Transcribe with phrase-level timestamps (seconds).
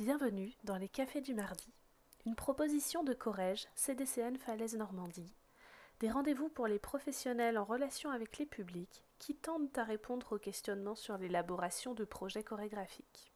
[0.00, 1.72] Bienvenue dans les Cafés du Mardi,
[2.24, 5.34] une proposition de Corrège, CDCN Falaise Normandie,
[5.98, 10.38] des rendez-vous pour les professionnels en relation avec les publics qui tendent à répondre aux
[10.38, 13.32] questionnements sur l'élaboration de projets chorégraphiques.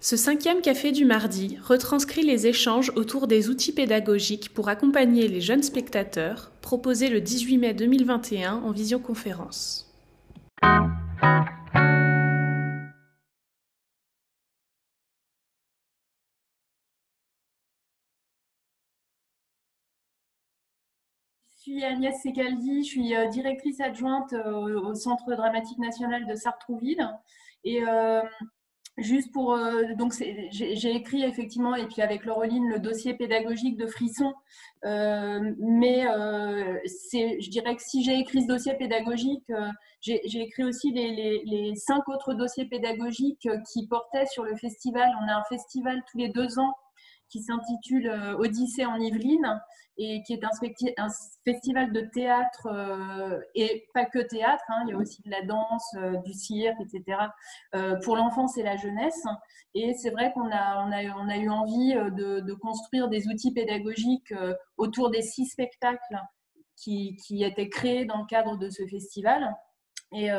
[0.00, 5.40] Ce cinquième café du mardi retranscrit les échanges autour des outils pédagogiques pour accompagner les
[5.40, 9.89] jeunes spectateurs, proposés le 18 mai 2021 en visioconférence.
[21.70, 27.08] Suis Agnès Secaldi, je suis euh, directrice adjointe euh, au Centre dramatique national de Sartrouville.
[27.64, 28.22] Et euh,
[28.98, 29.56] juste pour.
[29.96, 30.14] donc,
[30.50, 34.32] j'ai écrit effectivement, et puis avec Laureline, le dossier pédagogique de Frisson.
[34.82, 39.52] mais je dirais que si j'ai écrit ce dossier pédagogique,
[40.00, 45.10] j'ai écrit aussi les, les, cinq autres dossiers pédagogiques qui portaient sur le festival.
[45.22, 46.74] On a un festival tous les deux ans
[47.30, 49.60] qui s'intitule euh, Odyssée en Yvelines
[49.96, 50.44] et qui est
[50.98, 51.08] un,
[51.44, 55.42] festival de théâtre euh, et pas que théâtre, hein, il y a aussi de la
[55.42, 57.18] danse, euh, du cirque, etc.
[58.02, 59.22] pour l'enfance et la jeunesse.
[59.74, 61.02] Et c'est vrai qu'on a,
[61.36, 64.34] eu envie de, construire des outils pédagogiques
[64.78, 66.18] autour des six spectacles
[66.76, 69.54] qui, étaient créés dans le cadre de ce festival.
[70.12, 70.30] Et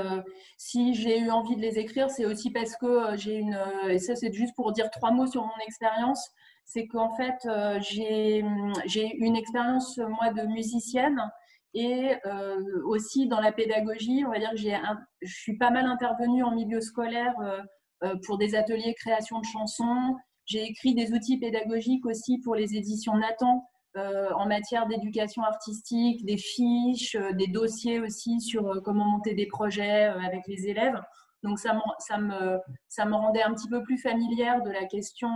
[0.58, 3.58] si j'ai eu envie de les écrire, c'est aussi parce que j'ai une,
[3.89, 6.31] et ça c'est juste pour dire trois mots sur mon expérience,
[6.72, 11.19] c'est qu'en fait, euh, j'ai une expérience, moi, de musicienne
[11.73, 12.55] et euh,
[12.86, 14.23] aussi dans la pédagogie.
[14.25, 17.33] On va dire que je suis pas mal intervenue en milieu scolaire
[18.03, 20.16] euh, pour des ateliers création de chansons.
[20.45, 26.38] J'ai écrit des outils pédagogiques aussi pour les éditions Nathan en matière d'éducation artistique, des
[26.38, 30.97] fiches, des dossiers aussi sur comment monter des projets avec les élèves.
[31.44, 35.30] Donc ça, ça, me, ça me rendait un petit peu plus familière de la question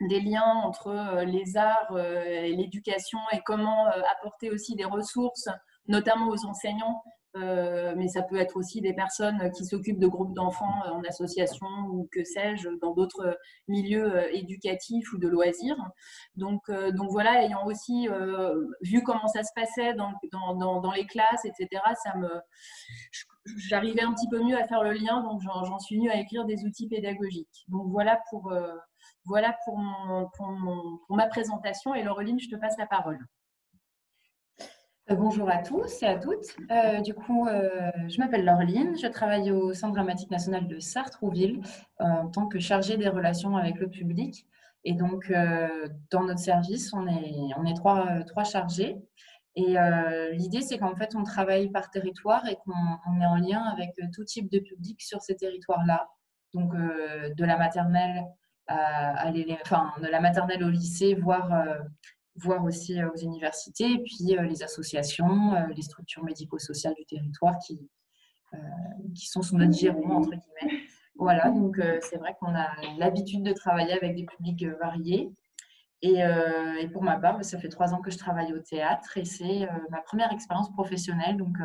[0.00, 4.84] des liens entre euh, les arts euh, et l'éducation et comment euh, apporter aussi des
[4.84, 5.48] ressources,
[5.86, 7.02] notamment aux enseignants,
[7.34, 12.08] mais ça peut être aussi des personnes qui s'occupent de groupes d'enfants en association ou
[12.10, 15.76] que sais-je, dans d'autres milieux éducatifs ou de loisirs.
[16.34, 18.08] Donc, donc voilà, ayant aussi
[18.82, 21.68] vu comment ça se passait dans, dans, dans, les classes, etc.,
[22.02, 22.28] ça me,
[23.58, 26.44] j'arrivais un petit peu mieux à faire le lien, donc j'en suis venue à écrire
[26.46, 27.64] des outils pédagogiques.
[27.68, 28.52] Donc voilà pour,
[29.24, 29.78] voilà pour,
[31.10, 31.94] ma présentation.
[31.94, 33.18] Et Laureline, je te passe la parole.
[35.10, 36.56] Euh, bonjour à tous et à toutes.
[36.70, 41.62] Euh, du coup, euh, je m'appelle Laureline, je travaille au Centre dramatique national de Sartrouville
[41.98, 44.46] en tant que chargée des relations avec le public.
[44.84, 45.30] Et donc,
[46.10, 48.96] dans notre service, on est, trois chargés.
[49.56, 49.76] Et
[50.32, 54.24] l'idée, c'est qu'en fait, on travaille par territoire et qu'on est en lien avec tout
[54.24, 56.08] type de public sur ces territoires-là.
[56.54, 58.24] Donc, de la maternelle
[58.70, 61.78] de la maternelle au lycée, voire, euh,
[62.36, 67.56] voire aussi euh, aux universités, et puis euh, les associations, les structures médico-sociales du territoire
[67.66, 67.88] qui,
[69.14, 70.80] qui sont sous notre giron, entre guillemets.
[71.16, 75.30] Voilà, donc c'est vrai qu'on a l'habitude de travailler avec des publics variés.
[76.02, 76.20] Et,
[76.80, 79.68] et, pour ma part, ça fait trois ans que je travaille au théâtre et c'est
[79.90, 81.36] ma première expérience professionnelle.
[81.36, 81.58] Donc,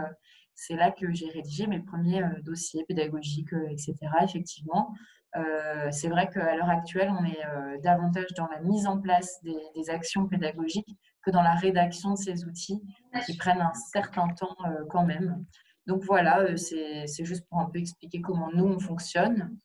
[0.54, 3.96] c'est là que j'ai rédigé mes premiers dossiers pédagogiques, etc.
[4.22, 4.94] Effectivement,
[5.38, 9.42] euh, c'est vrai qu'à l'heure actuelle, on est euh, davantage dans la mise en place
[9.44, 12.82] des, actions pédagogiques que dans la rédaction de ces outils
[13.26, 15.46] qui prennent un certain temps euh, quand même.
[15.88, 19.56] Donc voilà, c'est juste pour un peu expliquer comment nous, on fonctionne,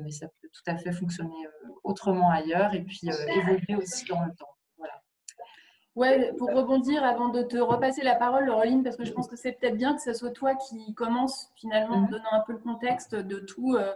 [0.00, 1.46] mais ça peut tout à fait fonctionner
[1.84, 4.49] autrement ailleurs et puis évoluer aussi dans le temps.
[6.00, 9.36] Ouais, pour rebondir avant de te repasser la parole, Laureline, parce que je pense que
[9.36, 12.08] c'est peut-être bien que ce soit toi qui commence finalement en mhm.
[12.08, 13.92] donnant un peu le contexte de, tout, euh,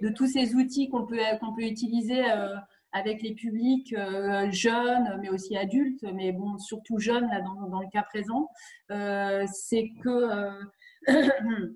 [0.00, 2.54] de tous ces outils qu'on peut, qu'on peut utiliser euh,
[2.92, 7.80] avec les publics euh, jeunes, mais aussi adultes, mais bon, surtout jeunes là, dans, dans
[7.80, 8.48] le cas présent.
[8.88, 10.48] c'est que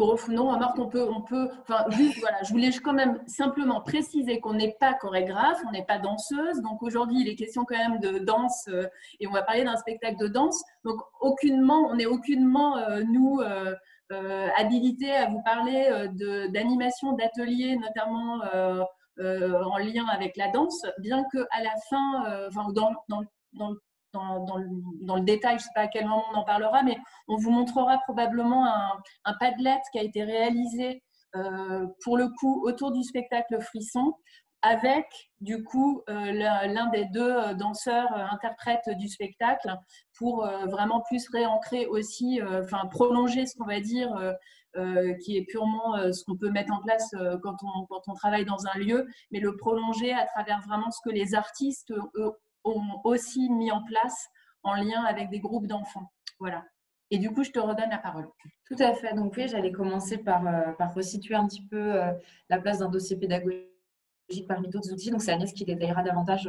[0.00, 1.84] Bon, non, Marc, on peut, on peut, enfin,
[2.20, 6.62] voilà, je voulais quand même simplement préciser qu'on n'est pas chorégraphe, on n'est pas danseuse.
[6.62, 8.86] Donc aujourd'hui, il est question quand même de danse euh,
[9.20, 10.64] et on va parler d'un spectacle de danse.
[10.86, 16.08] Donc aucunement, on n'est aucunement, euh, nous, euh, habilités à vous parler
[16.48, 18.40] d'animation, d'ateliers, notamment
[19.18, 23.22] en lien avec la danse, bien qu'à la fin, enfin, dans, dans,
[23.52, 23.78] dans le
[24.12, 26.98] dans, le, détail, je ne sais pas à quel moment on en parlera, mais
[27.28, 28.66] on vous montrera probablement
[29.24, 31.02] un, Padlet qui a été réalisé
[31.36, 34.14] euh, pour le coup autour du spectacle Frisson
[34.62, 35.06] avec
[35.40, 39.74] du coup euh, l'un des deux euh, danseurs interprètes du spectacle
[40.18, 44.10] pour vraiment plus réancrer aussi, enfin prolonger ce qu'on va dire
[45.24, 47.10] qui est purement ce qu'on peut mettre en place
[47.42, 50.98] quand, on, quand on travaille dans un lieu, mais le prolonger à travers vraiment ce
[51.02, 51.94] que les artistes
[52.64, 54.28] ont aussi mis en place
[54.62, 56.10] en lien avec des groupes d'enfants.
[56.38, 56.64] Voilà.
[57.10, 58.28] Et du coup, je te redonne la parole.
[58.66, 59.14] Tout à fait.
[59.14, 60.44] Donc oui, j'allais commencer par,
[60.76, 61.98] par resituer un petit peu
[62.48, 63.66] la place d'un dossier pédagogique
[64.46, 65.10] parmi d'autres outils.
[65.10, 66.48] Donc c'est Agnès qui détaillera davantage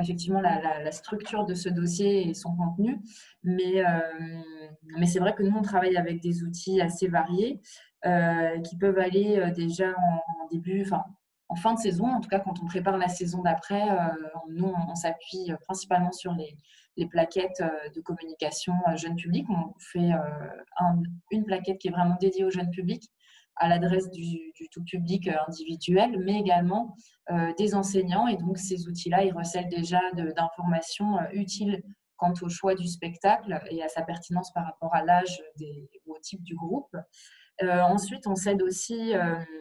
[0.00, 3.00] effectivement la, structure de ce dossier et son contenu.
[3.42, 4.00] Mais, euh,
[4.98, 7.60] mais c'est vrai que nous, on travaille avec des outils assez variés
[8.06, 10.84] euh, qui peuvent aller euh, déjà en, début,
[11.50, 13.82] en fin de saison, en tout cas quand on prépare la saison d'après,
[14.48, 16.56] nous, on, s'appuie principalement sur les,
[17.08, 17.62] plaquettes
[17.94, 19.46] de communication jeune public.
[19.50, 20.10] On fait
[21.30, 23.10] une plaquette qui est vraiment dédiée au jeune public
[23.60, 26.96] à l'adresse du, tout public euh, individuel, mais également
[27.30, 28.26] euh, des enseignants.
[28.26, 30.00] Et donc, ces outils-là, ils recèlent déjà
[30.34, 31.82] d'informations euh, utiles
[32.16, 35.42] quant au choix du spectacle et à sa pertinence par rapport à l'âge
[36.06, 36.94] ou au type du groupe.
[37.62, 39.12] Ensuite, on s'aide aussi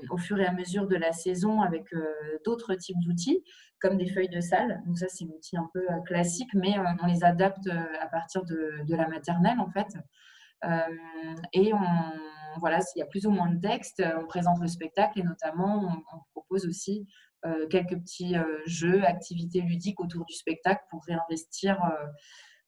[0.09, 1.85] au fur et à mesure de la saison avec
[2.45, 3.43] d'autres types d'outils,
[3.81, 4.81] comme des feuilles de salle.
[4.85, 8.83] Donc ça, c'est un outil un peu classique, mais on les adapte à partir de,
[8.87, 9.87] la maternelle, en fait.
[11.53, 11.71] et
[12.57, 16.03] voilà, s'il y a plus ou moins de texte, on présente le spectacle et notamment
[16.13, 17.07] on, propose aussi
[17.45, 22.05] euh, quelques petits euh, jeux, activités ludiques autour du spectacle pour réinvestir, euh,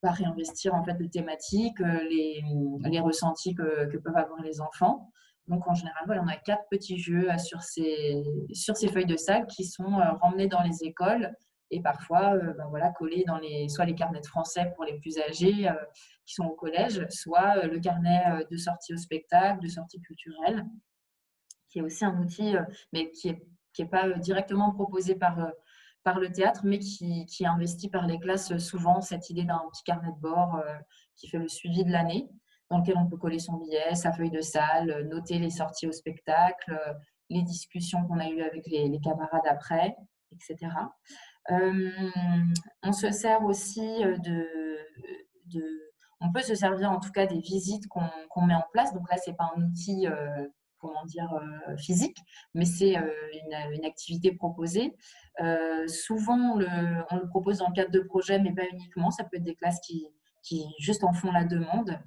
[0.01, 2.43] bah, réinvestir en fait les thématiques, les,
[2.83, 5.11] les ressentis que, que, peuvent avoir les enfants.
[5.47, 9.17] Donc en général, voilà, on a quatre petits jeux sur ces, sur ces feuilles de
[9.17, 11.35] salle qui sont ramenés dans les écoles
[11.71, 14.99] et parfois euh, ben voilà, coller dans les, soit les carnets de français pour les
[14.99, 15.73] plus âgés euh,
[16.25, 20.65] qui sont au collège, soit euh, le carnet de sortie au spectacle, de sortie culturelle,
[21.69, 22.53] qui est aussi un outil,
[22.91, 23.41] mais qui n'est
[23.73, 25.49] qui est pas directement proposé par,
[26.03, 29.61] par le théâtre, mais qui, qui, est investi par les classes souvent, cette idée d'un
[29.71, 30.61] petit carnet de bord
[31.15, 32.27] qui fait le suivi de l'année,
[32.69, 35.91] dans lequel on peut coller son billet, sa feuille de salle, noter les sorties au
[35.91, 36.75] spectacle,
[37.31, 39.95] les discussions qu'on a eues avec les, camarades après,
[40.31, 40.57] etc.
[41.49, 41.89] Euh,
[42.83, 44.47] on se sert aussi euh, de,
[46.19, 48.93] On peut se servir en tout cas des visites qu'on met en place.
[48.93, 50.47] Donc là, ce n'est pas un outil euh,
[50.81, 51.29] comment dire,
[51.77, 52.17] physique,
[52.53, 54.95] mais c'est une, activité proposée.
[55.87, 59.11] souvent, on le, propose dans le cadre de projets, mais pas uniquement.
[59.11, 60.07] Ça peut être des classes qui,
[60.43, 61.99] qui juste en font la demande.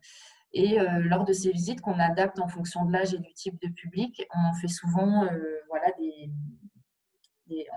[0.53, 3.69] Et lors de ces visites qu'on adapte en fonction de l'âge et du type de
[3.69, 5.29] public, on fait souvent
[5.69, 6.31] voilà, des,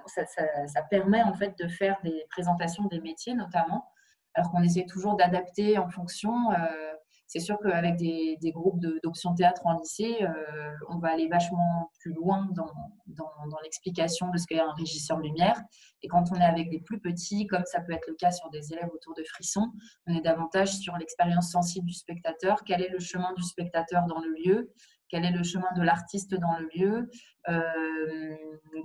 [0.05, 3.85] ça, permet en fait de faire des présentations des métiers notamment,
[4.33, 6.51] alors qu'on essaie toujours d'adapter en fonction.
[6.51, 6.86] Euh,
[7.27, 12.13] c'est sûr qu'avec des, groupes d'options théâtre en lycée, euh, on va aller vachement plus
[12.13, 12.71] loin dans,
[13.07, 15.61] dans, l'explication de ce qu'est un régisseur lumière.
[16.01, 18.49] Et quand on est avec des plus petits, comme ça peut être le cas sur
[18.49, 19.67] des élèves autour de frissons,
[20.07, 24.19] on est davantage sur l'expérience sensible du spectateur, quel est le chemin du spectateur dans
[24.19, 24.71] le lieu,
[25.09, 27.09] quel est le chemin de l'artiste dans le lieu,
[27.49, 28.35] euh,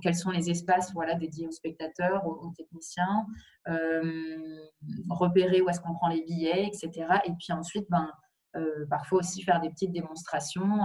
[0.01, 3.25] quels sont les espaces voilà, dédiés aux spectateurs, aux, techniciens,
[3.67, 4.65] euh,
[5.09, 7.07] repérer où est-ce qu'on prend les billets, etc.
[7.25, 8.09] Et puis ensuite, ben,
[8.55, 10.81] euh, parfois aussi faire des petites démonstrations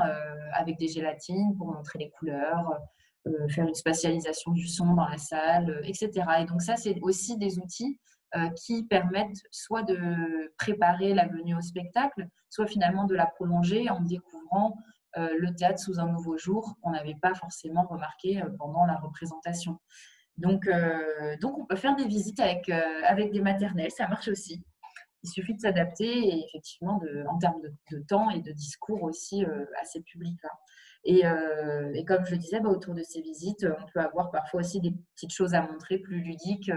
[0.54, 2.78] avec des gélatines pour montrer les couleurs,
[3.50, 6.10] faire une spatialisation du son dans la salle, etc.
[6.40, 7.98] Et donc ça, c'est aussi des outils
[8.56, 14.00] qui permettent soit de préparer la venue au spectacle, soit finalement de la prolonger en
[14.00, 14.76] découvrant
[15.16, 18.96] euh, le théâtre sous un nouveau jour qu'on n'avait pas forcément remarqué euh, pendant la
[18.96, 19.78] représentation.
[20.36, 24.62] Donc, euh, donc, on peut faire des visites avec, avec des maternelles, ça marche aussi.
[25.22, 27.60] Il suffit de s'adapter et effectivement, de, en termes
[27.90, 30.50] de, temps et de discours aussi à ces publics-là.
[31.04, 31.22] Et,
[31.98, 34.80] et, comme je le disais, bah, autour de ces visites, on peut avoir parfois aussi
[34.80, 36.70] des petites choses à montrer plus ludiques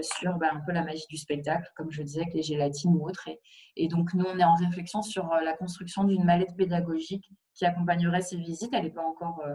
[0.00, 3.06] sur bah, un peu la magie du spectacle, comme je disais, avec les gélatines ou
[3.06, 3.28] autres.
[3.76, 7.66] Et, donc, nous, on est en réflexion sur euh, la construction d'une mallette pédagogique qui
[7.66, 8.72] accompagnerait ces visites.
[8.72, 9.54] Elle n'est pas encore, euh,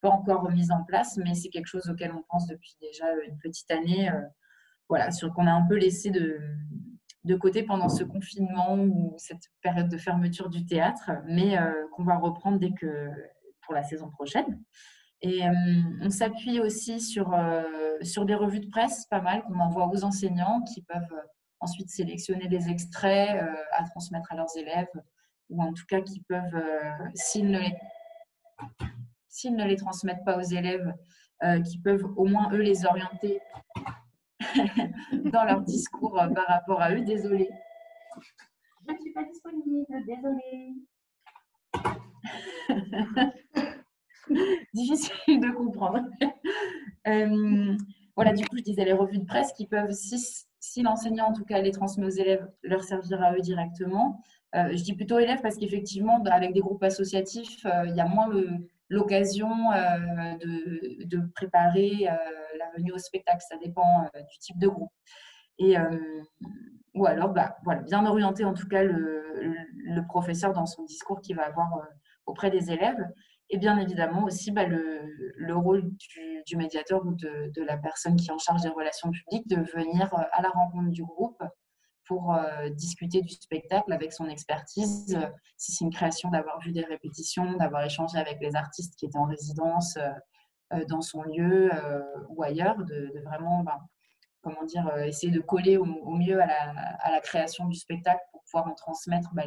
[0.00, 3.38] pas encore mise en place, mais c'est quelque chose auquel on pense depuis déjà une
[3.38, 4.10] petite année.
[4.10, 4.20] Euh,
[4.88, 6.40] voilà, sur qu'on a un peu laissé de,
[7.24, 11.58] de côté pendant ce confinement ou cette période de fermeture du théâtre, mais
[11.92, 13.10] qu'on va reprendre dès que
[13.62, 14.60] pour la saison prochaine.
[15.22, 15.52] Et euh,
[16.00, 17.62] on s'appuie aussi sur, euh,
[18.02, 21.22] sur des revues de presse, pas mal, qu'on envoie aux enseignants qui peuvent euh,
[21.60, 23.38] ensuite sélectionner des extraits
[23.72, 24.88] à transmettre à leurs élèves,
[25.50, 26.64] ou en tout cas qui peuvent,
[27.14, 30.90] s'ils ne, ne les transmettent pas aux élèves,
[31.66, 33.42] qui peuvent au moins eux les orienter
[35.32, 37.00] dans leur discours par rapport à eux.
[37.00, 37.48] Désolée.
[38.86, 40.74] Je ne suis pas disponible, désolée.
[44.74, 46.04] difficile de comprendre.
[47.06, 47.76] Euh,
[48.16, 50.18] voilà, du coup, je disais les revues de presse qui peuvent, si,
[50.58, 54.22] si l'enseignant, en tout cas, les transmet aux élèves, leur servir à eux directement.
[54.54, 58.28] je dis plutôt élèves parce qu'effectivement, avec des groupes associatifs, il y a moins
[58.90, 62.04] l'occasion de, de, préparer
[62.58, 63.42] la venue au spectacle.
[63.48, 64.92] Ça dépend du type de groupe.
[65.58, 65.76] Et,
[66.94, 67.56] ou alors, bah,
[67.86, 71.68] bien orienter en tout cas le, professeur dans son discours qu'il va avoir
[72.26, 73.04] auprès des élèves.
[73.50, 75.02] Et bien évidemment aussi bah, le,
[75.36, 75.90] le, rôle
[76.46, 80.12] du, médiateur ou de, la personne qui est en charge des relations publiques de venir
[80.14, 81.42] euh, à la rencontre du groupe
[82.10, 85.16] pour euh, discuter du spectacle avec son expertise.
[85.16, 89.06] Euh, si c'est une création, d'avoir vu des répétitions, d'avoir échangé avec les artistes qui
[89.06, 89.96] étaient en résidence
[90.88, 91.70] dans son lieu
[92.28, 93.78] ou ailleurs, de, vraiment ben,
[94.42, 98.74] comment dire, essayer de coller au, mieux à la, création du spectacle pour pouvoir en
[98.74, 99.44] transmettre bah,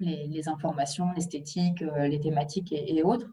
[0.00, 3.28] les, informations, l'esthétique, euh, les thématiques et, autres.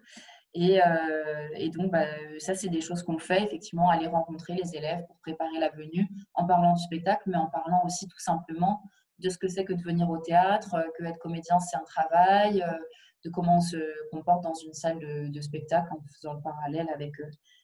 [0.53, 2.05] Et, euh, et, donc, bah,
[2.39, 6.07] ça, c'est des choses qu'on fait, effectivement, aller rencontrer les élèves pour préparer la venue
[6.33, 8.83] en parlant du spectacle, mais en parlant aussi tout simplement
[9.19, 11.83] de ce que c'est que de venir au théâtre, euh, que être comédien, c'est un
[11.83, 12.65] travail,
[13.23, 13.77] de comment on se
[14.11, 17.13] comporte dans une salle de, spectacle en faisant le parallèle avec,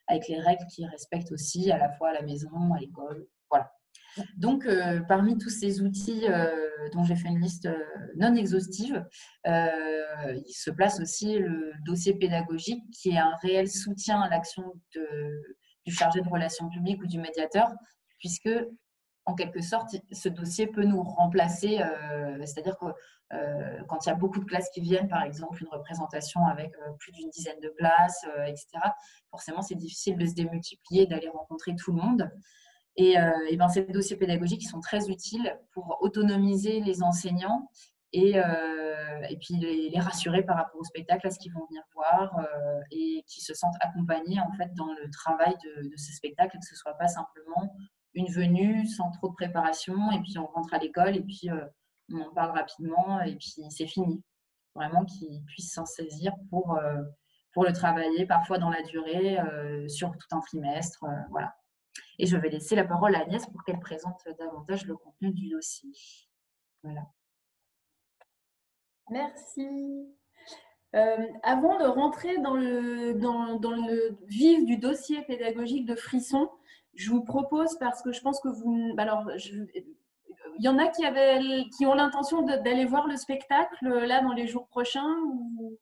[0.08, 3.28] avec les règles qui respectent aussi à la fois à la maison, à l'école.
[3.50, 3.72] Voilà.
[4.38, 6.50] Donc, euh, parmi tous ces outils euh,
[6.94, 7.78] dont j'ai fait une liste euh,
[8.16, 9.06] non exhaustive,
[9.46, 14.64] il se place aussi le dossier pédagogique qui est un réel soutien à l'action
[15.86, 17.70] du chargé de relations publiques ou du médiateur,
[18.20, 18.50] puisque
[19.26, 21.80] en quelque sorte, ce dossier peut nous remplacer,
[22.46, 22.86] c'est-à-dire que
[23.88, 27.12] quand il y a beaucoup de classes qui viennent, par exemple, une représentation avec plus
[27.12, 28.68] d'une dizaine de classes, etc.,
[29.30, 32.30] forcément, c'est difficile de se démultiplier, d'aller rencontrer tout le monde.
[32.98, 37.70] Et, euh, et ben, ces dossiers pédagogiques sont très utiles pour autonomiser les enseignants
[38.12, 41.84] et, euh, et puis les, rassurer par rapport au spectacle, à ce qu'ils vont venir
[41.94, 46.58] voir euh, et qui se sentent accompagnés en fait dans le travail de, ce spectacle,
[46.58, 47.72] que ce soit pas simplement
[48.16, 51.50] une venue sans trop de préparation et puis on rentre à l'école et puis
[52.12, 54.24] on en parle rapidement et puis c'est fini.
[54.74, 56.80] Vraiment qu'ils puissent s'en saisir pour,
[57.54, 59.38] pour le travailler parfois dans la durée,
[59.88, 61.06] sur tout un trimestre.
[61.30, 61.54] voilà.
[62.20, 65.50] Et je vais laisser la parole à Agnès pour qu'elle présente davantage le contenu du
[65.50, 65.92] dossier.
[66.84, 67.02] Voilà.
[69.10, 70.08] Merci.
[70.96, 76.50] Euh, avant de rentrer dans le, dans, le vif du dossier pédagogique de Frisson,
[76.96, 78.96] je vous propose, parce que je pense que vous...
[78.98, 79.30] Alors,
[80.60, 84.34] il y en a qui, avaient, qui ont l'intention d'aller voir le spectacle là dans
[84.34, 85.78] les jours prochains ou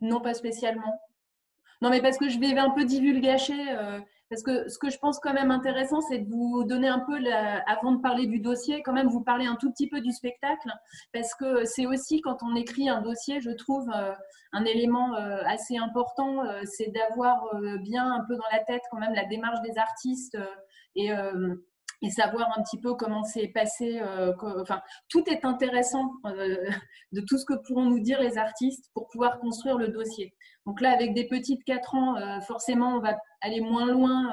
[0.00, 1.00] non pas spécialement?
[1.82, 3.70] Non, mais parce que je vais un peu divulgacher.
[3.70, 7.00] Euh, parce que ce que je pense quand même intéressant, c'est de vous donner un
[7.00, 7.18] peu,
[7.66, 10.72] avant de parler du dossier, quand même vous parler un tout petit peu du spectacle,
[11.12, 14.12] parce que c'est aussi quand on écrit un dossier, je trouve, euh,
[14.52, 17.44] un élément euh, assez important, euh, c'est d'avoir
[17.82, 20.38] bien un peu dans la tête quand même la démarche des artistes
[20.94, 21.10] et
[22.02, 24.00] et savoir un petit peu comment c'est passé.
[24.00, 26.56] Euh, enfin, tout est intéressant euh,
[27.12, 30.34] de tout ce que pourront nous dire les artistes pour pouvoir construire le dossier.
[30.66, 34.30] Donc là, avec des petites 4 ans, euh, forcément, on va aller moins loin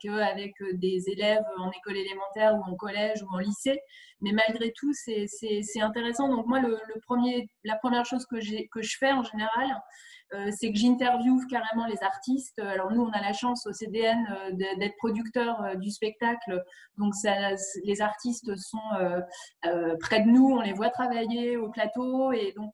[0.00, 3.80] qu'avec des élèves en école élémentaire ou en collège ou en lycée.
[4.20, 6.28] Mais malgré tout, c'est intéressant.
[6.28, 8.36] Donc moi, le, premier, la première chose que,
[8.70, 9.66] que je fais en général,
[10.50, 12.58] c'est que j'interviewe carrément les artistes.
[12.58, 16.62] Alors nous, on a la chance au CDN euh, d'être producteur euh, du spectacle,
[16.98, 17.14] donc
[17.84, 18.78] les artistes sont
[20.00, 22.72] près de nous, on les voit travailler au plateau, et donc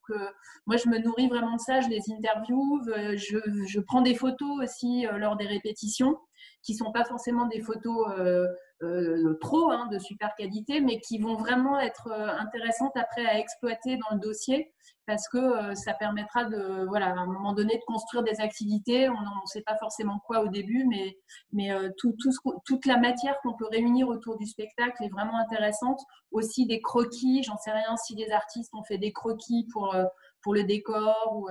[0.66, 4.62] moi je me nourris vraiment de ça, je les interviewe, je, je prends des photos
[4.62, 6.16] aussi lors des répétitions
[6.62, 8.46] qui sont pas forcément des photos euh,
[8.82, 9.38] euh,
[9.70, 14.14] hein, de super qualité, mais qui vont vraiment être euh, intéressantes après à exploiter dans
[14.16, 14.72] le dossier
[15.04, 19.08] parce que ça permettra de, voilà, à un moment donné, de construire des activités.
[19.08, 21.18] On ne sait pas forcément quoi au début, mais,
[21.52, 22.30] mais tout, tout
[22.64, 25.98] toute la matière qu'on peut réunir autour du spectacle est vraiment intéressante.
[26.30, 29.92] Aussi des croquis, j'en sais rien si les artistes ont fait des croquis pour,
[30.40, 31.48] pour le décor ou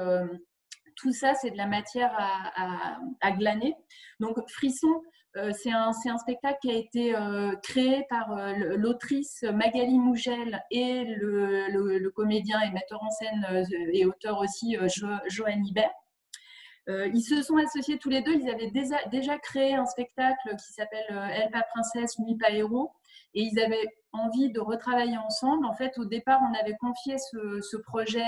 [0.95, 2.11] tout ça, c'est de la matière
[3.21, 3.75] à, glaner.
[4.19, 5.01] Donc, Frisson,
[5.37, 10.61] euh, c'est un, un, spectacle qui a été euh, créé par euh, l'autrice Magali Mougel
[10.71, 14.75] et le, comédien et metteur en scène et auteur aussi
[15.29, 15.93] Joanne Hibert.
[16.87, 18.33] ils se sont associés tous les deux.
[18.33, 22.91] Ils avaient déjà, déjà créé un spectacle qui s'appelle Elle pas princesse, lui pas héros.
[23.33, 25.65] Et ils avaient envie de retravailler ensemble.
[25.65, 28.25] En fait, au départ, on avait confié ce, projet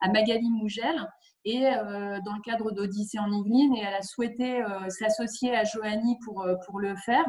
[0.00, 1.08] à Magali Mougel
[1.44, 5.64] et euh, dans le cadre d'Odyssée en Yvelines et elle a souhaité euh, s'associer à
[5.64, 7.24] Joanie pour, euh, pour le faire.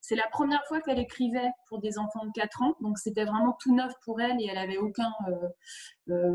[0.00, 3.56] C'est la première fois qu'elle écrivait pour des enfants de 4 ans, donc c'était vraiment
[3.58, 5.10] tout neuf pour elle et elle avait aucun,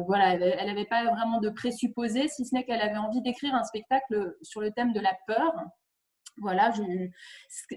[0.07, 3.63] voilà, elle n'avait pas vraiment de présupposé, si ce n'est qu'elle avait envie d'écrire un
[3.63, 5.53] spectacle sur le thème de la peur.
[6.37, 6.71] voilà,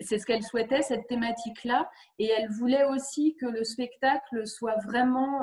[0.00, 1.90] c'est ce qu'elle souhaitait, cette thématique-là.
[2.18, 5.40] Et elle voulait aussi que le spectacle soit vraiment,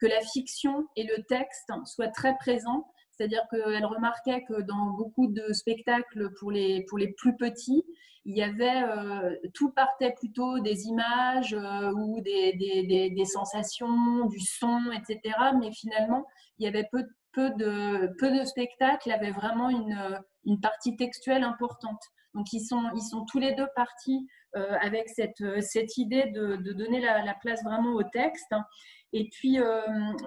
[0.00, 2.88] que la fiction et le texte soient très présents.
[3.20, 7.84] C'est-à-dire qu'elle remarquait que dans beaucoup de spectacles pour les, pour les plus petits,
[8.24, 14.24] il y avait, euh, tout partait plutôt des images euh, ou des, des, des, sensations,
[14.24, 15.36] du son, etc.
[15.60, 16.26] Mais finalement,
[16.58, 21.44] il y avait peu, peu, de, peu de spectacles avaient vraiment une, une partie textuelle
[21.44, 22.00] importante.
[22.34, 26.56] Donc, ils sont, ils sont tous les deux partis euh, avec cette, cette idée de,
[26.56, 28.54] de donner la, la, place vraiment au texte.
[29.12, 29.80] Et puis, euh,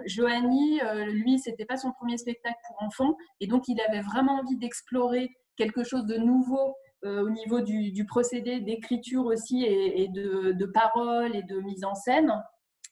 [0.06, 3.16] Johanny, euh, lui, c'était pas son premier spectacle pour enfants.
[3.40, 8.06] Et donc, il avait vraiment envie d'explorer quelque chose de nouveau au niveau du, du
[8.06, 12.32] procédé d'écriture aussi et, de, de parole et de mise en scène.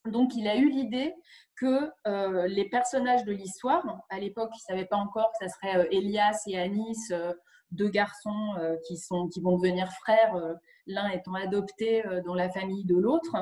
[0.05, 1.13] Donc, il a eu l'idée
[1.61, 5.53] que euh, les personnages de l'histoire, à l'époque, il ne savait pas encore que ça
[5.53, 7.33] serait euh, Elias et Anis, euh,
[7.71, 10.53] deux garçons euh, qui, sont, qui vont devenir frères, euh,
[10.87, 13.35] l'un étant adopté euh, dans la famille de l'autre.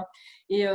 [0.50, 0.66] Et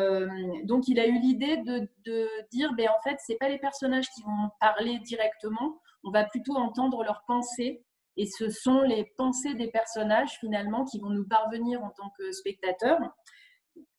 [0.64, 4.08] donc, il a eu l'idée de, de, dire, ben, en fait, ce pas les personnages
[4.10, 7.82] qui vont parler directement, on va plutôt entendre leurs pensées.
[8.16, 12.30] Et ce sont les pensées des personnages, finalement, qui vont nous parvenir en tant que
[12.30, 13.00] spectateurs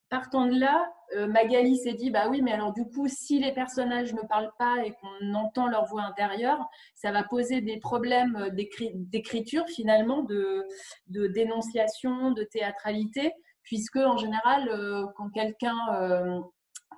[0.10, 3.54] partant de là, euh, Magali s'est dit bah oui, mais alors du coup, si les
[3.54, 6.60] personnages ne parlent pas et qu'on entend leur voix intérieure,
[6.94, 10.66] ça va poser des problèmes euh, d'écriture finalement, de,
[11.08, 13.34] dénonciation, de théâtralité,
[13.64, 16.44] puisque en général, euh, quand quelqu'un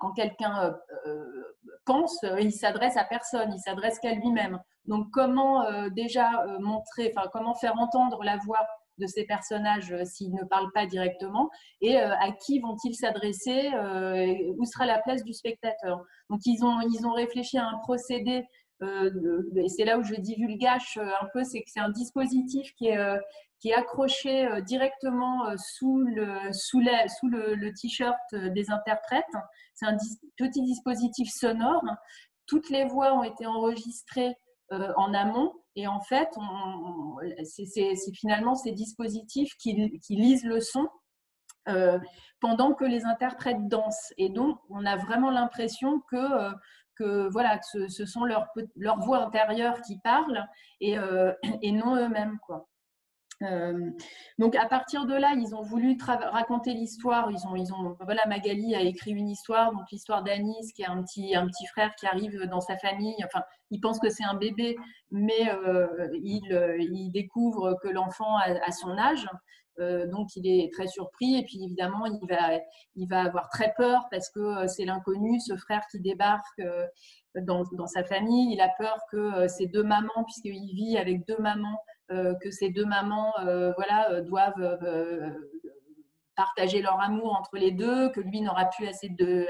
[0.00, 0.76] quand quelqu'un
[1.84, 4.60] pense, il s'adresse à personne, il s'adresse qu'à lui-même.
[4.84, 8.64] Donc comment déjà montrer, enfin comment faire entendre la voix
[8.98, 11.50] de ces personnages euh, s'ils ne parlent pas directement
[11.80, 16.04] et euh, à qui vont-ils s'adresser, euh, où sera la place du spectateur.
[16.30, 18.44] Donc ils ont, ils ont réfléchi à un procédé
[18.80, 23.18] et c'est là où je divulgage un peu, c'est que c'est un dispositif qui est,
[23.58, 26.80] qui est accroché directement sous le, sous
[27.18, 29.24] sous le, le t-shirt des interprètes.
[29.74, 29.96] C'est un
[30.36, 31.82] petit dispositif sonore.
[32.46, 34.36] Toutes les voix ont été enregistrées
[34.70, 36.28] en amont et en fait,
[37.44, 40.88] c'est finalement ces dispositifs qui, lisent le son
[41.68, 42.00] euh,
[42.40, 44.12] pendant que les interprètes dansent.
[44.16, 46.50] Et donc, on a vraiment l'impression que,
[47.00, 50.44] euh, voilà, ce, sont leurs leur voix intérieure qui parlent
[50.80, 52.38] et, euh, non eux-mêmes.
[52.44, 52.66] quoi.
[53.42, 53.90] Euh,
[54.38, 57.30] donc à partir de là, ils ont voulu raconter l'histoire.
[57.30, 61.34] Ils ont, voilà, Magali a écrit une histoire, donc l'histoire d'Anis, qui est un petit,
[61.34, 63.16] un petit frère qui arrive dans sa famille.
[63.24, 64.76] Enfin, il pense que c'est un bébé,
[65.10, 66.42] mais euh, il,
[66.80, 69.28] il, découvre que l'enfant a, son âge.
[69.80, 72.58] Euh, donc il est très surpris et puis évidemment il va,
[72.96, 76.84] il va avoir très peur parce que euh, c'est l'inconnu, ce frère qui débarque euh,
[77.42, 78.52] dans, dans, sa famille.
[78.52, 82.70] Il a peur que ses deux mamans, puisqu'il vit avec deux mamans, euh, que ces
[82.70, 84.78] deux mamans euh, voilà, euh, doivent
[86.36, 89.46] partager leur amour entre les deux, que lui n'aura plus assez de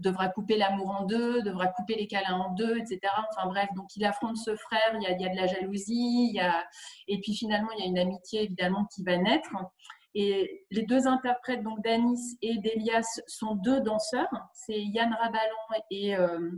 [0.00, 3.00] devra couper l'amour en deux, devra couper les câlins en deux, etc.
[3.30, 6.40] Enfin bref, donc il affronte ce frère, il y a, de la jalousie, il y
[6.40, 6.66] a...
[7.06, 9.50] et puis finalement il y a une amitié évidemment qui va naître.
[10.14, 16.16] Et les deux interprètes, donc d'Anis et d'Elias, sont deux danseurs, c'est Yann Rabalan et
[16.16, 16.50] euh,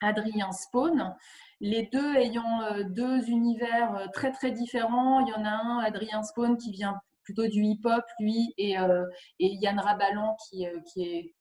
[0.00, 1.16] Adrien Spawn
[1.60, 5.20] les deux ayant euh, deux univers euh, très très différents.
[5.20, 9.04] Il y en a un, Adrien Spawn, qui vient plutôt du hip-hop, lui, et, euh,
[9.38, 11.34] et Yann Rabalan, qui, qui est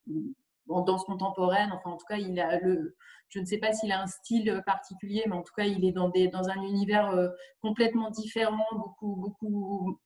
[0.67, 1.71] en danse contemporaine.
[1.71, 2.95] Enfin, en tout cas, il a le,
[3.29, 5.93] je ne sais pas s'il a un style particulier, mais en tout cas, il est
[5.93, 7.11] dans, des, dans un univers
[7.61, 9.99] complètement différent, beaucoup, beaucoup,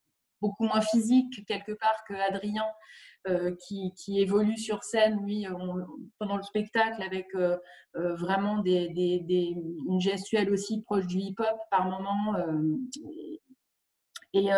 [0.43, 2.65] beaucoup moins physique quelque part que Adrien.
[3.29, 5.47] Euh, qui, qui, évolue sur scène, lui,
[6.19, 7.55] pendant le spectacle, avec euh,
[7.95, 9.55] euh, vraiment des, des,
[9.87, 12.35] une gestuelle aussi proche du hip-hop par moment.
[14.33, 14.49] Et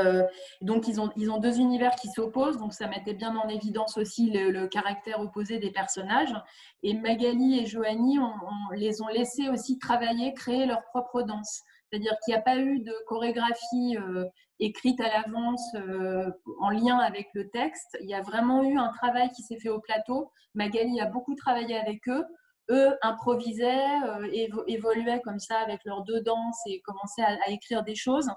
[0.62, 4.00] donc, ils ont, ils ont deux univers qui s'opposent, donc ça mettait bien en évidence
[4.00, 6.34] aussi le, le, caractère opposé des personnages.
[6.82, 11.62] Et Magali et Joanie, on, on, les ont laissés aussi travailler, créer leur propre danse.
[11.90, 14.26] C'est-à-dire qu'il n'y a pas eu de chorégraphie euh,
[14.60, 17.98] écrite à l'avance euh, en lien avec le texte.
[18.02, 20.32] Il y a vraiment eu un travail qui s'est fait au plateau.
[20.56, 22.24] Magali a beaucoup travaillé avec eux.
[22.72, 24.28] Eux improvisaient, euh,
[24.68, 28.30] évoluaient comme ça avec leurs deux danses et commençaient à, à écrire des choses.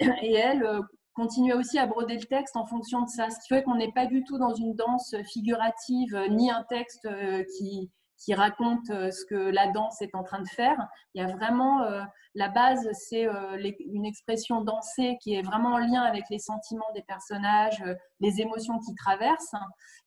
[0.00, 0.64] Et elle
[1.12, 3.28] continuait aussi à broder le texte en fonction de ça.
[3.30, 7.08] Ce qui fait qu'on n'est pas du tout dans une danse figurative, ni un texte
[7.56, 10.76] qui, qui raconte euh, ce que la danse est en train de faire.
[11.14, 12.02] Il y a vraiment euh,
[12.34, 16.90] la base, c'est euh, une expression dansée qui est vraiment en lien avec les sentiments
[16.94, 17.82] des personnages,
[18.20, 19.54] les émotions qu'ils traversent.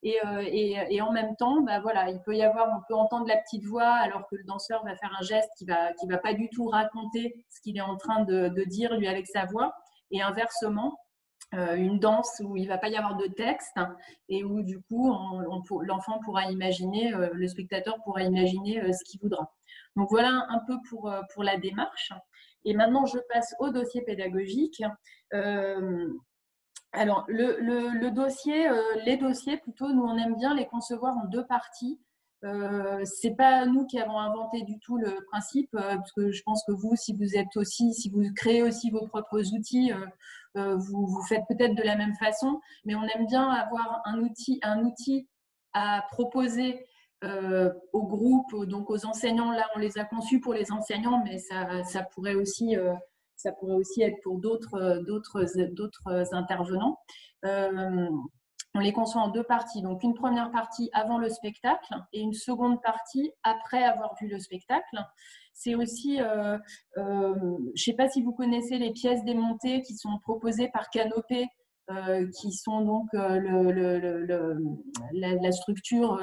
[0.03, 3.65] Et, en même temps, bah, voilà, il peut y avoir, on peut entendre la petite
[3.65, 6.49] voix alors que le danseur va faire un geste qui va, qui va pas du
[6.49, 9.73] tout raconter ce qu'il est en train de dire lui avec sa voix.
[10.11, 10.97] Et inversement,
[11.53, 13.77] une danse où il ne va pas y avoir de texte
[14.29, 15.13] et où du coup
[15.81, 19.53] l'enfant pourra imaginer, le spectateur pourra imaginer ce qu'il voudra.
[19.95, 22.13] Donc voilà un peu pour, pour la démarche.
[22.63, 24.81] Et maintenant, je passe au dossier pédagogique.
[26.93, 28.69] alors, le, dossier,
[29.05, 31.99] les dossiers, plutôt, nous, on aime bien les concevoir en deux parties.
[32.43, 36.41] Euh, c'est pas nous qui avons inventé du tout le principe, euh, parce que je
[36.43, 39.91] pense que vous, si vous êtes aussi, si vous créez aussi vos propres outils,
[40.57, 44.19] euh, vous, vous faites peut-être de la même façon, mais on aime bien avoir un
[44.19, 45.27] outil, un outil
[45.73, 46.85] à proposer
[47.93, 49.51] au groupe, donc aux enseignants.
[49.51, 52.75] Là, on les a conçus pour les enseignants, mais ça, ça pourrait aussi
[53.35, 56.97] ça pourrait aussi être pour d'autres d'autres intervenants
[58.73, 59.81] on les conçoit en deux parties.
[59.81, 64.39] Donc une première partie avant le spectacle et une seconde partie après avoir vu le
[64.39, 65.03] spectacle.
[65.53, 66.57] C'est aussi, euh,
[66.97, 70.89] euh, je ne sais pas si vous connaissez les pièces démontées qui sont proposées par
[70.89, 71.45] Canopé,
[71.89, 73.41] euh, qui sont donc la,
[75.51, 76.21] structure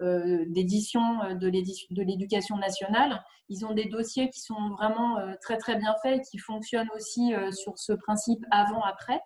[0.00, 1.00] d'édition
[1.34, 3.20] de l'éducation nationale.
[3.48, 7.32] Ils ont des dossiers qui sont vraiment très très bien faits et qui fonctionnent aussi
[7.50, 9.20] sur ce principe avant-après.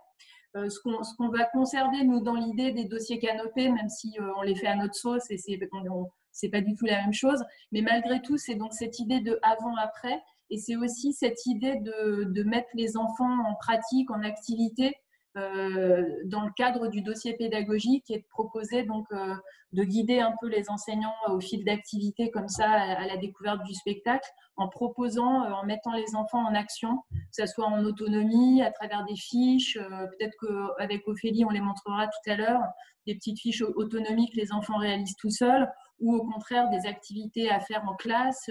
[0.57, 4.43] Euh, ce qu'on va conserver, nous, dans l'idée des dossiers canopés, même si euh, on
[4.43, 7.83] les fait à notre sauce et c'est n'est pas du tout la même chose, mais
[7.83, 12.43] malgré tout, c'est donc cette idée de avant-après et c'est aussi cette idée de, de,
[12.45, 14.95] mettre les enfants en pratique, en activité,
[15.37, 19.35] euh, dans le cadre du dossier pédagogique et de proposer donc euh,
[19.73, 23.75] de guider un peu les enseignants au fil d'activités comme ça à, la découverte du
[23.75, 28.63] spectacle en proposant, euh, en mettant les enfants en action, que ce soit en autonomie,
[28.63, 32.63] à travers des fiches, peut-être qu'avec Ophélie on les montrera tout à l'heure,
[33.05, 35.69] des petites fiches autonomiques que les enfants réalisent tout seuls
[35.99, 38.51] ou au contraire des activités à faire en classe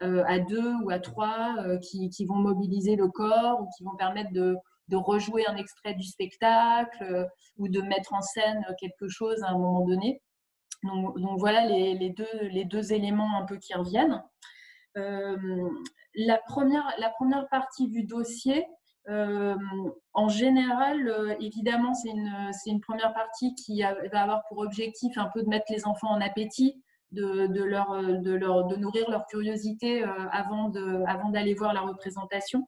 [0.00, 4.56] à deux ou à trois qui, vont mobiliser le corps ou qui vont permettre de,
[4.88, 7.24] de rejouer un extrait du spectacle euh,
[7.56, 10.22] ou de mettre en scène quelque chose à un moment donné.
[10.82, 14.20] Donc, voilà les, deux, les deux éléments un peu qui reviennent.
[14.96, 15.36] Euh,
[16.16, 16.92] la, première,
[17.52, 18.66] partie du dossier,
[19.08, 19.54] euh,
[20.12, 25.48] en général, évidemment, c'est une, première partie qui va avoir pour objectif un peu de
[25.48, 27.46] mettre les enfants en appétit, de,
[28.76, 32.66] nourrir leur curiosité avant d'aller voir la représentation.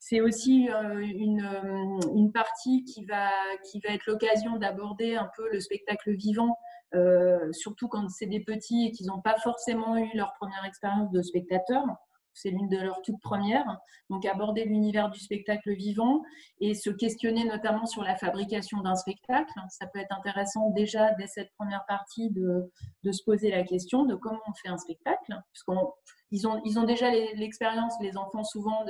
[0.00, 3.30] C'est aussi euh, une, euh, une, partie qui va,
[3.64, 6.56] qui va être l'occasion d'aborder un peu le spectacle vivant,
[6.94, 11.10] euh, surtout quand c'est des petits et qu'ils n'ont pas forcément eu leur première expérience
[11.10, 11.84] de spectateur
[12.38, 13.78] c'est l'une de leurs toutes premières.
[14.10, 16.22] Donc aborder l'univers du spectacle vivant
[16.60, 19.52] et se questionner notamment sur la fabrication d'un spectacle.
[19.70, 22.70] Ça peut être intéressant déjà dès cette première partie de,
[23.10, 25.92] se poser la question de comment on fait un spectacle, puisqu'on
[26.30, 28.84] ils ont, déjà l'expérience, les enfants, souvent,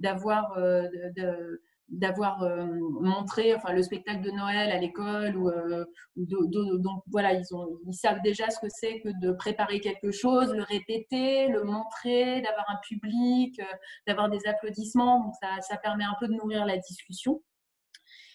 [0.00, 2.66] d'avoir de, de, d'avoir euh,
[3.00, 5.36] montré enfin, le spectacle de Noël à l'école.
[5.36, 5.84] Ou, euh,
[6.16, 10.52] donc voilà, ils, ont, ils savent déjà ce que c'est que de préparer quelque chose,
[10.54, 13.76] le répéter, le montrer, d'avoir un public, euh,
[14.06, 15.22] d'avoir des applaudissements.
[15.22, 17.42] Donc ça, ça, permet un peu de nourrir la discussion.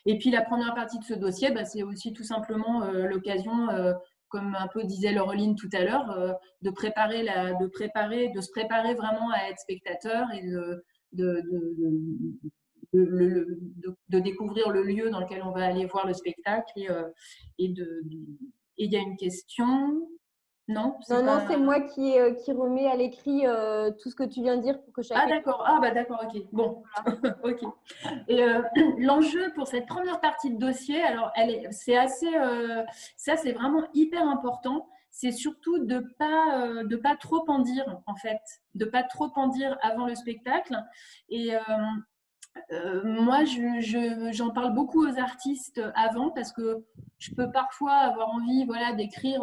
[0.05, 3.67] Et puis la première partie de ce dossier, bah, c'est aussi tout simplement l'occasion
[4.29, 8.49] comme un peu disait Laureline tout à l'heure, de préparer la, de préparer, de se
[8.51, 12.49] préparer vraiment à être spectateur et de, de, de,
[12.93, 16.71] découvrir le lieu dans lequel on va aller voir le spectacle.
[16.75, 17.09] Et, euh,
[17.59, 18.03] et de,
[18.77, 20.07] il y a une question?
[20.69, 24.23] Non, non, non c'est moi qui, euh, qui remets à l'écrit euh, tout ce que
[24.23, 25.21] tu viens de dire pour que chacun.
[25.23, 26.41] Ah d'accord, ah bah d'accord, ok.
[26.51, 26.83] Bon,
[27.43, 27.61] ok.
[28.27, 28.41] Et
[28.99, 32.29] l'enjeu pour cette première partie de dossier, alors elle est, c'est assez,
[33.15, 34.89] ça c'est vraiment hyper important.
[35.09, 38.41] C'est surtout de pas de pas trop en dire en fait,
[38.75, 40.77] de pas trop en dire avant le spectacle.
[41.29, 41.59] Et euh,
[43.03, 43.39] moi,
[44.31, 46.85] j'en parle beaucoup aux artistes avant parce que
[47.19, 49.41] je peux parfois avoir envie voilà, d'écrire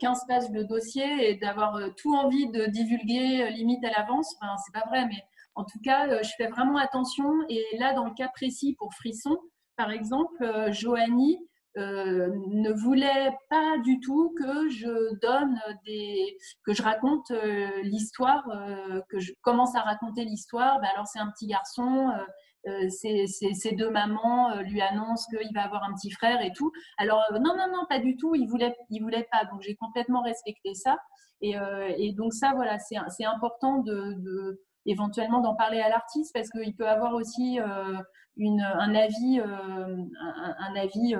[0.00, 4.34] 15 euh, pages de dossier et d'avoir euh, tout envie de divulguer limite à l'avance.
[4.40, 5.22] Enfin, c'est pas vrai, mais
[5.54, 7.30] en tout cas, je fais vraiment attention.
[7.48, 9.36] Et là, dans le cas précis pour Frisson,
[9.76, 11.38] par exemple, Joanie
[11.76, 17.30] ne voulait pas du tout que je donne des, que je raconte
[17.82, 18.44] l'histoire,
[19.08, 20.80] que je commence à raconter l'histoire.
[20.80, 22.10] Ben alors c'est un petit garçon,
[22.66, 26.70] euh, ces, deux mamans euh, lui annoncent qu'il va avoir un petit frère et tout.
[26.98, 29.46] Alors euh, non, non, non, pas du tout, il voulait, il voulait pas.
[29.46, 30.98] Donc j'ai complètement respecté ça.
[31.42, 31.54] Et,
[31.96, 36.86] et donc ça, voilà, c'est important de, éventuellement d'en parler à l'artiste parce qu'il peut
[36.86, 37.58] avoir aussi
[38.36, 41.14] une, un avis, un, avis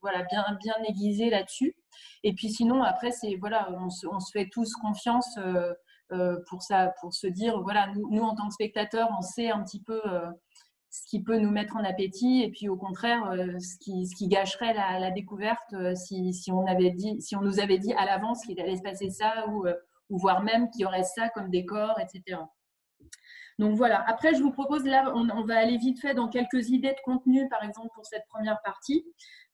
[0.00, 1.74] voilà, bien, bien aiguisé là-dessus.
[2.22, 5.36] Et puis sinon, après, voilà, on se, on se, fait tous confiance
[6.46, 9.64] pour, ça, pour se dire, voilà, nous, nous, en tant que spectateurs, on sait un
[9.64, 10.00] petit peu
[10.94, 14.28] ce qui peut nous mettre en appétit et puis au contraire ce, qui, ce qui
[14.28, 18.44] gâcherait la, découverte si, si, on avait dit, si on nous avait dit à l'avance
[18.44, 19.64] qu'il allait se passer ça ou,
[20.10, 22.38] ou voire même qu'il y aurait ça comme décor, etc.
[23.58, 24.02] Donc voilà.
[24.06, 27.48] Après, je vous propose là, on, va aller vite fait dans quelques idées de contenu,
[27.48, 29.04] par exemple pour cette première partie.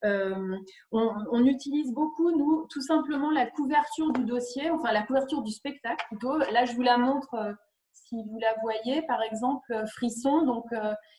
[0.05, 0.55] Euh,
[0.91, 6.05] on, utilise beaucoup, nous, tout simplement la couverture du dossier, enfin la couverture du spectacle
[6.09, 6.37] plutôt.
[6.37, 7.55] Là, je vous la montre.
[7.89, 10.65] Euh, si vous la voyez, par exemple, euh, Frisson, donc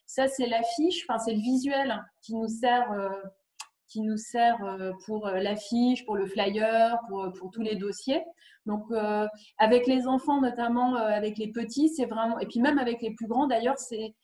[0.07, 2.89] ça c'est l'affiche, enfin c'est le visuel qui nous sert
[3.87, 4.59] qui nous sert
[5.05, 8.23] pour l'affiche, pour le flyer, pour, pour, tous les dossiers.
[8.67, 9.27] Donc, euh,
[9.59, 13.15] avec les enfants, notamment euh, avec les petits, c'est vraiment, et puis même avec les
[13.15, 14.15] plus grands d'ailleurs, c'est,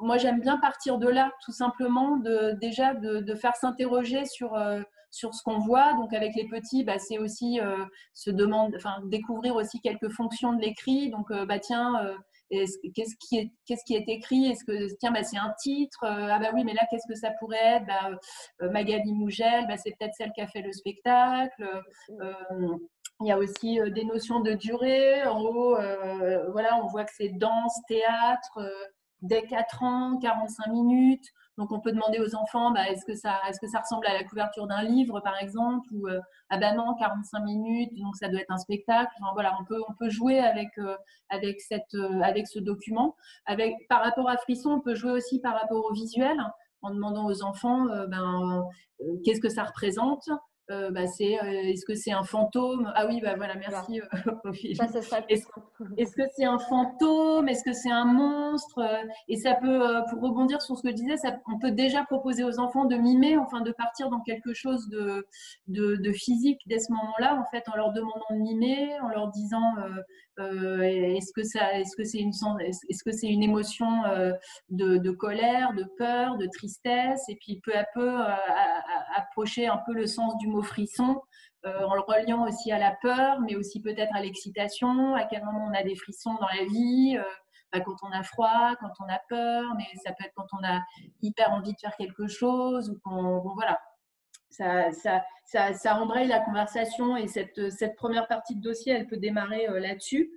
[0.00, 4.80] moi j'aime bien partir de là, tout simplement, de, déjà de, faire s'interroger sur, euh,
[5.12, 5.92] sur ce qu'on voit.
[5.94, 7.60] Donc, avec les petits, bah, c'est aussi
[8.14, 11.10] se demander, enfin, découvrir aussi quelques fonctions de l'écrit.
[11.10, 12.16] Donc, bah, tiens,
[12.50, 14.46] qu'est-ce qui, est, qu'est-ce qui est écrit?
[14.46, 17.30] Est-ce que tiens, bah, c'est un titre Ah bah oui, mais là, qu'est-ce que ça
[17.38, 17.86] pourrait être?
[17.86, 21.62] Bah, Magali Mougel, c'est peut-être celle qui a fait le spectacle.
[23.22, 25.22] Il y a aussi euh, des notions de durée.
[25.24, 28.84] En haut, euh, voilà, on voit que c'est danse, théâtre, euh,
[29.20, 31.26] dès 4 ans, 45 minutes.
[31.58, 34.14] Donc, on peut demander aux enfants, bah, est-ce que, ça, est que ça ressemble à
[34.14, 36.06] la couverture d'un livre, par exemple Ou,
[36.50, 39.12] ah ben non, 45 minutes, donc ça doit être un spectacle.
[39.34, 40.70] voilà, on peut, on peut jouer avec,
[41.28, 43.16] avec, cette, avec ce document.
[43.46, 46.38] Avec, par rapport à Frisson, on peut jouer aussi par rapport au visuel,
[46.80, 48.64] en demandant aux enfants, ben,
[49.24, 50.28] qu'est-ce que ça représente
[50.72, 52.90] euh, bah, c'est euh, est-ce que c'est un fantôme?
[52.94, 54.00] Ah oui, bah voilà, merci.
[54.00, 54.52] Euh,
[55.98, 57.48] est-ce que c'est un fantôme?
[57.48, 58.80] Est-ce que c'est un monstre?
[59.28, 62.42] Et ça peut, pour rebondir sur ce que je disais, ça, on peut déjà proposer
[62.44, 65.26] aux enfants de mimer, enfin de partir dans quelque chose de,
[65.68, 69.74] de, physique dès ce moment-là, en fait, en leur demandant de mimer, en leur disant
[70.38, 73.86] est-ce que ça, est-ce que c'est une, est-ce que c'est une émotion
[74.70, 78.16] de, de, colère, de peur, de tristesse, et puis peu à peu
[79.16, 81.20] approcher un peu le sens du mot frisson
[81.64, 85.44] euh, en le reliant aussi à la peur, mais aussi peut-être à l'excitation, à quel
[85.44, 87.22] moment on a des frissons dans la vie, euh,
[87.72, 90.66] bah, quand on a froid, quand on a peur, mais ça peut être quand on
[90.66, 90.80] a
[91.20, 93.80] hyper envie de faire quelque chose, ou qu'on, voilà.
[94.50, 99.06] Ça, ça, ça, ça, embraye la conversation et cette, cette, première partie de dossier, elle
[99.06, 100.32] peut démarrer euh, là-dessus.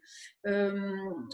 [0.45, 1.25] on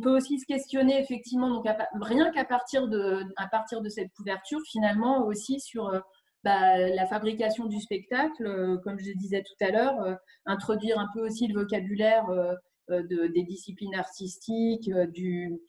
[0.00, 1.66] peut aussi se questionner effectivement, donc
[2.00, 6.00] rien qu'à partir de, à partir de cette couverture, finalement aussi sur
[6.42, 10.14] bah, la fabrication du spectacle, euh, comme je disais tout à l'heure, euh,
[10.46, 12.54] introduire un peu aussi le vocabulaire euh,
[12.88, 15.60] de, des disciplines artistiques, du,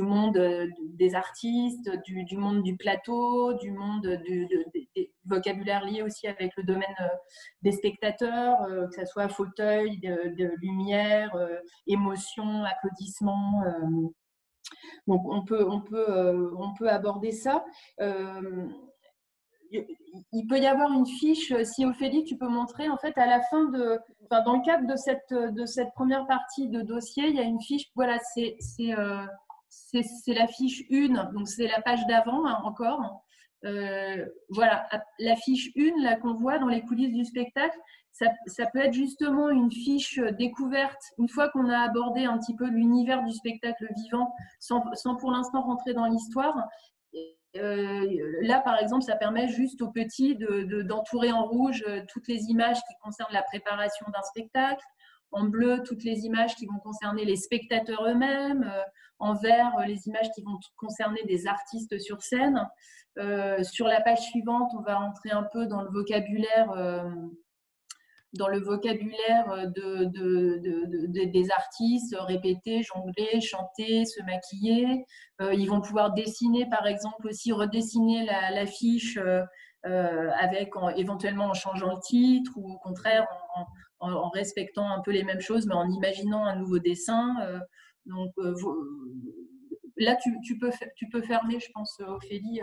[0.00, 0.40] monde
[0.94, 4.48] des artistes, du, monde du plateau, du monde du,
[4.96, 6.96] des vocabulaires liés aussi avec le domaine
[7.60, 11.36] des spectateurs, que ce soit fauteuil, de, lumière,
[11.86, 13.62] émotion, applaudissements.
[15.06, 17.62] donc on peut, on, peut, on peut aborder ça
[20.32, 23.26] il peut y avoir une fiche, euh, si Ophélie, tu peux montrer, en fait, à
[23.26, 23.98] la fin de,
[24.30, 28.18] dans le cadre de cette, première partie de dossier, il y a une fiche, voilà,
[28.18, 28.56] c'est
[28.92, 29.24] euh,
[30.26, 33.24] la fiche 1, donc c'est la page d'avant hein, encore.
[33.64, 37.78] Euh, voilà, la fiche 1, là, qu'on voit dans les coulisses du spectacle,
[38.12, 42.66] ça, peut être justement une fiche découverte, une fois qu'on a abordé un petit peu
[42.66, 46.68] l'univers du spectacle vivant, sans pour l'instant rentrer dans l'histoire.
[47.56, 48.06] Euh,
[48.42, 52.44] là, par exemple, ça permet juste aux petits d'entourer de, en rouge euh, toutes les
[52.50, 54.84] images qui concernent la préparation d'un spectacle,
[55.32, 58.82] en bleu toutes les images qui vont concerner les spectateurs eux-mêmes, euh,
[59.18, 62.66] en vert les images qui vont concerner des artistes sur scène.
[63.62, 66.70] sur la page suivante, on va entrer un peu dans le vocabulaire
[68.34, 75.04] dans le vocabulaire euh, de, des artistes, répéter, jongler, chanter, se maquiller.
[75.40, 79.18] Euh, ils vont pouvoir dessiner, par exemple, aussi redessiner l'affiche
[79.86, 80.30] euh,
[80.96, 83.26] éventuellement en changeant le titre ou au contraire
[84.00, 87.34] en, respectant un peu les mêmes choses, mais en imaginant un nouveau dessin.
[88.06, 88.32] donc
[89.96, 92.60] là, tu, peux, tu peux fermer, je pense, Ophélie.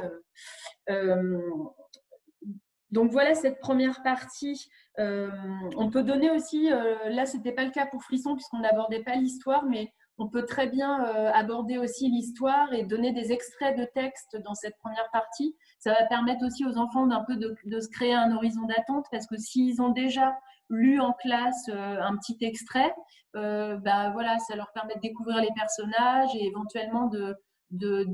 [2.92, 7.72] donc voilà cette première partie euh, on peut donner aussi, euh, là c'était pas le
[7.72, 12.10] cas pour Frisson puisqu'on n'abordait pas l'histoire, mais on peut très bien euh, aborder aussi
[12.10, 15.56] l'histoire et donner des extraits de texte dans cette première partie.
[15.80, 19.28] Ça va permettre aussi aux enfants d'un peu de, se créer un horizon d'attente parce
[19.28, 20.34] que s'ils ont déjà
[20.70, 22.94] lu en classe un petit extrait,
[23.34, 27.36] bah voilà, ça leur permet de découvrir les personnages et éventuellement de,
[27.72, 28.06] de,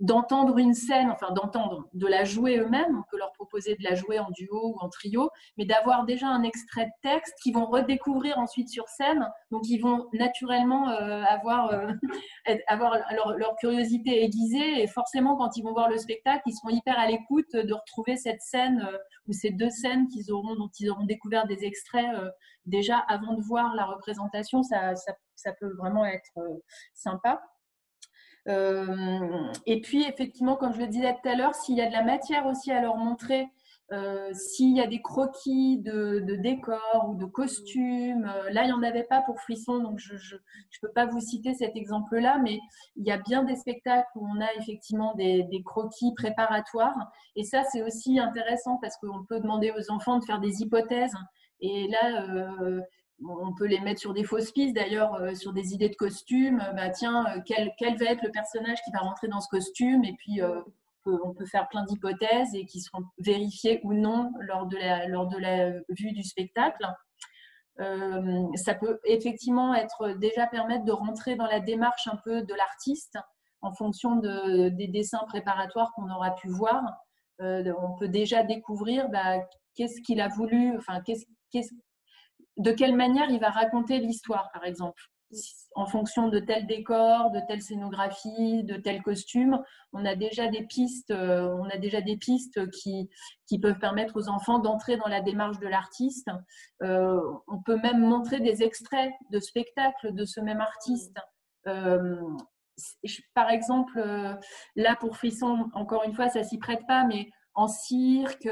[0.00, 2.98] d'entendre une scène, enfin d'entendre, de la jouer eux-mêmes.
[2.98, 6.28] On peut leur proposer de la jouer en duo ou en trio, mais d'avoir déjà
[6.28, 9.28] un extrait de texte qu'ils vont redécouvrir ensuite sur scène.
[9.50, 11.92] Donc ils vont naturellement euh, avoir, euh,
[13.36, 17.06] leur, curiosité aiguisée et forcément quand ils vont voir le spectacle, ils seront hyper à
[17.06, 21.04] l'écoute de retrouver cette scène euh, ou ces deux scènes qu'ils auront, dont ils auront
[21.04, 22.08] découvert des extraits
[22.66, 24.62] déjà avant de voir la représentation.
[24.62, 26.32] ça, ça peut vraiment être
[26.94, 27.40] sympa.
[28.50, 31.92] Euh, et puis, effectivement, comme je le disais tout à l'heure, s'il y a de
[31.92, 33.48] la matière aussi à leur montrer,
[33.92, 38.72] euh, s'il y a des croquis de, décors ou de costumes, euh, là il n'y
[38.72, 40.40] en avait pas pour Frisson, donc je ne
[40.80, 42.60] peux pas vous citer cet exemple-là, mais
[42.94, 47.10] il y a bien des spectacles où on a effectivement des, des croquis préparatoires.
[47.34, 51.14] Et ça, c'est aussi intéressant parce qu'on peut demander aux enfants de faire des hypothèses.
[51.60, 52.26] Et là,
[53.28, 56.60] on peut les mettre sur des fausses pistes, d'ailleurs, euh, sur des idées de costumes.
[56.60, 60.04] Euh, bah, tiens, euh, quel, va être le personnage qui va rentrer dans ce costume
[60.04, 60.40] Et puis,
[61.06, 64.76] on, peut, faire plein d'hypothèses et qui seront vérifiées ou non lors de
[65.38, 66.86] la, vue du spectacle.
[67.78, 69.74] ça peut effectivement
[70.18, 73.18] déjà permettre de rentrer dans la démarche un peu de l'artiste
[73.62, 76.82] en fonction de, des dessins préparatoires qu'on aura pu voir.
[77.40, 79.38] on peut déjà découvrir bah,
[79.74, 81.72] qu'est-ce qu'il a voulu, enfin, qu'est-ce, qu'est-ce
[82.60, 85.02] de quelle manière il va raconter l'histoire, par exemple.
[85.76, 90.66] En fonction de tel décor, de telle scénographie, de tel costume, on a déjà des
[90.66, 93.08] pistes, euh, on a déjà des pistes qui,
[93.46, 96.28] qui peuvent permettre aux enfants d'entrer dans la démarche de l'artiste.
[96.82, 101.16] Euh, on peut même montrer des extraits de spectacles de ce même artiste.
[101.68, 102.20] Euh,
[103.34, 104.02] par exemple,
[104.74, 108.48] là pour Frisson, encore une fois, ça s'y prête pas, mais en cirque,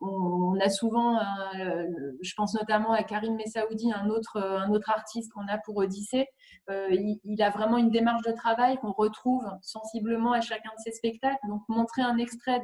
[0.00, 1.86] on, a souvent, euh,
[2.20, 6.28] je pense notamment à Karim Messaoudi, un autre, un autre artiste qu'on a pour Odyssée.
[6.68, 6.88] Euh,
[7.24, 11.46] il, a vraiment une démarche de travail qu'on retrouve sensiblement à chacun de ses spectacles.
[11.48, 12.62] Donc, montrer un extrait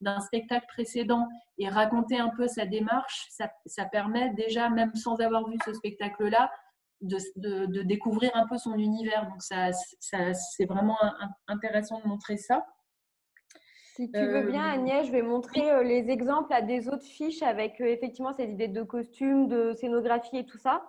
[0.00, 5.48] d'un spectacle précédent et raconter un peu sa démarche, ça, permet déjà, même sans avoir
[5.48, 6.50] vu ce spectacle-là,
[7.02, 9.28] de, découvrir un peu son univers.
[9.28, 9.70] Donc, ça,
[10.00, 10.98] c'est vraiment
[11.46, 12.64] intéressant de montrer ça.
[13.96, 17.06] Si tu veux bien, euh, Agnès, je vais montrer euh, les exemples à des autres
[17.06, 20.82] fiches avec euh, effectivement ces idées de costumes, de scénographie et tout ça.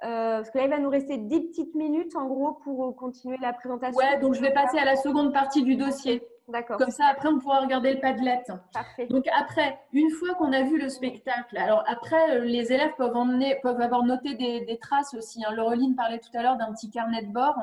[0.00, 3.52] parce que là, il va nous rester 10 petites minutes en gros pour continuer la
[3.52, 3.98] présentation.
[3.98, 6.22] Ouais, donc je vais passer à la seconde partie du dossier.
[6.46, 6.78] D'accord.
[6.78, 8.42] Comme ça, après, on pourra regarder le Padlet.
[8.72, 9.06] Parfait.
[9.06, 13.56] Donc après, une fois qu'on a vu le spectacle, alors après, les élèves peuvent, emmener,
[13.60, 15.44] peuvent avoir noté des, traces aussi.
[15.44, 15.52] Hein.
[15.54, 17.56] Laureline parlait tout à l'heure d'un petit carnet de bord.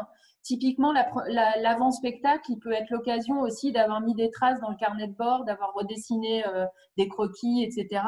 [0.48, 5.14] Typiquement, l'avant-spectacle, il peut être l'occasion aussi d'avoir mis des traces dans le carnet de
[5.14, 8.02] bord, d'avoir redessiné euh, des croquis, etc.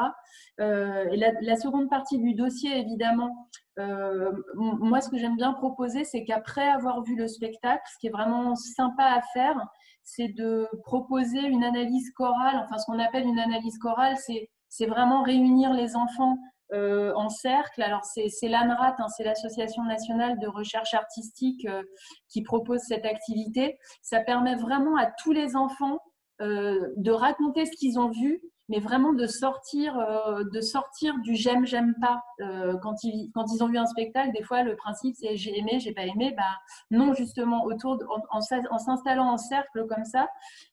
[0.58, 3.46] Euh, et la, seconde partie du dossier, évidemment,
[3.78, 8.06] euh, moi, ce que j'aime bien proposer, c'est qu'après avoir vu le spectacle, ce qui
[8.06, 9.62] est vraiment sympa à faire,
[10.02, 12.56] c'est de proposer une analyse chorale.
[12.64, 16.38] Enfin, ce qu'on appelle une analyse chorale, c'est vraiment réunir les enfants
[16.72, 17.82] euh, en cercle.
[17.82, 21.82] Alors, c'est l'ANRAT, hein, c'est l'Association nationale de recherche artistique euh,
[22.28, 23.78] qui propose cette activité.
[24.02, 25.98] Ça permet vraiment à tous les enfants
[26.40, 31.34] euh, de raconter ce qu'ils ont vu mais vraiment de sortir, euh, de sortir du
[31.34, 32.22] j'aime, j'aime pas.
[32.40, 35.58] Euh, quand, ils, quand ils ont vu un spectacle, des fois, le principe, c'est j'ai
[35.58, 36.32] aimé, j'ai pas aimé.
[36.36, 36.56] Bah,
[36.92, 37.98] non, justement, autour
[38.30, 40.28] en, s'installant en cercle comme ça,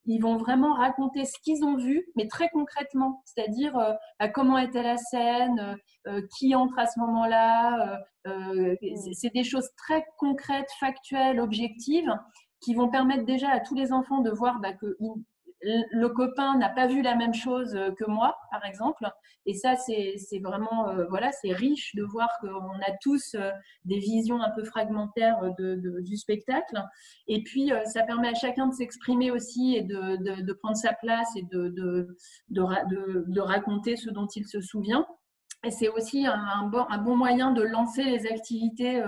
[0.05, 3.23] ils vont vraiment raconter ce qu'ils ont vu, mais très concrètement.
[3.25, 5.77] C'est-à-dire euh, bah, comment était la scène,
[6.37, 7.99] qui entre à ce moment-là.
[9.13, 12.13] c'est des choses très concrètes, factuelles, objectives
[12.61, 14.97] qui vont permettre déjà à tous les enfants de voir bah, que
[15.61, 19.07] le copain n'a pas vu la même chose euh, que moi, par exemple.
[19.45, 23.51] Et ça, c'est vraiment, euh, voilà, c'est riche de voir qu'on a tous euh,
[23.85, 26.81] des visions un peu fragmentaires du spectacle.
[27.27, 31.43] Et puis, ça permet à chacun de s'exprimer aussi et de, prendre sa place et
[31.43, 35.05] de, raconter ce dont il se souvient.
[35.63, 39.01] Et c'est aussi un, bon, moyen de lancer les activités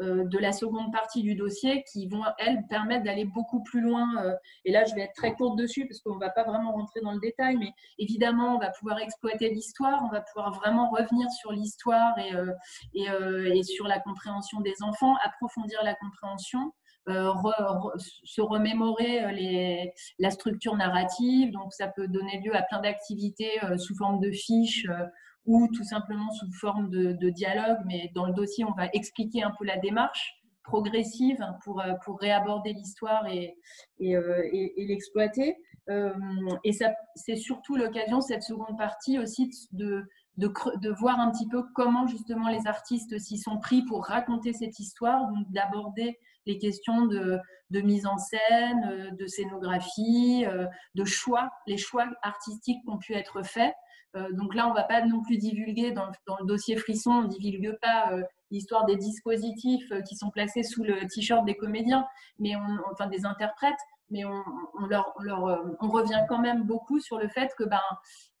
[0.00, 4.22] de la seconde partie du dossier qui vont, elles, permettre d'aller beaucoup plus loin.
[4.24, 6.72] Euh, et là, je vais être très courte dessus parce qu'on ne va pas vraiment
[6.72, 10.90] rentrer dans le détail, mais évidemment, on va pouvoir exploiter l'histoire, on va pouvoir vraiment
[10.90, 16.72] revenir sur l'histoire et, euh, et, sur la compréhension des enfants, approfondir la compréhension.
[17.06, 21.52] se remémorer les, la structure narrative.
[21.52, 24.86] Donc, ça peut donner lieu à plein d'activités sous forme de fiches
[25.46, 29.52] ou tout simplement sous forme de, dialogue, mais dans le dossier, on va expliquer un
[29.58, 33.56] peu la démarche progressive pour, euh, pour réaborder l'histoire et,
[33.98, 34.42] et, euh,
[34.76, 35.56] l'exploiter.
[35.90, 36.14] Euh,
[36.64, 40.02] et c'est surtout l'occasion, cette seconde partie aussi, de,
[40.38, 44.54] de, de, voir un petit peu comment justement les artistes s'y sont pris pour raconter
[44.54, 47.38] cette histoire, donc d'aborder les questions de,
[47.70, 50.46] mise en scène, de scénographie,
[50.94, 53.74] de choix, les choix artistiques qui ont pu être faits.
[54.32, 57.28] Donc là, on ne va pas non plus divulguer dans le, dossier Frisson, on ne
[57.28, 58.10] divulgue pas
[58.50, 62.06] l'histoire des dispositifs qui sont placés sous le t-shirt des comédiens,
[62.38, 62.52] mais
[62.90, 63.74] enfin des interprètes,
[64.10, 64.42] mais on,
[65.80, 67.80] revient quand même beaucoup sur le fait que ben,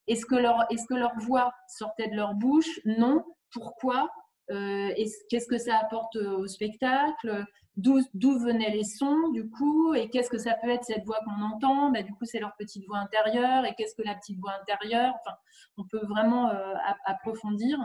[0.06, 2.80] est-ce que, leur, est que leur voix sortait de leur bouche?
[2.84, 3.24] Non.
[3.50, 4.08] Pourquoi?
[4.08, 7.44] euh, Qu'est-ce que ça apporte au spectacle?
[7.76, 9.94] D'où venaient les sons, du coup?
[9.94, 11.90] Et qu'est-ce que ça peut être cette voix qu'on entend?
[11.90, 13.64] Bah, Du coup, c'est leur petite voix intérieure.
[13.64, 15.14] Et qu'est-ce que la petite voix intérieure?
[15.20, 15.36] Enfin,
[15.76, 16.74] On peut vraiment euh,
[17.04, 17.78] approfondir.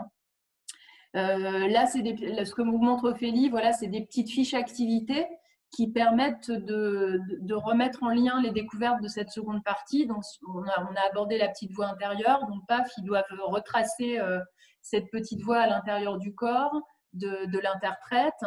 [1.15, 2.03] Euh, là, c'est
[2.45, 5.25] ce que vous montre Ophélie, voilà, c'est des petites fiches activités
[5.71, 10.07] qui permettent de, de, remettre en lien les découvertes de cette seconde partie.
[10.07, 12.45] Donc, on a, on a abordé la petite voix intérieure.
[12.47, 14.39] Donc, paf, ils doivent retracer euh,
[14.81, 16.81] cette petite voix à l'intérieur du corps
[17.13, 18.43] de, l'interprète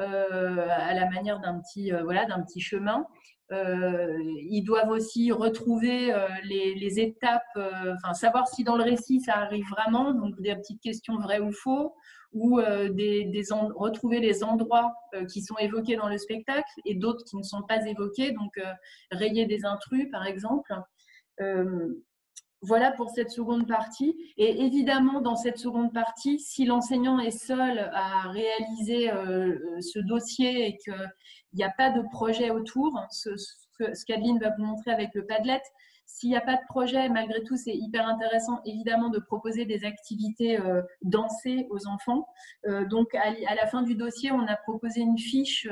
[0.00, 3.06] euh, à la manière d'un petit, euh, voilà, d'un petit chemin.
[3.50, 6.12] ils doivent aussi retrouver
[6.44, 10.80] les, les, étapes, enfin savoir si dans le récit ça arrive vraiment, donc des petites
[10.80, 11.94] questions vraies ou faux,
[12.34, 13.30] ou euh, des,
[13.76, 17.62] retrouver les endroits euh, qui sont évoqués dans le spectacle et d'autres qui ne sont
[17.62, 18.72] pas évoqués, donc euh,
[19.12, 20.72] rayer des intrus par exemple.
[22.60, 24.16] voilà pour cette seconde partie.
[24.38, 29.10] Et évidemment, dans cette seconde partie, si l'enseignant est seul à réaliser
[29.80, 31.10] ce dossier et qu'il
[31.52, 35.60] n'y a pas de projet autour, ce, ce qu'Adeline va vous montrer avec le Padlet,
[36.06, 39.84] s'il n'y a pas de projet, malgré tout, c'est hyper intéressant, évidemment, de proposer des
[39.84, 42.26] activités euh, dansées aux enfants.
[42.66, 45.66] Euh, donc, à, la fin du dossier, on a proposé une fiche,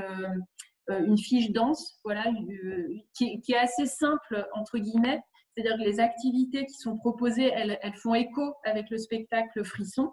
[0.91, 2.25] euh, une fiche danse, voilà,
[3.15, 5.21] qui, est assez simple, entre guillemets.
[5.55, 10.11] C'est-à-dire que les activités qui sont proposées, elles, elles, font écho avec le spectacle Frisson.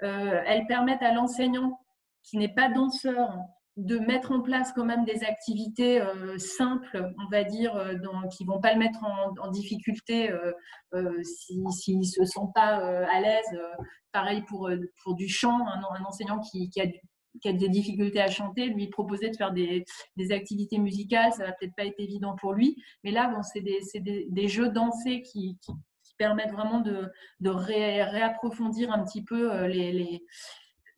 [0.00, 1.78] elles permettent à l'enseignant
[2.24, 3.36] qui n'est pas danseur
[3.76, 7.94] de mettre en place quand même des activités euh, simples, on va dire, euh,
[8.30, 13.20] qui ne vont pas le mettre en, difficulté euh, s'il ne se sent pas à
[13.20, 13.60] l'aise.
[14.12, 14.70] pareil pour,
[15.02, 19.52] pour du chant, un, enseignant qui, a, des difficultés à chanter, lui proposer de faire
[19.52, 19.84] des,
[20.30, 22.76] activités musicales, ça va peut-être pas être évident pour lui.
[23.04, 23.60] Mais là, bon, c'est
[24.00, 25.58] des, jeux dansés qui,
[26.18, 27.10] permettent vraiment de,
[27.42, 30.22] réapprofondir un petit peu les,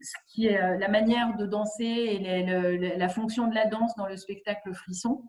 [0.04, 4.06] ce qui est euh, la manière de danser et la fonction de la danse dans
[4.06, 5.22] le spectacle frisson.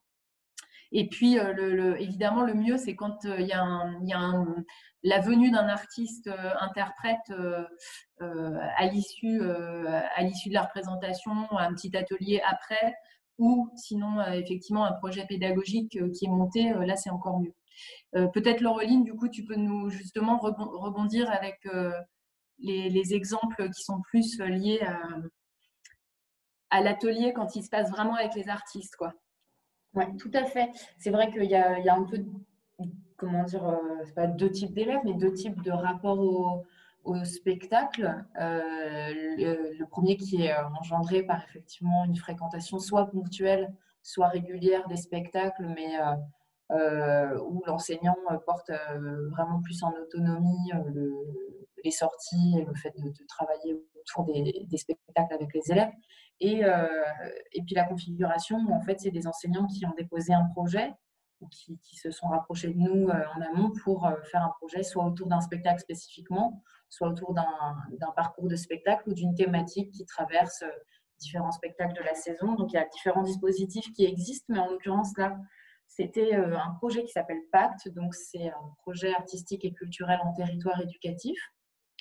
[0.91, 4.33] Et puis, euh, évidemment, le mieux, c'est quand euh, il y a,
[5.03, 7.31] la venue d'un artiste interprète
[8.19, 12.95] à l'issue de la représentation, un petit atelier après,
[13.37, 17.53] ou sinon, effectivement, un projet pédagogique qui est monté, là, c'est encore mieux.
[18.31, 21.59] Peut-être, Laureline, du coup, tu peux nous justement rebondir avec
[22.59, 24.81] les, exemples qui sont plus liés
[26.69, 28.95] à, l'atelier quand il se passe vraiment avec les artistes.
[28.95, 29.13] Quoi.
[29.95, 30.69] Oui, tout à fait.
[30.97, 32.23] C'est vrai qu'il y, a, un peu,
[33.17, 38.25] comment dire, euh, pas deux types d'élèves, mais deux types de rapports au, spectacle.
[38.41, 44.87] Euh, le, premier qui est euh, engendré par effectivement une fréquentation soit ponctuelle, soit régulière
[44.87, 45.97] des spectacles, mais
[47.41, 48.71] où l'enseignant porte
[49.29, 55.53] vraiment plus en autonomie le, les sorties le fait de, travailler autour des, spectacles avec
[55.53, 55.91] les élèves.
[56.41, 56.87] Et, euh,
[57.53, 60.93] et puis la configuration, en fait, c'est des enseignants qui ont déposé un projet
[61.41, 64.83] ou qui, se sont rapprochés de nous euh, en amont pour euh, faire un projet,
[64.83, 70.05] soit autour d'un spectacle spécifiquement, soit autour d'un parcours de spectacle ou d'une thématique qui
[70.05, 70.63] traverse
[71.19, 72.55] différents spectacles de la saison.
[72.55, 75.37] Donc il y a différents dispositifs qui existent, mais en l'occurrence là,
[75.87, 80.81] c'était un projet qui s'appelle Pacte, donc c'est un projet artistique et culturel en territoire
[80.81, 81.37] éducatif.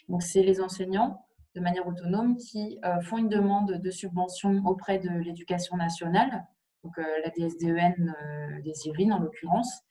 [0.09, 1.25] Donc, c'est les enseignants
[1.55, 6.45] de manière autonome qui euh, font une demande de subvention auprès de l'éducation nationale,
[6.83, 9.83] donc euh, la DSDEN euh, des Irines en l'occurrence.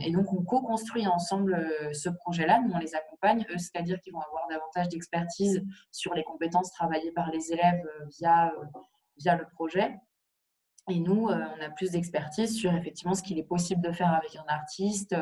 [0.00, 1.54] et donc, on co-construit ensemble
[1.92, 2.62] ce projet-là.
[2.64, 7.12] Nous, on les accompagne, eux, c'est-à-dire qu'ils vont avoir davantage d'expertise sur les compétences travaillées
[7.12, 7.86] par les élèves
[8.18, 8.50] via,
[9.18, 9.94] via le projet.
[10.88, 14.36] Et nous, on a plus d'expertise sur effectivement ce qu'il est possible de faire avec
[14.36, 15.14] un artiste,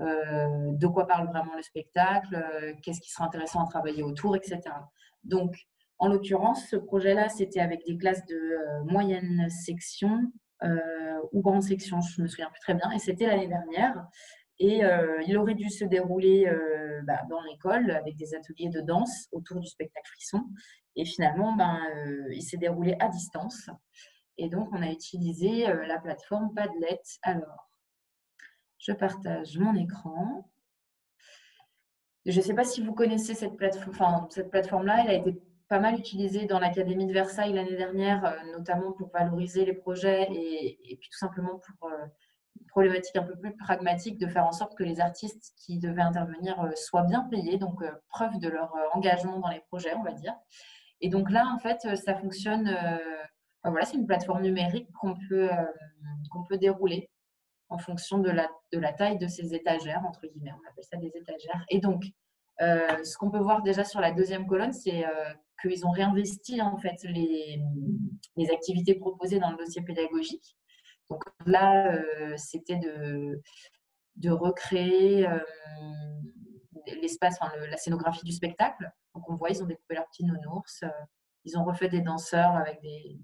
[0.00, 4.34] euh, de quoi parle vraiment le spectacle, euh, qu'est-ce qui sera intéressant à travailler autour,
[4.34, 4.60] etc.
[5.24, 5.56] Donc,
[5.98, 10.32] en l'occurrence, ce projet-là, c'était avec des classes de euh, moyenne section
[11.32, 14.06] ou grande section, je ne me souviens plus très bien, et c'était l'année dernière.
[14.58, 14.82] Et
[15.26, 16.52] il aurait dû se dérouler
[17.04, 20.42] bah, dans l'école avec des ateliers de danse autour du spectacle frisson.
[20.96, 21.80] Et finalement, ben,
[22.30, 23.70] il s'est déroulé à distance.
[24.40, 27.02] Et donc, on a utilisé la plateforme Padlet.
[27.22, 27.68] Alors,
[28.78, 30.50] je partage mon écran.
[32.24, 33.90] Je ne sais pas si vous connaissez cette plateforme.
[33.90, 35.38] Enfin, cette plateforme-là, elle a été
[35.68, 40.96] pas mal utilisé dans l'Académie de Versailles l'année dernière, notamment pour valoriser les projets et,
[40.98, 41.90] puis tout simplement pour
[42.58, 46.00] une problématique un peu plus pragmatique de faire en sorte que les artistes qui devaient
[46.00, 50.34] intervenir soient bien payés, donc preuve de leur engagement dans les projets, on va dire.
[51.02, 52.74] Et donc là, en fait, ça fonctionne.
[53.64, 55.50] Voilà, c'est une plateforme numérique qu'on peut,
[56.30, 57.10] qu'on peut dérouler
[57.70, 60.96] en fonction de la, de la taille de ces étagères, entre guillemets, on appelle ça
[60.96, 61.64] des étagères.
[61.70, 62.04] Et donc,
[62.60, 65.32] euh, ce qu'on peut voir déjà sur la deuxième colonne, c'est euh,
[65.62, 67.62] qu'ils ont réinvesti en fait les,
[68.36, 70.56] les, activités proposées dans le dossier pédagogique.
[71.08, 73.40] Donc là, euh, c'était de,
[74.16, 75.26] de recréer
[77.00, 78.90] l'espace, la scénographie du spectacle.
[79.14, 80.84] Donc on voit, ils ont découpé leurs petits nounours,
[81.44, 83.18] ils ont refait des danseurs avec des,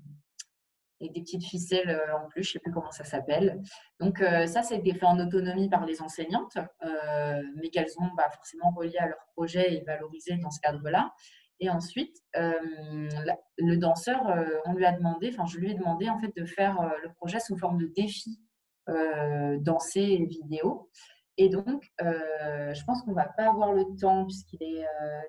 [1.01, 3.61] et des petites ficelles euh, en plus, je ne sais plus comment ça s'appelle.
[4.01, 8.29] Donc euh, ça, c'est fait en autonomie par les enseignantes, euh, mais qu'elles ont bah,
[8.31, 11.13] forcément relié à leur projet et valorisé dans ce cadre-là.
[11.59, 14.21] Et ensuite, le danseur,
[14.67, 17.41] on lui a demandé, enfin je lui ai demandé en fait de faire le projet
[17.41, 18.39] sous forme de défi
[18.87, 20.91] danser et vidéo.
[21.39, 24.85] Et donc, je pense qu'on ne va pas avoir le temps puisqu'il est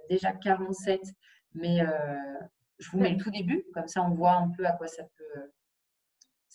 [0.10, 1.00] déjà 47,
[1.54, 1.80] mais
[2.78, 5.04] je vous mets le tout début, comme ça on voit un peu à quoi ça
[5.04, 5.52] peut,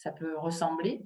[0.03, 1.01] ça peut ressembler.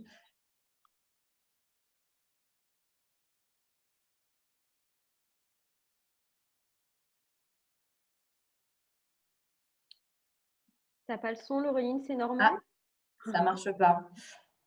[11.06, 12.52] T'as pas le son, Laureline, c'est normal?
[12.54, 14.08] ah, Ça marche pas.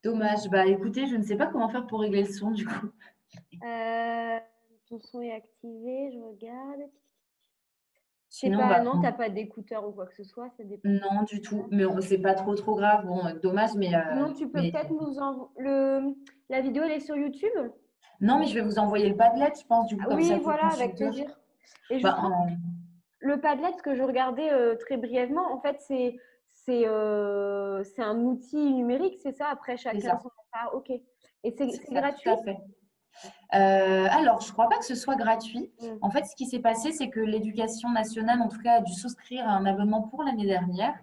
[0.03, 0.47] Dommage.
[0.49, 2.88] Bah écoutez, je ne sais pas comment faire pour régler le son du coup.
[3.63, 4.39] Euh,
[4.88, 6.89] ton son est activé, je regarde.
[8.39, 10.87] Sinon, pas, bah, non, tu n'as pas d'écouteurs ou quoi que ce soit, ça dépend.
[10.87, 11.67] Non, du tout.
[11.71, 13.05] Mais c'est pas trop trop grave.
[13.05, 13.93] Bon, dommage, mais.
[13.93, 15.49] Euh, non, tu peux peut-être nous envoyer.
[15.57, 16.15] Le...
[16.49, 17.51] La vidéo, elle est sur YouTube?
[18.21, 20.13] Non, mais je vais vous envoyer le Padlet, je pense, du coup.
[20.13, 21.37] oui, voilà, avec plaisir.
[21.89, 22.17] Et bah,
[23.19, 26.15] Le Padlet, ce que je regardais euh, très brièvement, en fait, c'est
[26.47, 29.47] c'est euh, un outil numérique, c'est ça?
[29.49, 30.29] Après, chacun son.
[30.53, 30.91] Ah, ok.
[31.43, 32.57] Et c'est gratuit Tout à fait.
[33.53, 35.72] Euh, alors, je ne crois pas que ce soit gratuit.
[35.82, 35.86] Mm.
[36.01, 38.93] En fait, ce qui s'est passé, c'est que l'éducation nationale, en tout cas, a dû
[38.93, 40.93] souscrire un abonnement pour l'année dernière.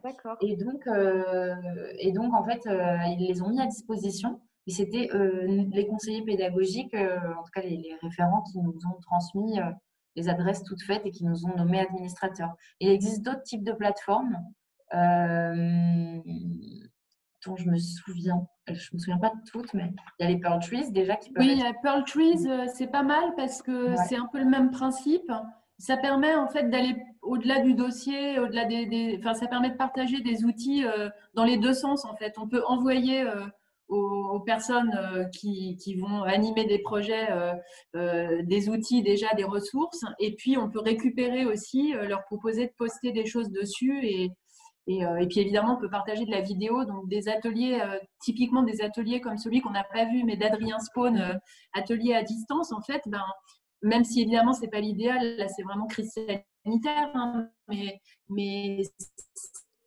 [0.41, 1.55] Et donc, euh,
[1.99, 4.41] et donc, en fait, euh, ils les ont mis à disposition.
[4.69, 9.61] Et c'était les conseillers pédagogiques, en tout cas les, référents, qui nous ont transmis
[10.17, 12.53] les adresses toutes faites et qui nous ont nommés administrateurs.
[12.81, 14.43] il existe d'autres types de plateformes
[17.47, 18.47] dont je me souviens.
[18.69, 21.31] Je me souviens pas de toutes, mais il y a les Pearl Trees déjà qui
[21.31, 21.45] peuvent.
[21.45, 21.81] Oui, être...
[21.83, 25.31] Pearl Trees, euh, c'est pas mal parce que c'est un peu le même principe.
[25.79, 30.21] Ça permet en fait d'aller au-delà du dossier, au-delà des, Enfin, ça permet de partager
[30.21, 32.35] des outils euh, dans les deux sens en fait.
[32.39, 33.45] On peut envoyer euh,
[33.89, 34.99] aux, personnes
[35.33, 37.29] qui, qui, vont animer des projets
[37.95, 43.13] des outils déjà, des ressources, et puis on peut récupérer aussi, leur proposer de poster
[43.13, 44.33] des choses dessus et
[44.89, 48.63] euh, et, puis évidemment, on peut partager de la vidéo, donc des ateliers, euh, typiquement
[48.63, 51.35] des ateliers comme celui qu'on n'a pas vu, mais d'Adrien Spawn, euh,
[51.75, 53.25] atelier à distance, en fait, ben,
[53.83, 56.13] même si évidemment c'est pas l'idéal, là c'est vraiment crise
[56.65, 58.83] sanitaire, hein, mais, mais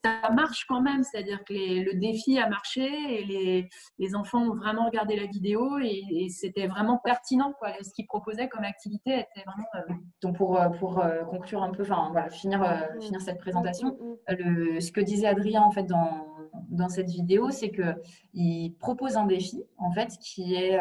[0.04, 4.56] ça marche quand même, c'est-à-dire que le défi a marché et les, les, enfants ont
[4.56, 7.54] vraiment regardé la vidéo et, c'était vraiment pertinent.
[7.60, 7.72] Quoi.
[7.82, 9.68] Ce qu'ils proposaient comme activité était vraiment.
[9.76, 13.02] Euh, Donc pour, euh, pour euh, conclure un peu, enfin voilà, finir, mm.
[13.02, 16.28] finir cette présentation, mm, mm, le, ce que disait Adrien en fait dans,
[16.70, 20.80] dans cette vidéo, c'est qu'il propose un défi en fait qui est,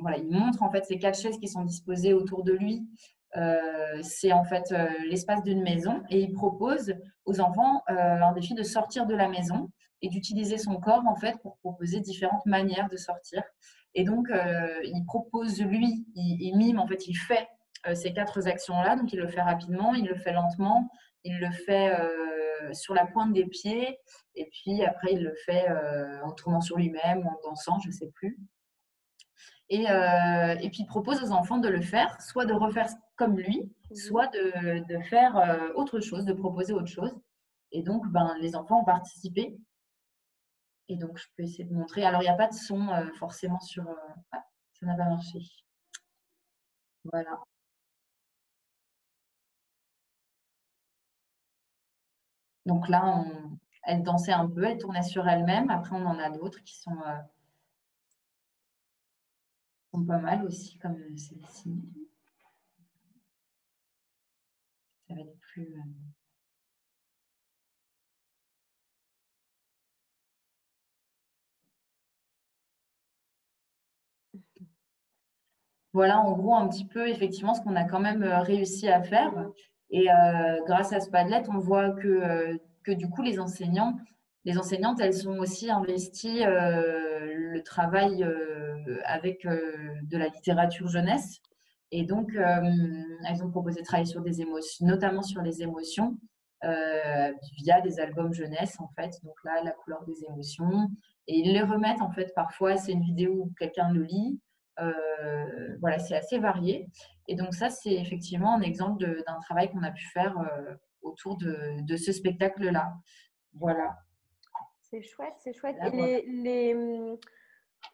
[0.00, 2.86] voilà, il montre en fait ces quatre chaises qui sont disposées autour de lui
[3.36, 6.94] euh, c'est en fait euh, l'espace d'une maison et il propose
[7.26, 9.70] aux enfants euh, un défi de sortir de la maison
[10.00, 13.42] et d'utiliser son corps en fait pour proposer différentes manières de sortir.
[13.94, 14.28] Et donc,
[14.84, 17.48] il propose lui, il, mime, en fait, il fait
[17.94, 18.94] ces quatre actions-là.
[18.96, 20.90] Donc, il le fait rapidement, il le fait lentement,
[21.24, 21.96] il le fait
[22.74, 23.98] sur la pointe des pieds,
[24.34, 25.64] et puis après, il le fait
[26.22, 28.38] en tournant sur lui-même en dansant, je ne sais plus.
[29.68, 33.36] Et, euh, et, puis, il propose aux enfants de le faire, soit de refaire comme
[33.36, 33.96] lui, mhm.
[33.96, 37.12] soit de, de faire euh, autre chose, de proposer autre chose.
[37.72, 39.56] Et donc, ben, les enfants ont participé.
[40.88, 42.04] Et donc, je peux essayer de montrer.
[42.04, 43.84] Alors, il n'y a pas de son euh, forcément sur.
[44.32, 44.44] Ah,
[44.74, 45.40] ça n'a pas marché.
[47.04, 47.42] Voilà.
[52.66, 55.70] Donc là, on, elle dansait un peu, elle tournait sur elle-même.
[55.70, 56.96] Après, on en a d'autres qui sont
[60.04, 61.82] pas mal aussi, comme celle-ci.
[65.10, 65.62] Être plus.
[65.74, 65.80] Euh,
[75.92, 79.02] voilà, en gros, un petit peu, effectivement, ce qu'on a quand même euh, réussi à
[79.02, 79.32] faire.
[79.90, 80.08] Et
[80.66, 83.96] grâce à ce Padlet, on voit que, que du coup, les enseignants,
[84.44, 88.26] les enseignantes, elles ont aussi investi le travail
[89.04, 91.40] avec de la littérature jeunesse.
[91.92, 96.18] Et donc, elles ont proposé de travailler sur des émotions, notamment sur les émotions,
[96.62, 99.10] via des albums jeunesse, en fait.
[99.22, 100.88] Donc là, la couleur des émotions.
[101.28, 104.40] Et ils les remettent, en fait, parfois, c'est une vidéo où quelqu'un le lit.
[105.80, 106.88] voilà, c'est assez varié.
[107.28, 110.34] Et donc ça, c'est effectivement un exemple d'un travail qu'on a pu faire
[111.02, 112.92] autour de, de ce spectacle-là.
[113.54, 113.96] Voilà.
[114.82, 115.76] C'est chouette, c'est chouette.
[115.84, 117.16] Et les, les, hum,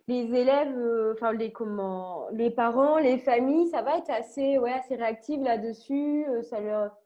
[0.08, 4.72] les, élèves, euh, enfin les comment, les parents, les familles, ça va être assez, ouais,
[4.72, 6.26] assez réactif là-dessus.
[6.28, 6.96] Euh, ça leur.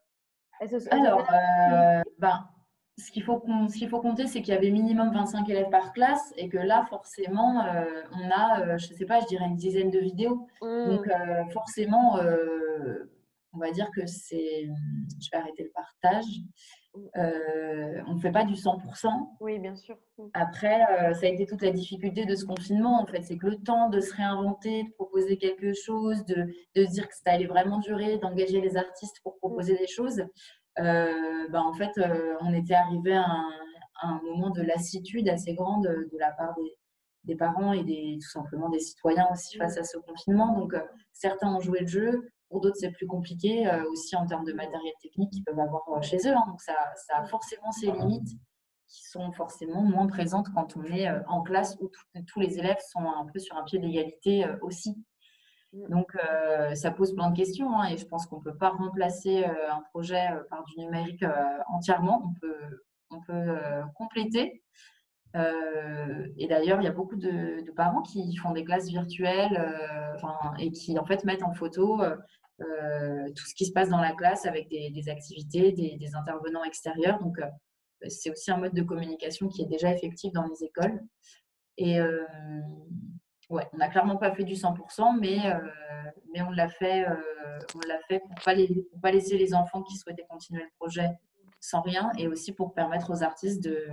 [0.91, 2.49] Alors, euh, ben,
[2.97, 5.93] ce qu'il faut, ce qu'il faut compter, c'est qu'il y avait minimum 25 élèves par
[5.93, 7.63] classe et que là, forcément,
[8.13, 10.47] on a, je ne sais pas, je dirais une dizaine de vidéos.
[10.63, 10.89] Mmh.
[10.89, 11.11] Donc,
[11.53, 12.19] forcément,
[13.53, 14.67] on va dire que c'est.
[15.21, 16.25] Je vais arrêter le partage.
[17.17, 19.09] Euh, on ne fait pas du 100%.
[19.41, 19.97] Oui, bien sûr.
[20.19, 20.29] Mm.
[20.35, 23.23] Après, euh, ça a été toute la difficulté de ce confinement, en fait.
[23.23, 27.09] C'est que le temps de se réinventer, de proposer quelque chose, de, de se dire
[27.09, 29.79] que ça allait vraiment durer, d'engager les artistes pour proposer mm.
[29.79, 30.25] des choses,
[30.79, 31.93] euh, bah, en fait,
[32.41, 33.27] on était arrivé à
[34.03, 36.75] un, moment de lassitude assez grande de la part des,
[37.25, 40.53] des parents et des, tout simplement des citoyens aussi face à ce confinement.
[40.59, 40.75] Donc,
[41.13, 44.53] certains ont joué le jeu, pour d'autres, c'est plus compliqué euh, aussi en termes de
[44.53, 46.35] matériel technique qu'ils peuvent avoir euh, chez eux.
[46.35, 46.45] Hein.
[46.47, 46.75] Donc, ça,
[47.07, 48.39] ça, a forcément ses limites
[48.89, 51.91] qui sont forcément moins présentes quand on est euh, en classe où
[52.27, 54.97] tous les élèves sont un peu sur un pied d'égalité aussi.
[55.73, 55.89] Mm.
[55.89, 56.17] Donc,
[56.75, 59.83] ça pose plein de questions hein, et je pense qu'on ne peut pas remplacer un
[59.91, 61.25] projet par du numérique
[61.69, 62.23] entièrement.
[62.25, 63.59] On peut, on peut
[63.95, 64.63] compléter.
[66.37, 69.61] Et d'ailleurs, il y a beaucoup de, parents qui font des classes virtuelles
[70.59, 72.01] et qui en fait mettent en photo
[72.63, 77.19] euh, tout ce qui se passe dans la classe avec des, activités, des, intervenants extérieurs.
[77.19, 77.47] Donc, euh,
[78.09, 81.03] c'est aussi un mode de communication qui est déjà effectif dans les écoles.
[81.77, 82.25] Et euh,
[83.51, 85.39] ouais, on n'a clairement pas fait du 100%, mais,
[86.33, 87.05] mais on l'a fait,
[87.75, 91.11] on l'a fait pour ne pas, laisser les enfants qui souhaitaient continuer le projet
[91.61, 93.89] sans rien et aussi pour permettre aux artistes de,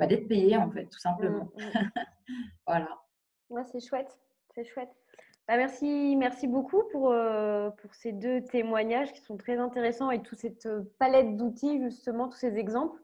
[0.00, 1.50] bah, d'être payés, en fait, tout simplement.
[1.56, 1.90] Mmh, mmh.
[2.66, 2.88] voilà.
[3.50, 4.18] Ouais, c'est chouette.
[4.54, 4.88] C'est chouette.
[5.46, 10.22] Bah, merci, merci beaucoup pour, euh, pour ces deux témoignages qui sont très intéressants et
[10.22, 12.98] toute cette euh, palette d'outils, justement, tous ces exemples.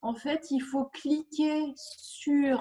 [0.00, 2.58] en fait, il faut cliquer sur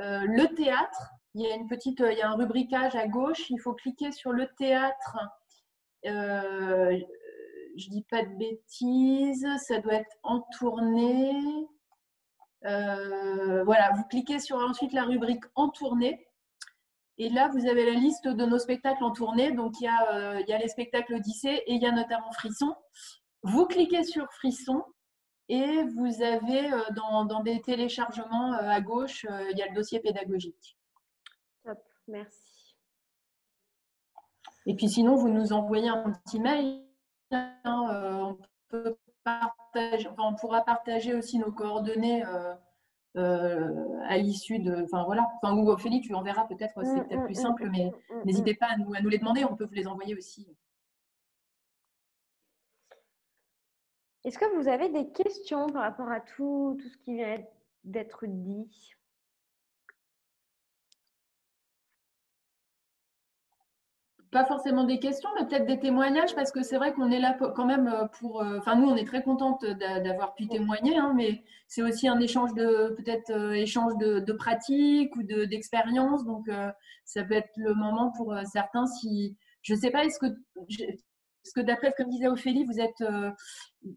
[0.00, 1.12] euh, le théâtre.
[1.34, 3.48] Il y a une petite, il y a un rubricage à gauche.
[3.50, 5.18] Il faut cliquer sur le théâtre.
[6.06, 6.98] Euh,
[7.76, 9.46] je dis pas de bêtises.
[9.66, 11.68] Ça doit être en tournée.
[12.66, 16.26] Euh, voilà, vous cliquez sur ensuite la rubrique en tournée.
[17.18, 19.52] Et là, vous avez la liste de nos spectacles en tournée.
[19.52, 22.32] Donc, il y a, il y a les spectacles Odyssée et il y a notamment
[22.32, 22.74] Frisson.
[23.42, 24.82] Vous cliquez sur Frisson
[25.48, 29.74] et vous avez euh, dans, des téléchargements euh, à gauche, euh, il y a le
[29.74, 30.78] dossier pédagogique.
[31.64, 32.76] Top, merci.
[34.66, 36.82] Et puis sinon, vous nous envoyez un petit mail.
[37.30, 38.36] Hein,
[38.72, 42.22] on, pourra partager aussi nos coordonnées
[43.16, 44.84] à l'issue de.
[44.84, 45.28] Enfin voilà.
[45.42, 47.92] Enfin, ou Ophélie, tu enverras peut-être, c'est mm, peut-être plus mm, simple, mais
[48.24, 50.46] n'hésitez pas à nous, à nous les demander, on peut vous les envoyer aussi.
[54.24, 57.44] Est-ce que vous avez des questions par rapport à tout, tout ce qui vient
[57.84, 58.94] d'être dit?
[64.34, 67.38] Pas forcément des questions, mais peut-être des témoignages, parce que c'est vrai qu'on est là
[67.54, 68.42] quand même euh, pour.
[68.42, 72.18] Euh, enfin, nous, on est très contente d'avoir pu témoigner, hein, mais c'est aussi un
[72.18, 76.24] échange de peut-être euh, échange de, pratiques ou d'expériences.
[76.24, 76.50] donc,
[77.04, 79.36] ça peut être le moment pour certains si.
[79.62, 83.04] Je ne sais pas, est-ce que parce que d'après ce que disait Ophélie, vous êtes,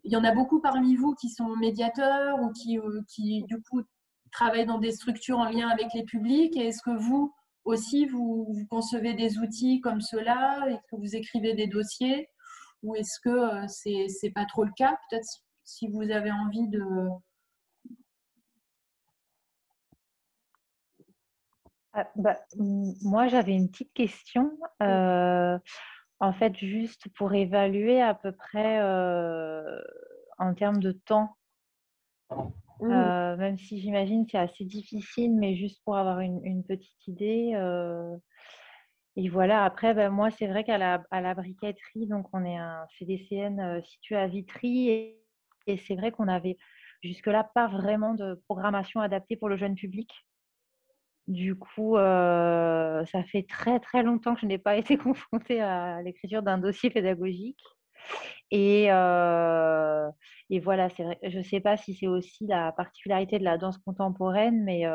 [0.04, 2.78] il y en a beaucoup parmi vous qui sont médiateurs ou qui,
[3.08, 3.82] qui du coup
[4.30, 6.56] travaillent dans des structures en lien avec les publics.
[6.56, 7.34] Et est-ce que vous
[7.68, 12.28] aussi vous, concevez des outils comme cela Est-ce que vous écrivez des dossiers
[12.82, 14.96] ou est-ce que euh, c'est c'est pas trop le cas?
[15.10, 15.26] Peut-être
[15.64, 16.82] si vous avez envie de
[21.92, 24.58] ah, bah, moi, j'avais une petite question.
[26.20, 28.80] En fait, juste pour évaluer à peu près
[30.38, 31.36] en termes de temps,
[32.80, 33.36] mmh.
[33.36, 37.52] même si j'imagine c'est assez difficile, mais juste pour avoir une, petite idée,
[39.16, 42.56] et voilà, après, ben, moi, c'est vrai qu'à la, à la briqueterie, donc on est
[42.56, 45.18] un CDCN situé à Vitry, et,
[45.66, 46.56] et c'est vrai qu'on avait
[47.02, 50.10] jusque-là pas vraiment de programmation adaptée pour le jeune public.
[51.26, 56.42] Du coup, ça fait très très longtemps que je n'ai pas été confrontée à l'écriture
[56.42, 57.60] d'un dossier pédagogique.
[58.50, 63.78] Et, et voilà, je ne sais pas si c'est aussi la particularité de la danse
[63.78, 64.86] contemporaine, mais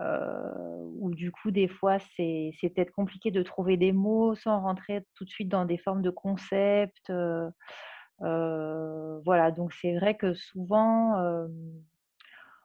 [0.00, 5.24] où du coup, des fois, c'est peut-être compliqué de trouver des mots sans rentrer tout
[5.24, 7.12] de suite dans des formes de concepts.
[8.20, 11.46] voilà, donc c'est vrai que souvent,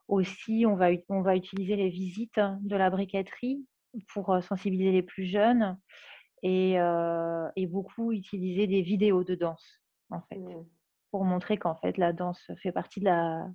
[0.08, 3.66] aussi, on va, on va utiliser les visites de la briqueterie
[4.14, 5.78] pour sensibiliser les plus jeunes
[6.44, 6.74] et,
[7.56, 10.66] et beaucoup utiliser des vidéos de danse, en fait, mmh.
[11.12, 13.48] pour montrer qu'en fait, la danse fait partie de la,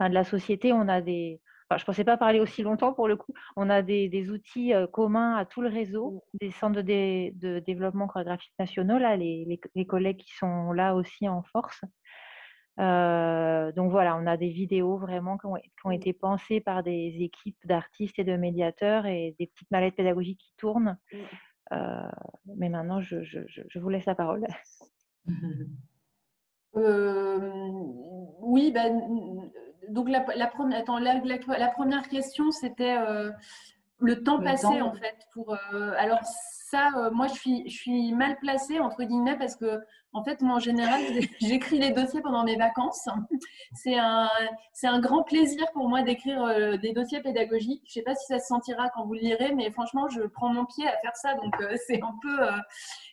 [0.00, 0.72] de la société.
[0.72, 3.32] On a des, je ne pensais pas parler aussi longtemps pour le coup.
[3.56, 6.38] On a des, des outils communs à tout le réseau, mmh.
[6.40, 10.94] des centres de, de développement chorégraphique nationaux, là, les, les, les, collègues qui sont là
[10.94, 11.82] aussi en force.
[12.78, 17.16] donc voilà, on a des vidéos vraiment qui ont, qui ont, été pensées par des
[17.20, 20.96] équipes d'artistes et de médiateurs et des petites mallettes pédagogiques qui tournent.
[21.12, 21.18] Mmh.
[22.56, 24.46] Mais maintenant, je, je, je, vous laisse la parole.
[26.74, 29.00] oui, ben,
[29.88, 31.20] donc la, la, première, attends, la,
[31.58, 33.30] la, première question, c'était euh,
[33.98, 35.16] le temps passé en fait.
[35.32, 36.20] Pour, euh, alors
[36.74, 39.80] euh, moi, je suis, mal placée entre guillemets parce que
[40.14, 41.00] en fait, moi, en général,
[41.40, 43.08] j'écris les dossiers pendant mes vacances.
[43.72, 44.28] C'est un,
[44.82, 47.82] un grand plaisir pour moi d'écrire euh, des dossiers pédagogiques.
[47.86, 50.50] Je ne sais pas si ça se sentira quand vous lirez, mais franchement, je prends
[50.50, 51.34] mon pied à faire ça.
[51.34, 52.46] Donc, euh, c'est un peu,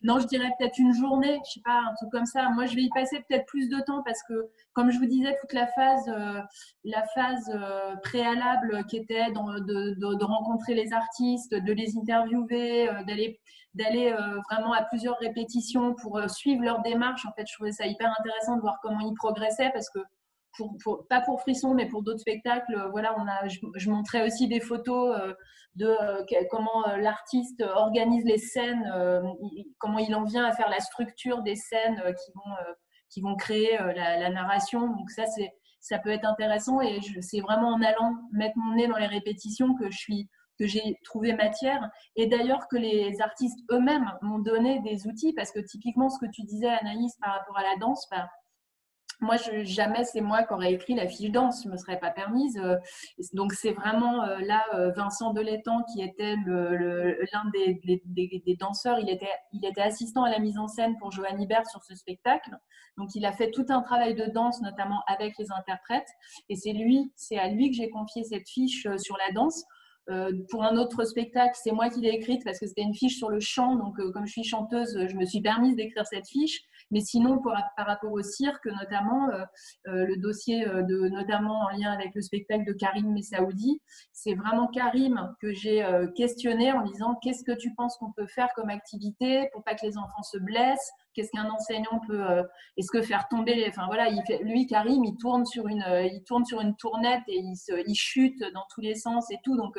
[0.03, 2.49] non, je dirais peut-être une journée, je sais pas, un truc comme ça.
[2.49, 5.37] Moi, je vais y passer peut-être plus de temps parce que, comme je vous disais,
[5.39, 6.11] toute la phase,
[6.83, 7.49] la phase
[8.03, 13.39] préalable qui était de, de, rencontrer les artistes, de les interviewer, d'aller
[13.73, 14.11] d'aller
[14.49, 17.25] vraiment à plusieurs répétitions pour suivre leur démarche.
[17.25, 19.99] En fait, je trouvais ça hyper intéressant de voir comment ils progressaient parce que,
[20.83, 24.47] pour, pas pour Frisson, mais pour d'autres spectacles, euh, voilà, on a, je, montrais aussi
[24.47, 25.33] des photos euh,
[25.75, 28.91] de euh, comment l'artiste organise les scènes,
[29.77, 32.55] comment il en vient à faire la structure des scènes qui vont,
[33.09, 34.87] qui vont créer la, narration.
[34.87, 38.87] Donc ça, c'est ça peut être intéressant et c'est vraiment en allant mettre mon nez
[38.87, 40.29] dans les répétitions que je suis
[40.59, 45.51] que j'ai trouvé matière et d'ailleurs que les artistes eux-mêmes m'ont donné des outils parce
[45.51, 48.29] que typiquement ce que tu disais Anaïs par rapport à la danse, bah,
[49.21, 52.57] moi, jamais c'est moi qui aurais écrit la fiche danse, je me serais pas permise.
[52.57, 52.77] Euh,
[53.33, 58.97] donc, c'est vraiment euh, là euh, Vincent Delétan qui était l'un des, des, danseurs.
[58.99, 61.95] Il était, il était assistant à la mise en scène pour Joanne Hibert sur ce
[61.95, 62.51] spectacle.
[62.97, 66.09] Donc, il a fait tout un travail de danse, notamment avec les interprètes.
[66.47, 69.65] Et c'est lui, c'est à lui que j'ai confié cette fiche sur la danse
[70.09, 73.17] euh, pour un autre spectacle, c'est moi qui l'ai écrite parce que c'était une fiche
[73.17, 73.75] sur le chant.
[73.75, 76.61] Donc, euh, comme je suis chanteuse, je me suis permise d'écrire cette fiche.
[76.91, 79.45] Mais sinon, par rapport au cirque, notamment, euh,
[79.85, 83.81] le dossier de, notamment en lien avec le spectacle de Karim Messaoudi,
[84.11, 85.85] c'est vraiment Karim que j'ai
[86.15, 89.85] questionné en disant qu'est-ce que tu penses qu'on peut faire comme activité pour pas que
[89.85, 90.91] les enfants se blessent?
[91.13, 92.43] Qu'est-ce qu'un enseignant peut
[92.77, 94.09] Est-ce que faire tomber Enfin voilà,
[94.41, 97.41] lui Karim, il tourne sur une, il tourne sur une tournette et
[97.87, 99.55] il chute dans tous les sens et tout.
[99.57, 99.77] Donc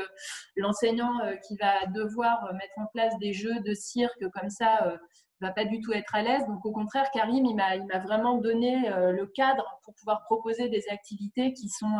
[0.56, 4.98] l'enseignant qui va devoir mettre en place des jeux de cirque comme ça
[5.40, 6.44] va pas du tout être à l'aise.
[6.46, 11.52] Donc au contraire, Karim, il m'a, vraiment donné le cadre pour pouvoir proposer des activités
[11.52, 11.98] qui sont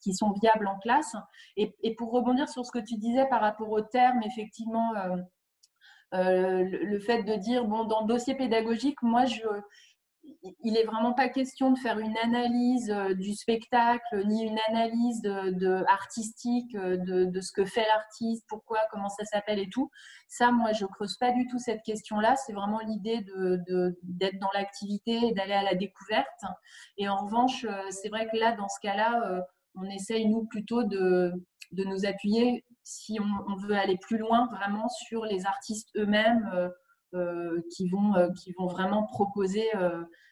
[0.00, 1.14] qui sont viables en classe.
[1.56, 4.92] Et, pour rebondir sur ce que tu disais par rapport au terme, effectivement,
[6.14, 9.46] euh, le, fait de dire, bon, dans le dossier pédagogique, moi, je,
[10.42, 15.22] il n'est vraiment pas question de faire une analyse euh, du spectacle, ni une analyse
[15.86, 19.90] artistique euh, de, ce que fait l'artiste, pourquoi, comment ça s'appelle et tout.
[20.28, 22.36] Ça, moi, je creuse pas du tout cette question-là.
[22.36, 23.24] C'est vraiment l'idée
[24.02, 26.26] d'être dans l'activité et d'aller à la découverte.
[26.96, 31.32] Et en revanche, c'est vrai que là, dans ce cas-là, on essaye, nous, plutôt de,
[31.72, 36.68] nous appuyer, si on, veut aller plus loin, vraiment sur les artistes eux-mêmes euh,
[37.14, 39.68] euh, qui, vont, euh, qui vont vraiment proposer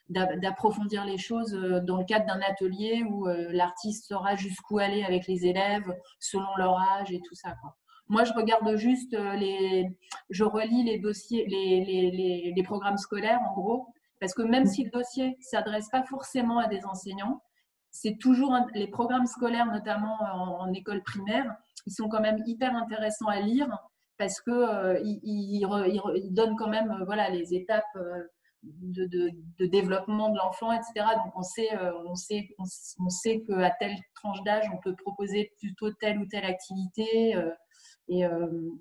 [0.08, 1.52] d'approfondir les choses
[1.84, 6.78] dans le cadre d'un atelier où l'artiste saura jusqu'où aller avec les élèves selon leur
[6.78, 7.54] âge et tout ça.
[8.08, 9.86] Moi, je regarde juste les,
[10.30, 13.86] je relis les dossiers, les, les, les, programmes scolaires en gros,
[14.18, 17.42] parce que même si le dossier s'adresse pas forcément à des enseignants,
[17.90, 21.54] c'est toujours les programmes scolaires, notamment en, école primaire,
[21.86, 23.68] ils sont quand même hyper intéressants à lire
[24.18, 27.84] parce que euh, ils, donnent quand même euh, voilà les étapes.
[27.96, 28.24] Euh,
[28.62, 31.06] de, développement de l'enfant, etc.
[31.24, 31.68] Donc on sait,
[32.06, 36.44] on sait, on, sait qu'à telle tranche d'âge, on peut proposer plutôt telle ou telle
[36.44, 37.34] activité.
[38.08, 38.24] Et,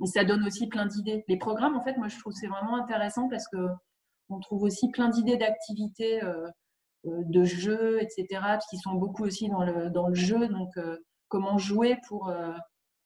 [0.05, 1.23] ça donne aussi plein d'idées.
[1.28, 3.57] Les programmes, en fait, moi, je trouve c'est vraiment intéressant parce que
[4.30, 6.21] on trouve aussi plein d'idées d'activités,
[7.05, 8.25] de jeux, etc.,
[8.69, 10.47] qui sont beaucoup aussi dans le, dans le jeu.
[10.47, 10.73] Donc,
[11.28, 12.32] comment jouer pour,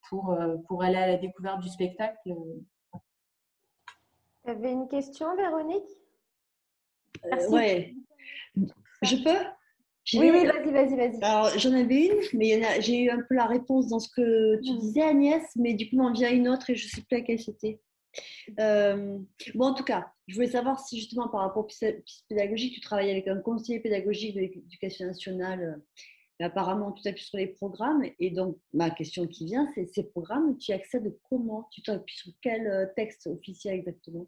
[0.09, 2.17] pour, pour aller à la découverte du spectacle.
[4.43, 6.00] Tu avais une question, Véronique?
[7.25, 7.93] Euh, Ouais.
[9.03, 9.45] Je peux?
[10.13, 11.23] Oui, oui, vas-y, vas-y, vas-y.
[11.23, 14.77] Alors, j'en avais une, mais j'ai eu un peu la réponse dans ce que tu
[14.77, 17.39] disais, Agnès, mais du coup, m'en vient une autre et je ne sais plus laquelle
[17.39, 17.79] c'était.
[18.59, 19.19] Euh,
[19.55, 21.67] bon, en tout cas, je voulais savoir si justement par rapport au
[22.27, 26.01] pédagogique, tu travailles avec un conseiller pédagogique de l'éducation nationale, euh,
[26.39, 28.03] mais apparemment tout appuies sur les programmes.
[28.19, 31.69] Et donc, ma question qui vient, c'est ces programmes, tu y accèdes comment?
[31.71, 34.27] Tu t'appuies sur quel texte officiel exactement?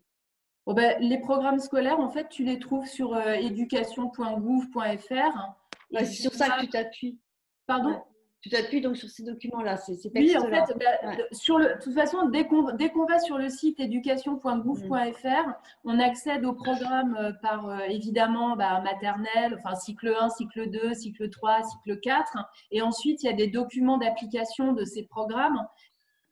[0.67, 5.55] Ben, les programmes scolaires, en fait, tu les trouves sur euh, éducation.gouv.fr.
[5.91, 7.19] c'est sur ça que tu t'appuies.
[7.67, 8.01] Pardon
[8.41, 11.93] Tu t'appuies donc sur ces documents-là, ces, Oui, en fait, bah, sur le, de toute
[11.93, 12.63] façon, dès qu'on,
[13.05, 15.55] va sur le site éducation.gouv.fr, mm.
[15.83, 20.93] on accède au programme euh, par, euh, évidemment, bah, maternelle, enfin cycle 1, cycle 2,
[20.93, 22.37] cycle 3, cycle 4.
[22.71, 25.59] Et ensuite, il y a des documents d'application de ces programmes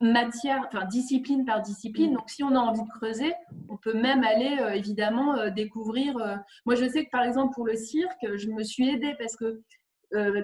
[0.01, 2.11] matière, enfin discipline par discipline.
[2.11, 2.15] Mm.
[2.15, 3.33] Donc, si on a envie de creuser,
[3.69, 6.17] on peut même aller euh, évidemment euh, découvrir.
[6.17, 6.35] Euh,
[6.65, 9.61] moi, je sais que par exemple pour le cirque, je me suis aidée parce que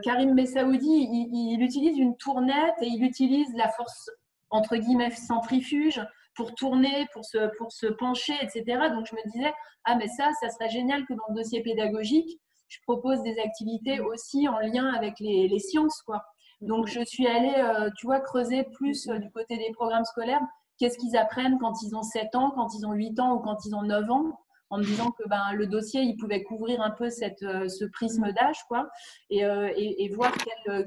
[0.01, 4.09] Karim Messaoudi, il, utilise une tournette et il utilise la force
[4.49, 6.01] entre guillemets centrifuge
[6.35, 8.63] pour tourner, pour se, pour se pencher, etc.
[8.93, 9.51] Donc, je me disais,
[9.83, 12.39] ah, mais ça, ça serait génial que dans le dossier pédagogique,
[12.69, 16.23] je propose des activités aussi en lien avec les, les sciences, quoi.
[16.61, 20.41] Donc, je suis allée, euh, tu vois, creuser plus euh, du côté des programmes scolaires.
[20.79, 23.65] Qu'est-ce qu'ils apprennent quand ils ont 7 ans, quand ils ont 8 ans ou quand
[23.65, 24.39] ils ont 9 ans
[24.69, 27.85] en me disant que ben, le dossier, il pouvait couvrir un peu cette, euh, ce
[27.85, 28.89] prisme d'âge, quoi,
[29.29, 30.33] et, et, voir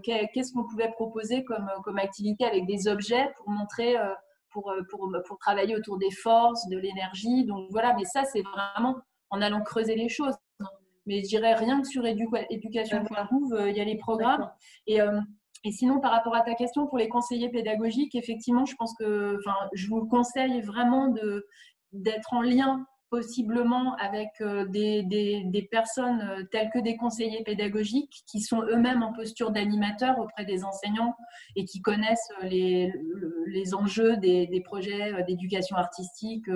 [0.03, 3.97] qu'est-ce qu'on pouvait proposer comme, comme activité avec des objets pour montrer,
[4.51, 7.47] pour, pour, pour travailler autour des forces, de l'énergie.
[7.47, 8.97] Donc voilà, mais ça, c'est vraiment
[9.31, 10.35] en allant creuser les choses.
[11.07, 14.51] Mais je dirais rien que sur éducation.gouv, il y a les programmes.
[14.87, 15.01] Et
[15.65, 19.37] et sinon, par rapport à ta question pour les conseillers pédagogiques, effectivement, je pense que,
[19.39, 21.47] enfin, je vous conseille vraiment de
[21.93, 27.43] d'être en lien possiblement avec euh, des, des, des, personnes euh, telles que des conseillers
[27.43, 31.17] pédagogiques qui sont eux-mêmes en posture d'animateur auprès des enseignants
[31.57, 32.93] et qui connaissent euh, les,
[33.49, 36.47] les enjeux des, des projets d'éducation artistique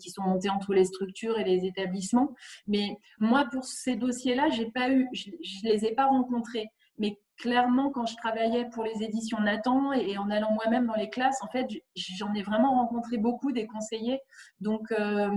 [0.00, 2.32] qui sont montés entre les structures et les établissements.
[2.68, 6.68] Mais moi, pour ces dossiers-là, j'ai pas eu, je, je les ai pas rencontrés.
[6.98, 11.10] Mais clairement, quand je travaillais pour les éditions Nathan et, en allant moi-même dans les
[11.10, 11.66] classes, en fait,
[11.96, 14.20] j'en ai vraiment rencontré beaucoup des conseillers.
[14.60, 15.28] Donc, euh,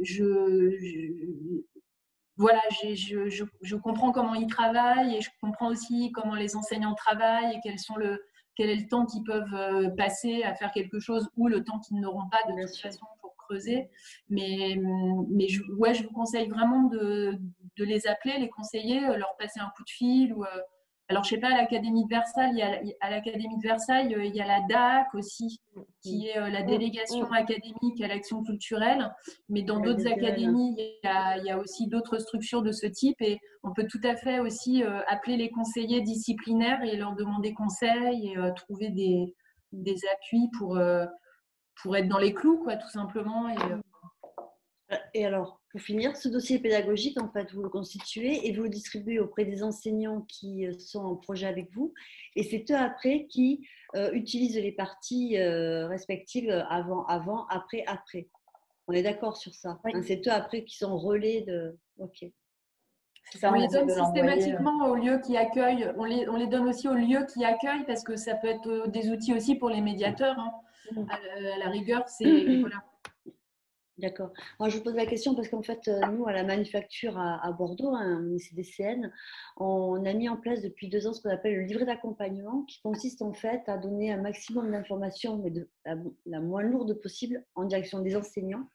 [0.00, 1.64] je,
[2.36, 2.60] voilà,
[2.94, 7.60] je, je, comprends comment ils travaillent et je comprends aussi comment les enseignants travaillent et
[7.64, 8.22] quels sont le,
[8.54, 11.80] quel est le temps qu'ils peuvent euh, passer à faire quelque chose ou le temps
[11.80, 13.90] qu'ils n'auront pas de toute façon pour creuser.
[14.30, 14.80] Mais,
[15.28, 17.36] mais je, ouais, je vous conseille vraiment de,
[17.76, 20.60] de les appeler, les conseiller, leur passer un coup de fil ou euh,
[21.10, 24.14] alors, je sais pas, à l'Académie de Versailles, il y a, à l'Académie de Versailles,
[24.14, 25.58] euh, il y a la DAC aussi,
[26.02, 29.10] qui est euh, la délégation académique à l'action culturelle.
[29.48, 33.16] Mais dans d'autres académies, il y, a, aussi d'autres structures de ce type.
[33.22, 37.54] Et on peut tout à fait aussi euh, appeler les conseillers disciplinaires et leur demander
[37.54, 39.34] conseil et trouver des,
[39.72, 40.78] des, appuis pour,
[41.82, 43.48] pour être dans les clous, quoi, tout simplement.
[43.48, 48.62] Et, et alors, pour finir, ce dossier pédagogique, en fait, vous le constituez et vous
[48.62, 51.92] le distribuez auprès des enseignants qui euh, sont en projet avec vous.
[52.36, 58.28] Et c'est eux après qui euh, utilisent les parties euh, respectives avant, avant, après, après.
[58.86, 59.78] On est d'accord sur ça.
[59.84, 61.76] Hein, c'est eux après qui sont relais de.
[61.98, 62.24] Ok.
[63.34, 65.92] Ça, on, les donne systématiquement aux lieux qui accueillent.
[65.98, 68.88] On les, on les, donne aussi aux lieux qui accueillent parce que ça peut être
[68.88, 70.38] des outils aussi pour les médiateurs.
[70.38, 70.50] Hein.
[70.92, 71.04] Mmh.
[71.10, 72.82] À, la rigueur, c'est voilà,
[73.98, 74.32] D'accord.
[74.60, 77.50] Moi, je vous pose la question parce qu'en fait, euh, nous, à la manufacture à,
[77.50, 79.12] Bordeaux, hein, CDCN,
[79.56, 82.80] on a mis en place depuis deux ans ce qu'on appelle le livret d'accompagnement, qui
[82.80, 87.64] consiste en fait à donner un maximum d'informations, mais de la, moins lourde possible, en
[87.64, 88.68] direction des enseignants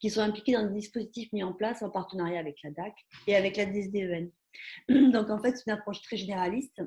[0.00, 2.94] qui sont impliqués dans des dispositifs mis en place en partenariat avec la DAC
[3.26, 4.30] et avec la DSDEN.
[4.88, 6.80] Donc, en fait, c'est une approche très généraliste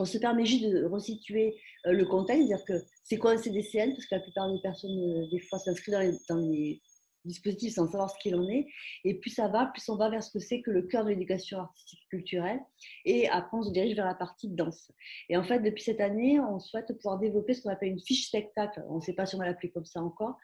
[0.00, 3.92] on se permet juste de resituer euh, le contexte, c'est-à-dire que c'est quoi un CDCN,
[3.92, 5.94] parce que la plupart des personnes, euh, des fois, s'inscrivent
[6.28, 6.80] dans les,
[7.24, 8.66] dispositif sans savoir ce qu'il en est.
[9.04, 11.10] Et plus ça va, plus on va vers ce que c'est que le cœur de
[11.10, 12.60] l'éducation artistique culturelle.
[13.04, 14.90] Et après, on se dirige vers la partie danse.
[15.28, 18.26] Et en fait, depuis cette année, on souhaite pouvoir développer ce qu'on appelle une fiche
[18.26, 18.82] spectacle.
[18.88, 20.36] On ne sait pas si on va l'appeler comme ça encore,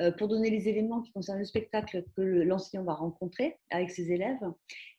[0.00, 4.12] euh, pour donner les éléments qui concernent le spectacle que l'enseignant va rencontrer avec ses
[4.12, 4.40] élèves.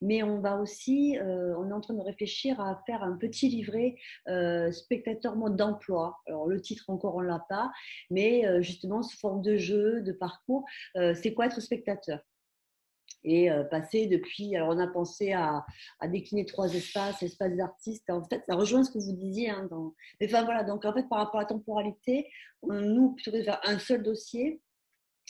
[0.02, 3.50] Mais on va aussi, euh, on est en train de réfléchir à faire un petit
[3.50, 3.96] livret
[4.28, 6.18] euh, spectateur mode d'emploi.
[6.28, 7.72] Alors, le titre encore, on ne l'a pas,
[8.10, 10.66] mais justement, sous forme de jeu, de parcours
[11.24, 12.20] c'est quoi être spectateur?
[13.24, 15.66] Et euh, passer depuis, alors on a pensé à,
[16.08, 19.50] décliner trois espaces, espaces d'artistes, en fait ça rejoint ce que vous disiez.
[19.50, 19.96] Hein, dans...
[20.20, 22.30] Mais enfin voilà, donc en fait par rapport à la temporalité,
[22.64, 24.62] nous, plutôt que de faire un seul dossier,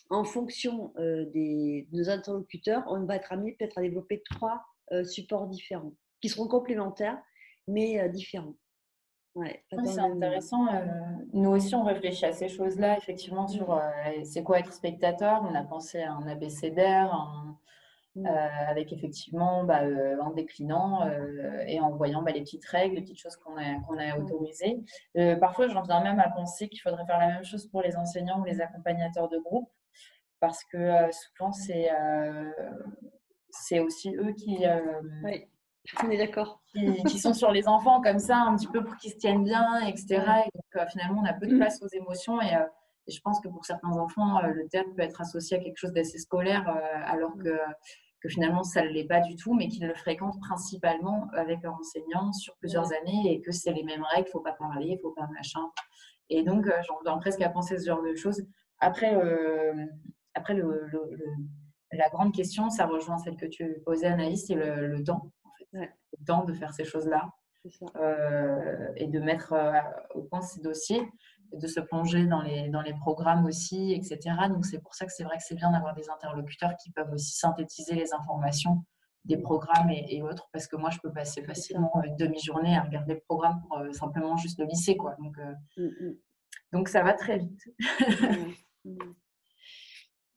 [0.09, 4.63] en fonction euh, des, de nos interlocuteurs, on va être amené peut-être à développer trois
[4.91, 7.21] euh, supports différents, qui seront complémentaires,
[7.67, 8.55] mais différents.
[9.35, 10.67] Ouais, c'est intéressant.
[10.67, 10.85] Euh,
[11.33, 13.79] nous aussi, on réfléchit à ces choses-là, effectivement, sur euh,
[14.23, 15.43] c'est quoi être spectateur?
[15.49, 17.15] On a pensé à un abécédaire,
[18.15, 18.27] mmh.
[18.27, 19.81] euh, avec effectivement bah,
[20.21, 21.09] en déclinant
[21.65, 24.21] et en voyant bah, les petites règles, les petites choses qu'on a, qu'on a mmh.
[24.21, 24.79] autorisées.
[25.39, 28.39] parfois, j'en viens même à penser qu'il faudrait faire la même chose pour les enseignants
[28.39, 29.71] ou les accompagnateurs de groupe,
[30.41, 31.89] parce que souvent, c'est,
[33.49, 34.59] c'est aussi eux qui.
[35.23, 35.47] Oui
[36.03, 36.61] on est d'accord.
[37.07, 39.79] Qui, sont sur les enfants comme ça, un petit peu pour qu'ils se tiennent bien,
[39.81, 40.07] etc.
[40.45, 42.41] Et donc, euh, finalement, on a peu de place aux émotions.
[42.41, 42.65] Et, euh,
[43.07, 45.91] je pense que pour certains enfants, euh, le théâtre peut être associé à quelque chose
[45.91, 46.67] d'assez scolaire,
[47.05, 47.59] alors que,
[48.21, 51.75] que, finalement, ça ne l'est pas du tout, mais qu'ils le fréquentent principalement avec leur
[51.75, 54.87] enseignant sur plusieurs années et que c'est les mêmes règles, il ne faut pas parler,
[54.87, 55.61] il ne faut pas machin.
[56.29, 58.41] Et donc, j'en viens presque à penser ce genre de choses.
[58.79, 59.15] Après,
[60.33, 60.89] après le,
[61.91, 65.03] la grande question, ça rejoint celle que tu posais, Anaïs, c'est le, le
[65.73, 65.87] temps
[66.19, 67.29] le temps de faire ces choses-là
[67.95, 69.79] euh, et de mettre euh,
[70.15, 71.01] au point ces dossiers,
[71.53, 74.19] de se plonger dans les, dans les programmes aussi, etc.
[74.49, 77.11] Donc c'est pour ça que c'est vrai que c'est bien d'avoir des interlocuteurs qui peuvent
[77.13, 78.83] aussi synthétiser les informations
[79.23, 83.13] des programmes et, autres, parce que moi, je peux passer facilement une demi-journée à regarder
[83.13, 84.97] le programme pour euh, simplement juste le lycée.
[84.97, 85.15] Quoi.
[85.17, 85.37] Donc,
[85.77, 86.17] mm, mm.
[86.73, 87.63] donc ça va très vite.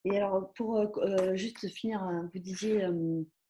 [0.04, 0.88] et alors, pour
[1.34, 2.86] juste finir, hein, vous disiez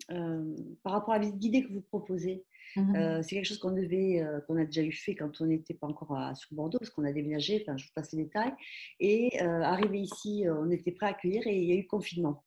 [0.09, 2.45] par rapport à la visite guidée que vous proposez,
[2.77, 5.87] mmh c'est quelque chose qu'on devait, qu'on a déjà eu fait quand on n'était pas
[5.87, 8.53] encore à, sur Bordeaux, parce qu'on a déménagé, enfin, je vous passe les détails.
[9.01, 12.45] Et arrivé ici, on était prêt à accueillir et il y a eu confinement.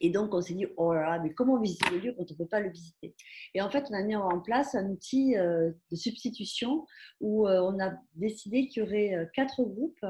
[0.00, 2.34] Et donc, on s'est dit, oh là là, mais comment visiter le lieu quand on
[2.34, 3.14] ne peut pas le visiter?
[3.54, 6.86] Et en fait, on a mis en place un outil de substitution
[7.20, 10.04] où on a décidé qu'il y aurait quatre groupes.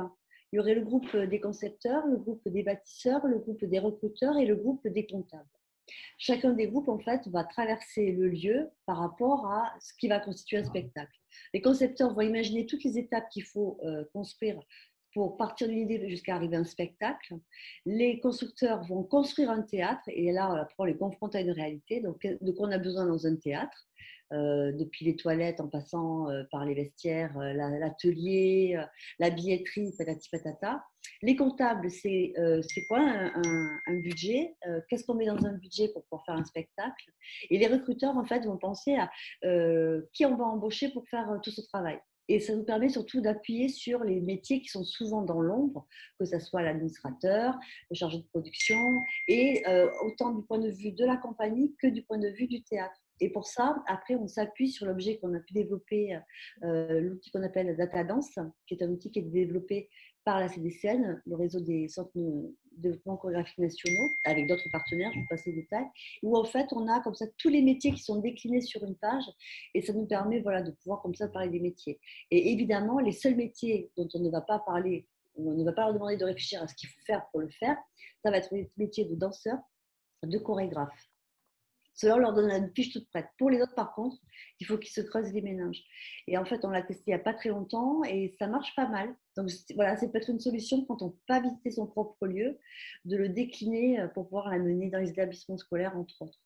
[0.52, 4.36] Il y aurait le groupe des concepteurs, le groupe des bâtisseurs, le groupe des recruteurs
[4.38, 5.46] et le groupe des comptables.
[6.18, 10.20] Chacun des groupes, en fait, va traverser le lieu par rapport à ce qui va
[10.20, 11.12] constituer un spectacle.
[11.52, 14.58] Les concepteurs vont imaginer toutes les étapes qu'il faut euh, construire
[15.16, 17.36] pour partir d'une idée jusqu'à arriver à un spectacle.
[17.86, 22.02] Les constructeurs vont construire un théâtre et là, après, on les confronte à une réalité.
[22.02, 23.88] Donc, de quoi on a besoin dans un théâtre
[24.34, 28.78] euh, depuis les toilettes en passant euh, par les vestiaires, euh, l'atelier,
[29.18, 30.84] la billetterie, patati patata.
[31.22, 32.34] Les comptables, c'est
[32.86, 34.54] quoi un, budget
[34.90, 37.10] Qu'est-ce qu'on met dans un budget pour pouvoir faire un spectacle?
[37.48, 39.08] Et les recruteurs, en fait, vont penser à
[40.12, 41.98] qui on va embaucher pour faire tout ce travail.
[42.28, 45.86] Et ça nous permet surtout d'appuyer sur les métiers qui sont souvent dans l'ombre,
[46.18, 47.54] que ce soit l'administrateur,
[47.90, 48.76] le chargé de production,
[49.28, 49.62] et
[50.04, 53.00] autant du point de vue de la compagnie que du point de vue du théâtre.
[53.20, 56.18] Et pour ça, après, on s'appuie sur l'objet qu'on a pu développer,
[56.64, 59.88] euh, l'outil qu'on appelle Data Dance, qui est un outil qui est développé
[60.26, 65.20] par la CDCN, le réseau des centres de développement chorégraphique nationaux, avec d'autres partenaires, je
[65.20, 65.86] vous passe les détails,
[66.20, 68.96] où en fait, on a comme ça tous les métiers qui sont déclinés sur une
[68.96, 69.22] page,
[69.72, 72.00] et ça nous permet voilà, de pouvoir comme ça parler des métiers.
[72.32, 75.06] Et évidemment, les seuls métiers dont on ne va pas parler,
[75.36, 77.48] on ne va pas leur demander de réfléchir à ce qu'il faut faire pour le
[77.48, 77.76] faire,
[78.24, 79.58] ça va être les métiers de danseur,
[80.24, 81.08] de chorégraphe.
[81.94, 83.28] Cela leur donne une fiche toute prête.
[83.38, 84.16] Pour les autres, par contre,
[84.58, 85.82] il faut qu'ils se creusent les méninges.
[86.26, 88.74] Et en fait, on l'a testé il n'y a pas très longtemps et ça marche
[88.74, 89.14] pas mal.
[89.36, 92.58] Donc voilà, c'est peut-être une solution quand on ne peut pas visiter son propre lieu,
[93.04, 96.40] de le décliner euh, pour pouvoir l'amener dans les établissements scolaires, entre autres.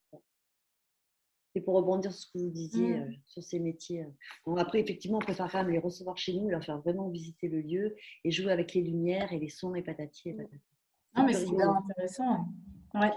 [1.53, 3.03] C'est pour rebondir sur ce que vous disiez mmh.
[3.03, 4.07] euh, sur ces métiers.
[4.47, 7.49] Bon, après, effectivement, on préfère quand même les recevoir chez nous, leur faire vraiment visiter
[7.49, 10.61] le lieu et jouer avec les lumières et les sons et patati et patati.
[11.17, 12.47] Non, mais c'est bien intéressant.
[12.95, 13.11] Ouais.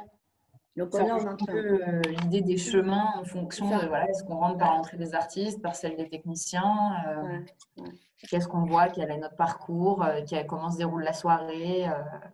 [0.76, 4.38] Donc on a un peu euh, l'idée des chemins en fonction de voilà, est-ce qu'on
[4.38, 7.86] rentre par l'entrée des artistes, par celle des techniciens, euh,
[8.28, 11.86] qu'est-ce qu'on voit, quel est notre parcours, euh, comment se déroule la soirée,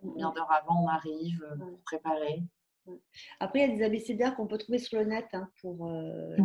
[0.02, 2.44] combien d'heures avant on arrive pour préparer.
[3.40, 6.36] Après, il y a des abécédaires qu'on peut trouver sur le net hein, pour euh,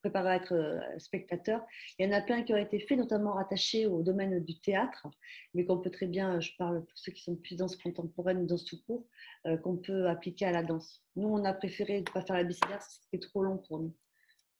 [0.00, 1.64] préparer à être euh, spectateur.
[1.98, 5.06] Il y en a plein qui ont été faits, notamment rattachés au domaine du théâtre,
[5.54, 8.46] mais qu'on peut très bien, je parle pour ceux qui sont plus danse contemporaine ou
[8.46, 9.06] danse tout court,
[9.46, 11.02] euh, qu'on peut appliquer à la danse.
[11.16, 13.94] Nous, on a préféré ne pas faire l'abécédaire, c'était trop long pour nous.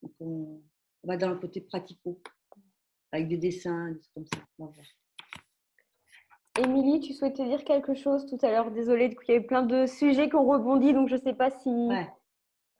[0.02, 0.62] Donc, on,
[1.04, 2.20] va dans le côté pratico,
[3.12, 4.80] avec des dessins, des trucs comme ça.
[6.58, 8.70] Émilie, tu souhaitais dire quelque chose tout à l'heure?
[8.70, 11.50] Désolée, il y avait plein de sujets qui ont rebondi, donc je ne sais pas
[11.50, 11.68] si...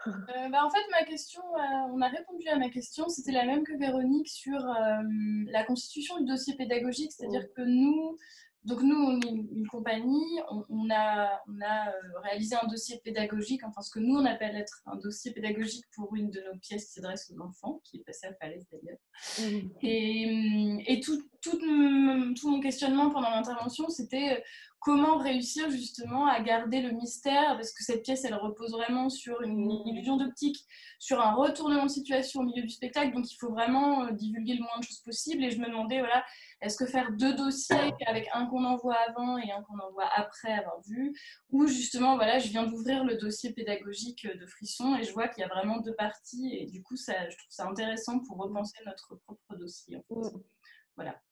[0.07, 3.45] Euh, bah, en fait, ma question, euh, on a répondu à ma question, c'était la
[3.45, 5.03] même que Véronique sur euh,
[5.51, 8.17] la constitution du dossier pédagogique, c'est-à-dire que nous,
[8.65, 11.93] donc nous, on est une compagnie, on, a, on a
[12.23, 16.15] réalisé un dossier pédagogique, enfin ce que nous on appelle être un dossier pédagogique pour
[16.15, 18.99] une de nos pièces qui s'adresse aux enfants, qui est passée à Falaise d'ailleurs.
[19.39, 19.69] Mmh.
[19.83, 24.43] Et, et tout, tout, mon questionnement pendant l'intervention, c'était
[24.81, 29.43] comment réussir justement à garder le mystère, parce que cette pièce, elle repose vraiment sur
[29.43, 30.65] une illusion d'optique,
[30.99, 34.55] sur un retournement de situation au milieu du spectacle, donc il faut vraiment euh, divulguer
[34.55, 35.45] le moins de choses possible.
[35.45, 36.25] Et je me demandais, voilà,
[36.63, 40.53] est-ce que faire deux dossiers avec un qu'on envoie avant et un qu'on envoie après
[40.53, 41.13] avoir vu,
[41.51, 45.43] ou justement, voilà, je viens d'ouvrir le dossier pédagogique de Frisson et je vois qu'il
[45.43, 48.79] y a vraiment deux parties, et du coup, ça, je trouve ça intéressant pour repenser
[48.87, 49.99] notre propre dossier.
[50.09, 50.15] Fait.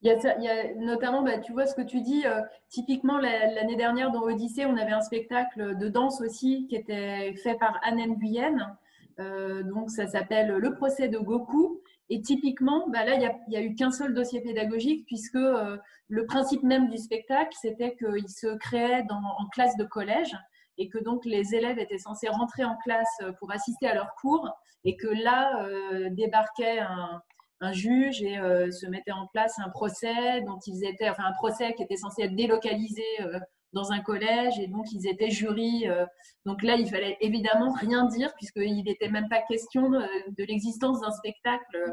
[0.03, 4.11] Il, y a, notamment, bah, tu vois ce que tu dis, euh, typiquement l'année dernière
[4.11, 8.77] dans Odyssée, on avait un spectacle de danse aussi qui était fait par Anne Nguyen.
[9.19, 11.81] Euh, donc ça s'appelle Le procès de Goku.
[12.11, 15.77] Et typiquement, bah, là, il n'y a, eu qu'un seul dossier pédagogique puisque euh,
[16.09, 20.35] le principe même du spectacle, c'était qu'il se créait en classe de collège
[20.79, 24.49] et que donc les élèves étaient censés rentrer en classe pour assister à leurs cours
[24.85, 25.69] et que là
[26.11, 27.21] débarquait un,
[27.61, 31.33] un juge et euh, se mettait en place un procès dont ils étaient, enfin un
[31.33, 33.39] procès qui était censé être délocalisé euh,
[33.73, 35.89] dans un collège et donc ils étaient jury.
[35.89, 36.07] Euh.
[36.47, 41.11] donc là, il fallait évidemment rien dire puisqu'il n'était même pas question de, l'existence d'un
[41.11, 41.93] spectacle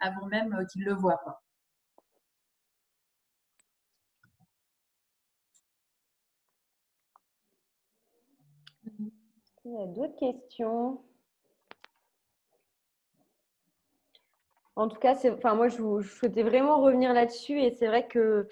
[0.00, 1.20] avant même qu'ils le voient.
[9.64, 11.02] Il y a d'autres questions?
[14.78, 17.60] En tout cas, enfin, moi, je, souhaitais vraiment revenir là-dessus.
[17.60, 18.46] Et c'est vrai que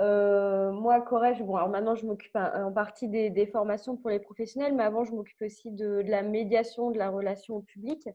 [0.00, 4.74] euh, moi, Corège, bon, alors maintenant, je m'occupe en partie des, formations pour les professionnels,
[4.74, 8.08] mais avant, je m'occupe aussi de, la médiation, de la relation au public.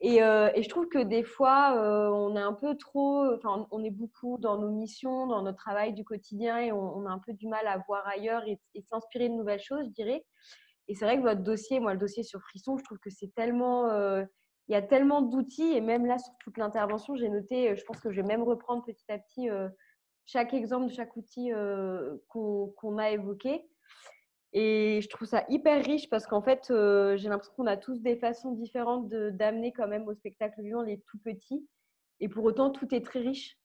[0.00, 3.84] Et, euh, je trouve que des fois, euh, on est un peu trop, enfin, on
[3.84, 7.32] est beaucoup dans nos missions, dans notre travail du quotidien, et on, a un peu
[7.32, 10.24] du mal à voir ailleurs et, et s'inspirer de nouvelles choses, je dirais.
[10.88, 13.32] Et c'est vrai que votre dossier, moi, le dossier sur Frisson, je trouve que c'est
[13.36, 13.86] tellement
[14.72, 17.84] il y a tellement d'outils et même là, sur toute l'intervention, j'ai noté, euh, je
[17.84, 19.68] pense que je vais même reprendre petit à petit euh,
[20.24, 23.68] chaque exemple de chaque outil euh, qu'on a évoqué.
[24.54, 28.16] Et je trouve ça hyper riche parce qu'en fait, j'ai l'impression qu'on a tous des
[28.16, 31.66] façons différentes d'amener quand même au spectacle vivant les tout petits.
[32.20, 33.58] Et pour autant, tout est très riche.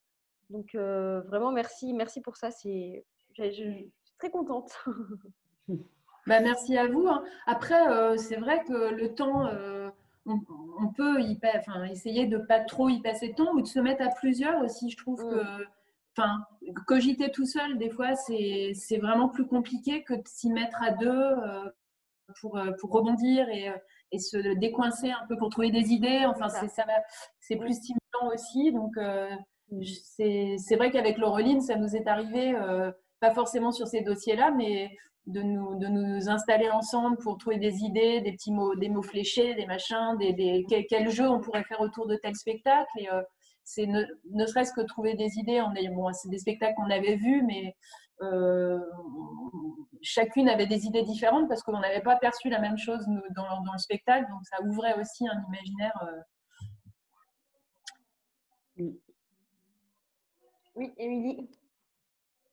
[0.50, 2.50] Donc vraiment, merci, merci pour ça.
[2.64, 4.72] Je, suis très contente.
[5.68, 7.08] bah, merci à vous.
[7.08, 7.24] Hein.
[7.48, 9.46] Après, c'est vrai que le temps
[10.28, 13.80] on, peut y, enfin, essayer de pas trop y passer de temps ou de se
[13.80, 14.90] mettre à plusieurs aussi.
[14.90, 15.66] Je trouve que
[16.18, 16.44] enfin,
[16.86, 21.10] cogiter tout seul, des fois, c'est vraiment plus compliqué que de s'y mettre à deux
[21.10, 21.70] euh,
[22.42, 23.78] pour, euh, pour rebondir et, euh,
[24.12, 26.26] et, se décoincer un peu pour trouver des idées.
[26.26, 26.48] Enfin,
[27.40, 28.72] c'est plus stimulant aussi.
[28.72, 28.94] Donc,
[29.84, 32.56] c'est vrai qu'avec Laureline, ça nous est arrivé,
[33.20, 34.96] pas forcément sur ces dossiers-là, mais
[35.28, 39.66] de nous, installer ensemble pour trouver des idées, des petits mots, des mots fléchés, des
[39.66, 42.90] machins, des, quel, jeu on pourrait faire autour de tel spectacle.
[42.98, 43.22] Et euh,
[43.64, 45.62] c'est ne, serait-ce que trouver des idées.
[45.62, 47.76] On est, bon, c'est des spectacles qu'on avait vus, mais
[48.22, 48.80] euh,
[50.02, 53.06] chacune avait des idées différentes parce qu'on n'avait pas perçu la même chose
[53.36, 54.30] dans, dans, le spectacle.
[54.32, 56.08] Donc ça ouvrait aussi un imaginaire.
[58.80, 58.92] Euh.
[60.76, 61.50] Oui, Émilie.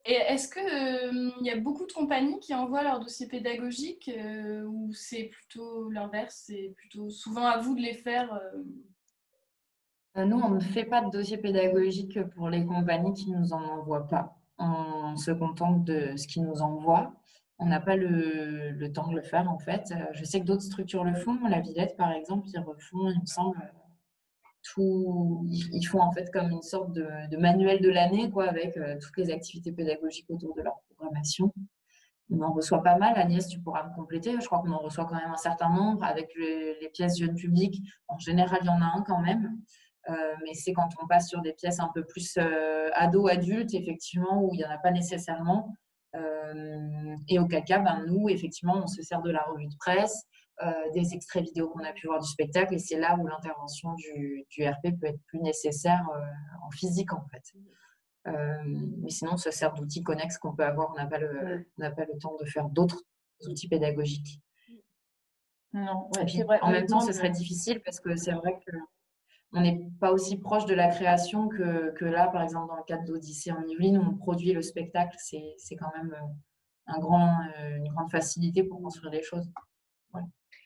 [0.06, 4.64] Et est-ce qu'il euh, y a beaucoup de compagnies qui envoient leur dossier pédagogique euh,
[4.64, 10.24] ou c'est plutôt l'inverse C'est plutôt souvent à vous de les faire euh?
[10.24, 13.64] Nous, on ne fait pas de dossier pédagogique pour les compagnies qui ne nous en
[13.64, 14.38] envoient pas.
[14.58, 17.12] On se contente de ce qu'ils nous envoient.
[17.58, 19.92] On n'a pas le, le, temps de le faire, en fait.
[20.12, 21.36] Je sais que d'autres structures le font.
[21.48, 23.56] La Villette, par exemple, ils refont, il me semble,
[24.76, 29.16] ils font en fait comme une sorte de, manuel de l'année, quoi, avec euh, toutes
[29.16, 31.52] les activités pédagogiques autour de leur programmation.
[32.30, 33.12] On en reçoit pas mal.
[33.16, 34.32] Agnès, tu pourras me compléter.
[34.40, 36.02] Je crois qu'on en reçoit quand même un certain nombre.
[36.04, 39.58] Avec les pièces jeunes publics, en général, il y en a un quand même.
[40.08, 44.42] Euh, mais c'est quand on passe sur des pièces un peu plus euh, ado-adultes, effectivement,
[44.42, 45.76] où il n'y en a pas nécessairement.
[47.28, 50.26] et au CACA, ben, nous, effectivement, on se sert de la revue de presse.
[50.92, 52.74] Des extraits vidéo qu'on a pu voir du spectacle.
[52.74, 56.06] Et c'est là où l'intervention du, du, RP peut être plus nécessaire
[56.62, 57.42] en physique, en fait.
[58.24, 60.90] mais sinon, on se sert d'outils connexes qu'on peut avoir.
[60.92, 63.02] On n'a pas, le, pas le temps de faire d'autres
[63.46, 64.40] outils pédagogiques.
[65.72, 66.60] Non, vrai.
[66.62, 68.76] En même temps, ce serait difficile parce que c'est vrai que
[69.54, 72.82] on n'est pas aussi proche de la création que, que, là, par exemple, dans le
[72.82, 75.16] cadre d'Odyssée en Yvelines, où on produit le spectacle.
[75.18, 76.26] C'est quand même euh,
[76.88, 79.48] un grand, euh, une grande facilité pour construire les choses.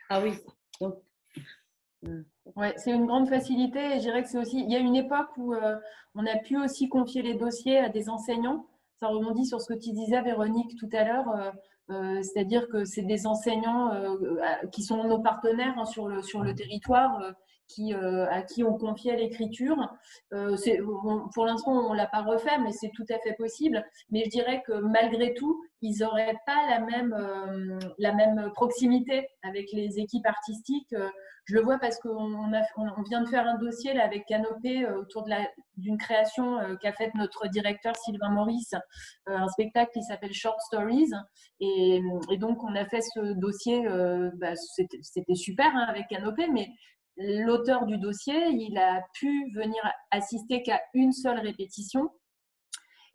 [0.08, 0.32] Ah oui.
[0.80, 0.96] Donc,
[2.56, 4.60] Ouais, c'est une grande facilité et je dirais que c'est aussi.
[4.60, 5.76] Il y a une époque où euh,
[6.14, 8.66] on a pu aussi confier les dossiers à des enseignants.
[9.00, 11.52] Ça rebondit sur ce que tu disais, Véronique, tout à l'heure.
[11.88, 13.92] C'est-à-dire que c'est des enseignants
[14.72, 17.20] qui sont nos partenaires hein, sur, le, sur le territoire
[17.78, 19.76] euh, à qui on confiait l'écriture.
[20.32, 20.56] Euh,
[21.34, 23.84] pour l'instant, on ne l'a pas refait, mais c'est tout à fait possible.
[24.10, 29.28] Mais je dirais que malgré tout, ils n'auraient pas la même, euh, la même proximité
[29.42, 30.94] avec les équipes artistiques.
[31.44, 35.26] Je le vois parce qu'on on vient de faire un dossier avec Canopé autour
[35.76, 38.74] d'une création qu'a faite notre directeur Sylvain Maurice,
[39.26, 41.10] un spectacle qui s'appelle Short Stories.
[41.60, 42.02] Et,
[42.38, 43.82] donc, on a fait ce dossier,
[44.34, 46.68] bah, c'était super hein, avec Canopé, mais
[47.18, 49.80] l'auteur du dossier, il a pu venir
[50.10, 52.10] assister qu'à une seule répétition.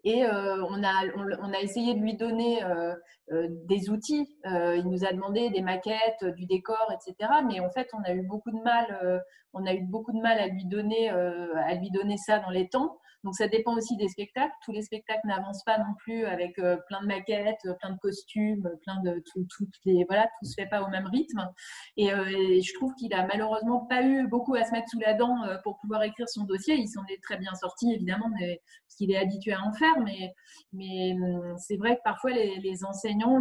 [0.05, 1.05] Et euh, on, a,
[1.41, 2.93] on, a essayé de lui donner euh,
[3.31, 4.37] euh, des outils.
[4.43, 7.31] il nous a demandé des maquettes, du décor, etc.
[7.47, 9.21] Mais en fait, on a eu beaucoup de mal.
[9.53, 12.67] on a eu beaucoup de mal à lui donner, à lui donner ça dans les
[12.67, 12.97] temps.
[13.23, 14.53] Donc ça dépend aussi des spectacles.
[14.65, 17.99] Tous les spectacles n'avancent pas non plus avec euh, plein de maquettes, euh, plein de
[17.99, 19.45] costumes, plein de tout,
[19.85, 21.49] les voilà, tout se fait pas au même rythme.
[21.95, 25.13] Et, euh, je trouve qu'il a malheureusement pas eu beaucoup à se mettre sous la
[25.13, 26.75] dent pour pouvoir écrire son dossier.
[26.75, 29.99] Il s'en est très bien sorti évidemment, parce qu'il est habitué à en faire.
[30.03, 30.33] Mais,
[30.73, 33.39] mais hum, c'est vrai que parfois les, enseignants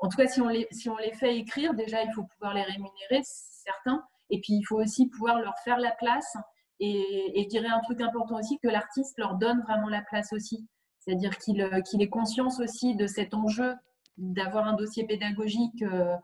[0.00, 2.54] en tout cas, si on, les, si on les fait écrire, déjà, il faut pouvoir
[2.54, 4.02] les rémunérer, c'est certain.
[4.30, 6.36] Et puis, il faut aussi pouvoir leur faire la place
[6.80, 10.66] et, je dirais un truc important aussi, que l'artiste leur donne vraiment la place aussi.
[11.00, 13.74] C'est-à-dire qu'il euh, qu'il ait conscience aussi de cet enjeu
[14.16, 16.14] d'avoir un dossier pédagogique euh,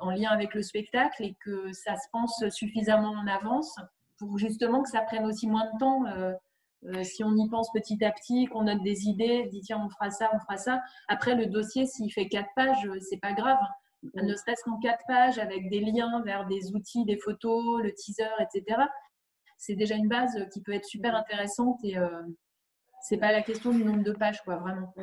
[0.00, 3.74] en lien avec le spectacle et que ça se pense suffisamment en avance
[4.18, 6.06] pour justement que ça prenne aussi moins de temps.
[6.06, 9.88] Euh, si on y pense petit à petit, qu'on note des idées, dit tiens on
[9.88, 10.80] fera ça, on fera ça.
[11.08, 13.58] Après le dossier, s'il fait quatre pages, c'est pas grave
[14.14, 18.28] ne serait-ce qu'en quatre pages avec des liens vers des outils, des photos, le teaser,
[18.40, 18.82] etc.
[19.58, 22.22] C'est déjà une base qui peut être super intéressante et euh,
[23.02, 24.94] c'est pas la question du nombre de pages, quoi, vraiment.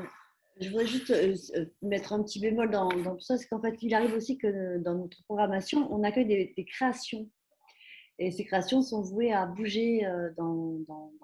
[0.59, 3.75] Je voudrais juste euh, euh, mettre un petit bémol dans, tout ça, c'est qu'en fait,
[3.81, 7.27] il arrive aussi que dans notre programmation, on accueille des créations
[8.23, 10.79] et ces créations sont vouées à bouger euh, dans,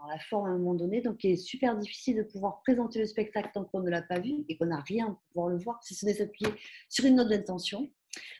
[0.07, 1.01] la forme à un moment donné.
[1.01, 4.19] Donc, il est super difficile de pouvoir présenter le spectacle tant qu'on ne l'a pas
[4.19, 6.51] vu et qu'on n'a rien pour pouvoir le voir, si ce n'est s'appuyer
[6.89, 7.89] sur une note d'intention.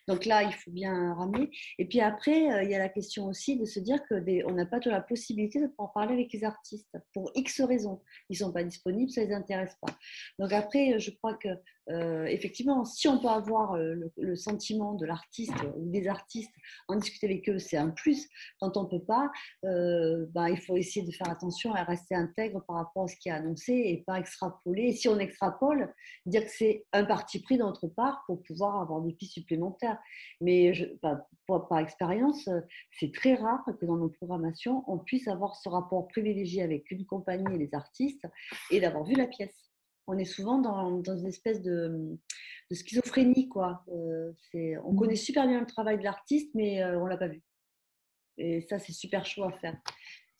[0.08, 1.50] Donc là, il faut bien ramener.
[1.78, 4.66] Et puis après, euh, il y a la question aussi de se dire qu'on n'a
[4.66, 8.02] pas toujours la possibilité de pouvoir parler avec les artistes pour X raisons.
[8.30, 9.94] Ils ne sont pas disponibles, ça ne les intéresse pas.
[10.40, 11.50] Donc après, je crois que
[11.90, 16.54] euh, effectivement, si on peut avoir euh, le, sentiment de l'artiste ou des artistes,
[16.88, 18.28] en discuter avec eux, c'est un plus.
[18.60, 19.32] Quand on ne peut pas,
[19.64, 23.30] ben, il faut essayer de faire attention à rester intègre par rapport à ce qui
[23.30, 24.90] est annoncé et pas extrapoler.
[24.90, 25.94] Et si on extrapole,
[26.26, 29.69] dire que c'est un parti pris d'autre part pour pouvoir avoir des pistes supplémentaires.
[30.41, 30.72] Mais
[31.02, 32.50] par, expérience,
[32.91, 37.06] c'est très rare que dans nos programmations, on puisse avoir ce rapport privilégié avec une
[37.06, 38.28] compagnie et les artistes
[38.72, 39.70] et d'avoir vu la pièce
[40.10, 42.18] on est souvent dans, une espèce de,
[42.72, 43.48] schizophrénie.
[43.48, 43.86] Quoi.
[43.90, 44.32] Euh,
[44.84, 47.44] on connaît super bien le travail de l'artiste, mais euh, on ne l'a pas vu.
[48.38, 49.78] Et ça, c'est super chaud à faire.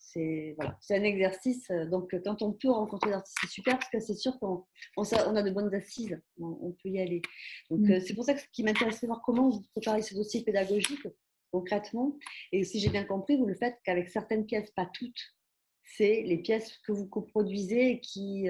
[0.02, 1.70] C'est voilà, un exercice.
[1.70, 4.64] Euh, donc, quand on peut rencontrer l'artiste, c'est super parce que c'est sûr qu'on
[4.96, 5.02] on,
[5.36, 6.20] a de bonnes assises.
[6.40, 7.22] On, peut y aller.
[7.70, 8.00] Donc, mm.
[8.00, 11.06] c'est pour ça que ce qui m'intéresse, c'est voir comment vous préparez ce dossier pédagogique
[11.52, 12.16] concrètement.
[12.52, 15.20] Et si j'ai bien compris, vous le faites qu'avec certaines pièces, pas toutes,
[15.84, 18.48] c'est les pièces que vous coproduisez et qui,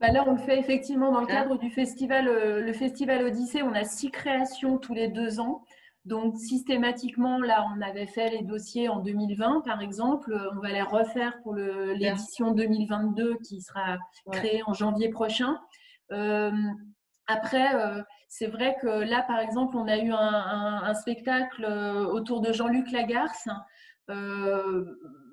[0.00, 1.32] bah là, on le fait effectivement dans le ah.
[1.32, 3.62] cadre du festival, euh, le festival Odyssée.
[3.62, 5.64] On a six créations tous les deux ans.
[6.06, 10.36] Donc, systématiquement, là, on avait fait les dossiers en 2020, par exemple.
[10.56, 13.98] On va les refaire pour l'édition 2022 qui sera
[14.32, 15.58] créée en janvier prochain.
[16.12, 16.52] Euh,
[17.26, 21.66] après, euh, c'est vrai que là, par exemple, on a eu un spectacle
[22.12, 23.48] autour de Jean-Luc Lagarce
[24.08, 24.84] euh,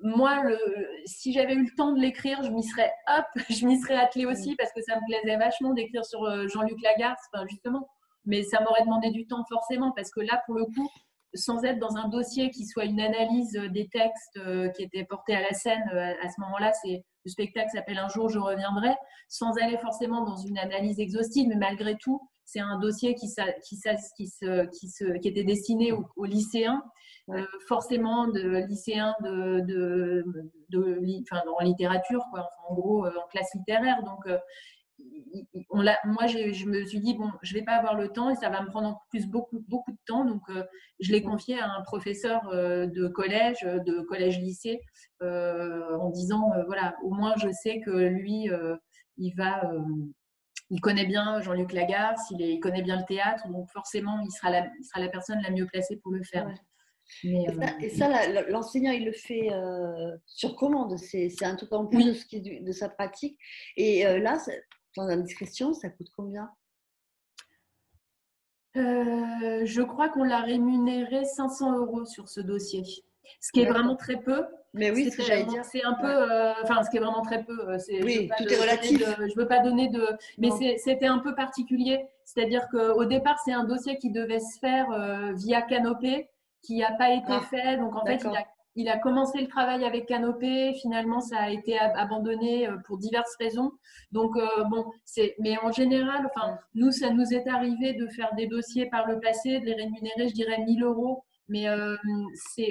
[0.02, 0.58] moi, le,
[1.06, 4.26] si j'avais eu le temps de l'écrire, je m'y serais hop, je m'y serais attelée
[4.26, 7.16] aussi parce que ça me plaisait vachement d'écrire sur euh, Jean-Luc Lagarde,
[7.48, 7.88] justement.
[8.26, 10.88] Mais ça m'aurait demandé du temps forcément parce que là, pour le coup,
[11.34, 14.38] sans être dans un dossier qui soit une analyse des textes
[14.76, 15.82] qui étaient portés à la scène
[16.22, 18.94] à ce moment-là, c'est le spectacle s'appelle Un jour je reviendrai,
[19.28, 23.76] sans aller forcément dans une analyse exhaustive, mais malgré tout, c'est un dossier qui, qui,
[24.16, 26.82] qui, se, qui, se, qui était destiné aux, lycéens,
[27.30, 30.24] euh, forcément de lycéens de, de,
[30.68, 34.02] de, enfin, en littérature, quoi, en gros euh, en classe littéraire.
[34.02, 34.38] Donc, euh,
[35.70, 38.36] on moi, je me suis dit, bon, je ne vais pas avoir le temps et
[38.36, 40.24] ça va me prendre en plus beaucoup, beaucoup de temps.
[40.24, 40.42] Donc,
[41.00, 44.80] je l'ai confié à un professeur de collège, de collège-lycée,
[45.20, 48.48] en disant, voilà, au moins je sais que lui,
[49.16, 49.62] il va
[50.70, 54.66] il connaît bien Jean-Luc Lagarde, il, connaît bien le théâtre, donc forcément, il sera la,
[54.82, 56.48] sera la personne la mieux placée pour le faire.
[57.22, 60.96] et, ça, euh, l'enseignant, il le fait euh, sur commande.
[60.98, 63.38] C'est un truc en plus de, ce qui de sa pratique.
[63.76, 64.38] Et euh, là,
[64.96, 66.50] dans la discrétion, ça coûte combien?
[68.74, 72.82] Je crois qu'on l'a rémunéré 500 euros sur ce dossier,
[73.40, 74.44] ce qui est vraiment très peu.
[74.74, 75.64] Mais oui, ce que j'allais dire.
[75.64, 77.56] C'est un peu, euh, enfin, ce qui est vraiment très peu.
[77.70, 78.98] Euh, oui, tout est relatif.
[79.00, 80.04] je veux pas donner de,
[80.36, 82.04] mais c'était un peu particulier.
[82.24, 86.28] C'est-à-dire qu'au départ, c'est un dossier qui devait se faire euh, via Canopé,
[86.62, 87.76] qui n'a pas été ah, fait.
[87.76, 88.44] Donc en fait, il a,
[88.76, 90.74] il a, commencé le travail avec Canopé.
[90.80, 93.72] Finalement, ça a été abandonné pour diverses raisons.
[94.12, 94.34] Donc
[94.70, 98.86] bon, c'est, mais en général, enfin, nous, ça nous est arrivé de faire des dossiers
[98.86, 101.96] par le passé, de les rémunérer, je dirais 1000 euros mais euh,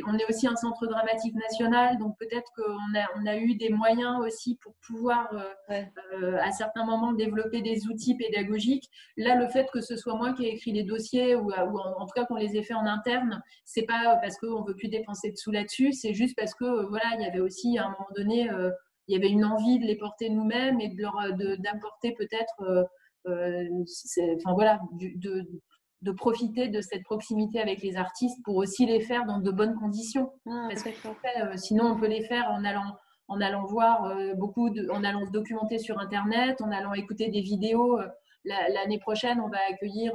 [0.08, 3.70] on est aussi un centre dramatique national, donc peut-être qu'on a, on a eu des
[3.70, 5.32] moyens aussi pour pouvoir
[5.70, 5.84] euh,
[6.16, 8.90] euh, à certains moments développer des outils pédagogiques.
[9.16, 12.06] Là, le fait que ce soit moi qui ai écrit les dossiers ou, ou en,
[12.06, 15.30] tout cas qu'on les ait fait en interne, c'est pas parce qu'on veut plus dépenser
[15.32, 18.10] de sous là-dessus, c'est juste parce que voilà, il y avait aussi à un moment
[18.16, 18.50] donné,
[19.08, 21.16] il y avait une envie de les porter nous-mêmes et de leur
[21.60, 22.90] d'apporter peut-être
[23.26, 25.46] enfin voilà, de,
[26.04, 29.76] de profiter de cette proximité avec les artistes pour aussi les faire dans de bonnes
[29.76, 30.32] conditions.
[30.46, 32.98] Ah, Parce que euh, sinon, on peut les faire en allant,
[33.30, 37.30] en allant voir euh, beaucoup, de, en allant se documenter sur Internet, en allant écouter
[37.30, 38.00] des vidéos.
[38.00, 38.08] Euh,
[38.46, 40.12] l'année prochaine, on va accueillir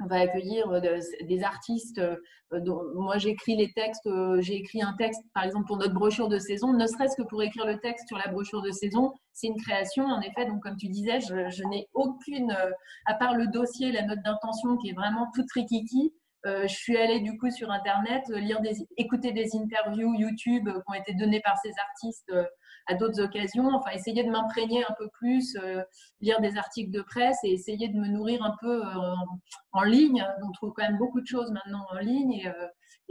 [0.00, 0.80] on va accueillir euh,
[1.22, 1.98] des artistes.
[1.98, 2.16] Euh,
[2.60, 4.06] dont, moi, j'écris les textes.
[4.06, 6.72] Euh, j'ai écrit un texte, par exemple, pour notre brochure de saison.
[6.72, 10.04] Ne serait-ce que pour écrire le texte sur la brochure de saison, c'est une création,
[10.04, 10.46] en effet.
[10.46, 12.56] Donc, comme tu disais, je, n'ai aucune,
[13.06, 16.12] à part le dossier, la note d'intention qui est vraiment toute rikiki.
[16.44, 20.94] je suis allée du coup sur Internet, lire des, écouter des interviews YouTube qui ont
[20.94, 22.32] été données par ces artistes
[22.86, 23.68] à d'autres occasions.
[23.74, 25.82] Enfin, essayer de m'imprégner un peu plus, euh,
[26.20, 29.14] lire des articles de presse et essayer de me nourrir un peu euh,
[29.72, 30.24] en, ligne.
[30.46, 32.66] On trouve quand même beaucoup de choses maintenant en ligne et, euh,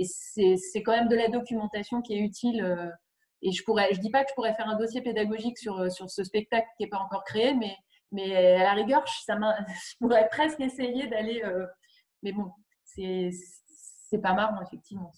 [0.06, 2.61] c'est quand même de la documentation qui est utile.
[3.41, 6.10] et je pourrais, je dis pas que je pourrais faire un dossier pédagogique sur, sur
[6.10, 7.76] ce spectacle qui n'est pas encore créé, mais,
[8.11, 11.41] mais à la rigueur, ça je pourrais presque essayer d'aller.
[12.23, 12.52] mais bon,
[12.84, 15.11] c'est pas marrant, effectivement.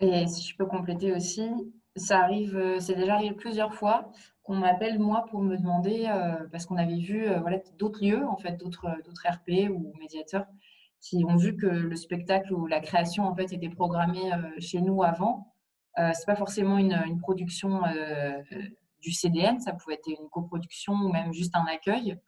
[0.00, 1.50] Et si je peux compléter aussi,
[1.96, 4.10] ça arrive, euh, c'est déjà arrivé plusieurs fois
[4.42, 8.26] qu'on m'appelle moi pour me demander, euh, parce qu'on avait vu euh, voilà, d'autres lieux,
[8.26, 8.88] en fait, d'autres,
[9.24, 10.46] RP ou médiateurs
[11.00, 15.02] qui ont vu que le spectacle ou la création en fait était programmée chez nous
[15.02, 15.52] avant.
[15.96, 17.82] c'est pas forcément une, une production
[19.02, 22.18] du CDN, ça pouvait être une coproduction ou même juste un accueil.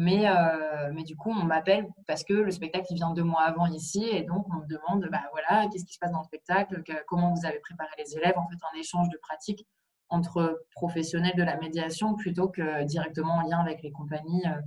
[0.00, 3.42] Mais, euh, mais du coup, on m'appelle parce que le spectacle il vient deux mois
[3.42, 6.24] avant ici et donc on me demande bah, voilà, qu'est-ce qui se passe dans le
[6.24, 9.66] spectacle, comment vous avez préparé les élèves, en fait, un échange de pratiques
[10.08, 14.60] entre professionnels de la médiation plutôt que directement en lien avec les compagnies euh,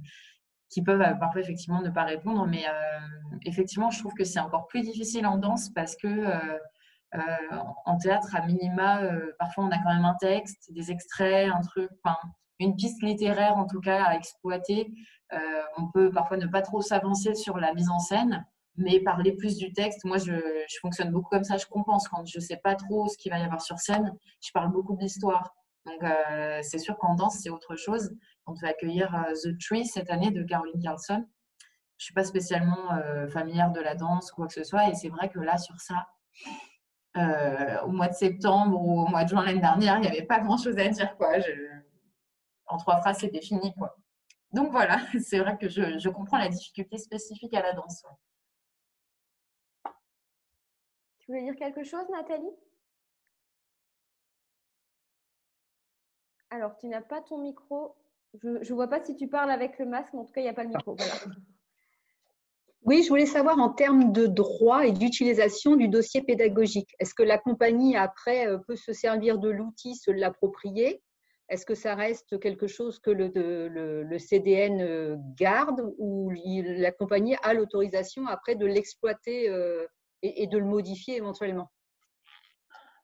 [0.67, 2.45] qui peuvent euh, parfois effectivement ne pas répondre.
[2.45, 2.65] Mais
[3.45, 6.25] effectivement, je trouve que c'est encore plus difficile en danse parce que
[7.85, 8.99] en théâtre, à minima,
[9.39, 11.89] parfois on a quand même un texte, des extraits, un truc,
[12.61, 14.91] une piste littéraire en tout cas à exploiter.
[15.33, 15.38] Euh,
[15.77, 19.57] on peut parfois ne pas trop s'avancer sur la mise en scène, mais parler plus
[19.57, 20.03] du texte.
[20.03, 20.33] Moi, je,
[20.81, 21.57] fonctionne beaucoup comme ça.
[21.57, 24.13] Je compense quand je ne sais pas trop ce qu'il va y avoir sur scène.
[24.41, 25.53] Je parle beaucoup de l'histoire.
[25.85, 28.11] Donc, euh, c'est sûr qu'en danse, c'est autre chose.
[28.45, 31.23] On va accueillir euh, The Tree cette année de Caroline Carlson.
[31.97, 32.89] Je ne suis pas spécialement
[33.31, 34.89] familière de la danse ou quoi que ce soit.
[34.89, 36.07] Et c'est vrai que là, sur ça,
[37.85, 40.39] au mois de septembre ou au mois de juin l'année dernière, il n'y avait pas
[40.39, 41.15] grand-chose à dire.
[41.17, 41.39] Quoi.
[41.41, 41.51] Je,
[42.72, 43.73] en trois phrases, c'était fini.
[43.76, 43.95] Quoi.
[44.53, 48.03] Donc voilà, c'est vrai que je, comprends la difficulté spécifique à la danse.
[51.19, 52.52] Tu voulais dire quelque chose, Nathalie?
[56.49, 57.95] Alors, tu n'as pas ton micro.
[58.41, 60.45] Je ne vois pas si tu parles avec le masque, mais en tout cas, il
[60.45, 60.95] n'y a pas le micro.
[62.84, 66.95] Oui, je voulais savoir en termes de droit et d'utilisation du dossier pédagogique.
[66.98, 70.99] Est-ce que la compagnie, après, euh, peut se servir de l'outil, se l'approprier?
[71.52, 77.53] Est-ce que ça reste quelque chose que le, CDN euh, garde ou la compagnie a
[77.53, 79.86] l'autorisation après de l'exploiter euh,
[80.23, 81.69] et, de le modifier éventuellement?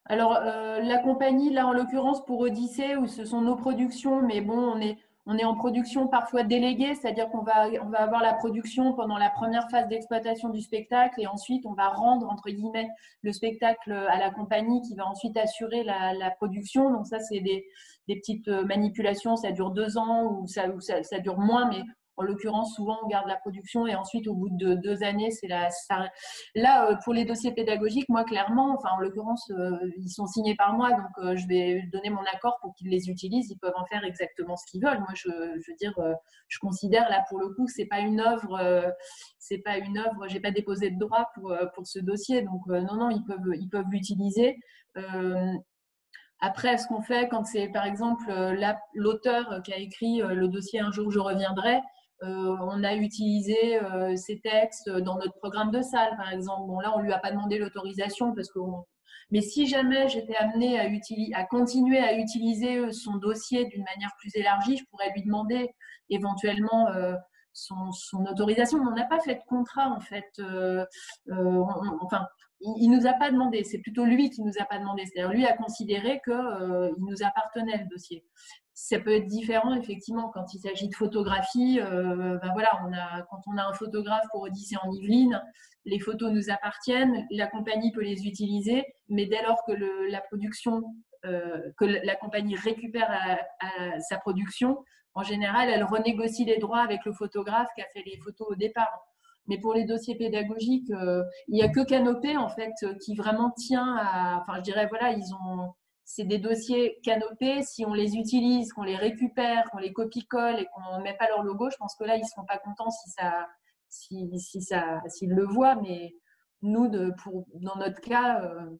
[0.05, 4.57] Alors, la compagnie, là, en l'occurrence, pour Odyssée, où ce sont nos productions, mais bon,
[4.57, 9.17] on est, on est en production parfois déléguée, c'est-à-dire qu'on va, avoir la production pendant
[9.17, 12.87] la première phase d'exploitation du spectacle et ensuite on va rendre, entre guillemets,
[13.23, 16.91] le spectacle à la compagnie qui va ensuite assurer la, production.
[16.91, 17.65] Donc ça, c'est des,
[18.07, 21.83] petites manipulations, ça dure deux ans ou ça, ça dure moins, mais
[22.17, 25.47] en l'occurrence, souvent, on garde la production et ensuite, au bout de deux années, c'est
[25.47, 25.69] la.
[26.55, 30.55] Là, euh, pour les dossiers pédagogiques, moi, clairement, enfin, en l'occurrence, euh, ils sont signés
[30.55, 33.51] par moi, donc euh, je vais donner mon accord pour qu'ils les utilisent.
[33.51, 34.99] Ils peuvent en faire exactement ce qu'ils veulent.
[34.99, 35.93] Moi, je, veux dire,
[36.47, 38.95] je considère là, pour le coup, c'est pas une œuvre,
[39.37, 40.27] c'est pas une œuvre.
[40.27, 43.69] J'ai pas déposé de droit pour pour ce dossier, donc non, non, ils peuvent ils
[43.69, 44.57] peuvent l'utiliser.
[46.39, 48.31] Après, ce qu'on fait quand c'est par exemple
[48.93, 51.79] l'auteur qui a écrit le dossier Un jour je reviendrai,
[52.21, 56.67] on a utilisé euh, ces textes dans notre programme de salle, par exemple.
[56.67, 58.59] Bon, là, on lui a pas demandé l'autorisation parce que.
[59.29, 60.79] Mais si jamais j'étais amenée
[61.33, 65.69] à, continuer à utiliser euh, son dossier d'une manière plus élargie, je pourrais lui demander
[66.09, 66.87] éventuellement
[67.51, 68.79] son, autorisation.
[68.79, 70.41] Mais on n'a pas fait de contrat, en fait.
[71.29, 72.25] enfin,
[72.61, 73.63] il, ne nous a pas demandé.
[73.63, 75.03] C'est plutôt lui qui nous a pas demandé.
[75.05, 78.23] C'est-à-dire, lui a considéré qu'il nous appartenait le dossier
[78.79, 81.79] ça peut être différent effectivement quand il s'agit de photographie.
[81.81, 82.69] Euh, ben voilà,
[83.27, 85.41] quand on a un photographe pour Odyssée en Yvelines,
[85.85, 89.71] les photos nous appartiennent, la compagnie peut les utiliser, mais dès lors que
[90.11, 90.83] la production,
[91.25, 93.09] euh, que la compagnie récupère
[93.99, 94.77] sa production,
[95.15, 98.55] en général, elle renégocie les droits avec le photographe qui a fait les photos au
[98.55, 98.93] départ.
[99.47, 103.51] Mais pour les dossiers pédagogiques, euh, il n'y a que Canopé en fait qui vraiment
[103.51, 104.41] tient à.
[104.41, 105.73] Enfin, je dirais voilà, ils ont
[106.07, 107.61] c'est des dossiers canopés.
[107.63, 111.27] Si on les utilise, qu'on les récupère, qu'on les copie-colle et qu'on ne met pas
[111.27, 113.45] leur logo, je pense que là, ils ne seront pas contents si ça,
[113.89, 115.75] si, si ça, s'ils le voient.
[115.75, 116.15] Mais
[116.61, 116.89] nous,
[117.21, 118.77] pour, dans notre cas, euh,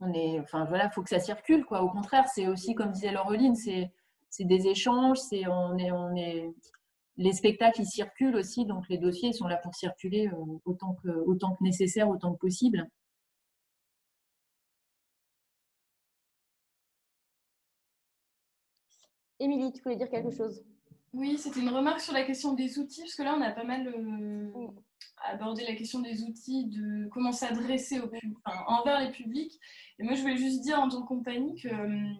[0.00, 1.82] on est, enfin voilà, faut que ça circule, quoi.
[1.82, 3.90] Au contraire, c'est aussi, comme disait Laureline, c'est,
[4.30, 6.48] c'est des échanges, c'est, on est, on est,
[7.18, 11.08] les spectacles, ils circulent aussi, donc les dossiers sont là pour circuler euh, autant que,
[11.08, 12.88] autant que nécessaire, autant que possible.
[19.40, 20.64] Émilie, tu voulais dire quelque chose?
[21.12, 23.64] Oui, c'était une remarque sur la question des outils, parce que là, on a pas
[23.64, 24.68] mal euh,
[25.24, 28.10] abordé la question des outils, de comment s'adresser au
[28.44, 29.58] envers les publics.
[29.98, 32.12] Et moi, je voulais juste dire en tant que compagnie que euh,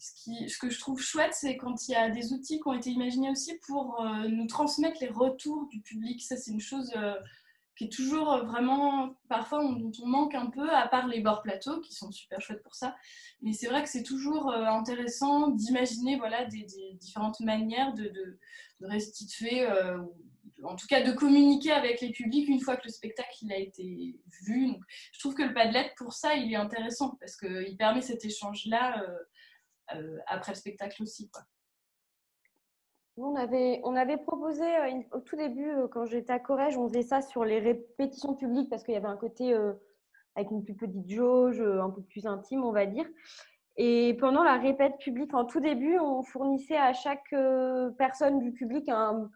[0.00, 2.90] ce, que je trouve chouette, c'est quand il y a des outils qui ont été
[2.90, 6.22] imaginés aussi pour euh, nous transmettre les retours du public.
[6.22, 6.92] Ça, c'est une chose
[7.80, 11.40] qui est toujours euh, vraiment, parfois, dont on manque un peu, à part les bords
[11.40, 12.94] plateaux, qui sont super chouettes pour ça.
[13.40, 16.66] Mais c'est vrai que c'est toujours euh, intéressant d'imaginer voilà, des,
[17.00, 18.38] différentes manières de,
[18.82, 19.96] restituer, euh,
[20.62, 23.58] en tout cas de communiquer avec les publics une fois que le spectacle il a
[23.58, 24.74] été vu.
[25.12, 29.02] Je trouve que le Padlet, pour ça, il est intéressant, parce qu'il permet cet échange-là
[30.26, 31.30] après le spectacle aussi.
[33.22, 36.88] On avait, on avait proposé euh, au tout début, euh, quand j'étais à Corrège, on
[36.88, 39.74] faisait ça sur les répétitions publiques parce qu'il y avait un côté euh,
[40.36, 43.06] avec une plus petite jauge, un peu plus intime, on va dire.
[43.76, 47.34] Et pendant la répète publique, en tout début, on fournissait à chaque
[47.98, 49.28] personne du public un,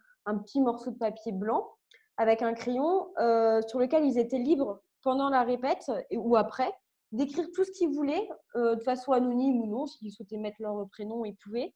[0.45, 1.73] petit morceau de papier blanc
[2.17, 3.09] avec un crayon
[3.67, 6.73] sur lequel ils étaient libres pendant la répète ou après
[7.15, 11.25] d'écrire tout ce qu'ils voulaient de façon anonyme ou non, s'ils souhaitaient mettre leur prénom,
[11.25, 11.73] ils pouvaient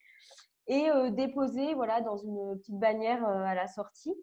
[0.69, 4.15] et euh, déposer voilà, dans une petite bannière euh, à la sortie.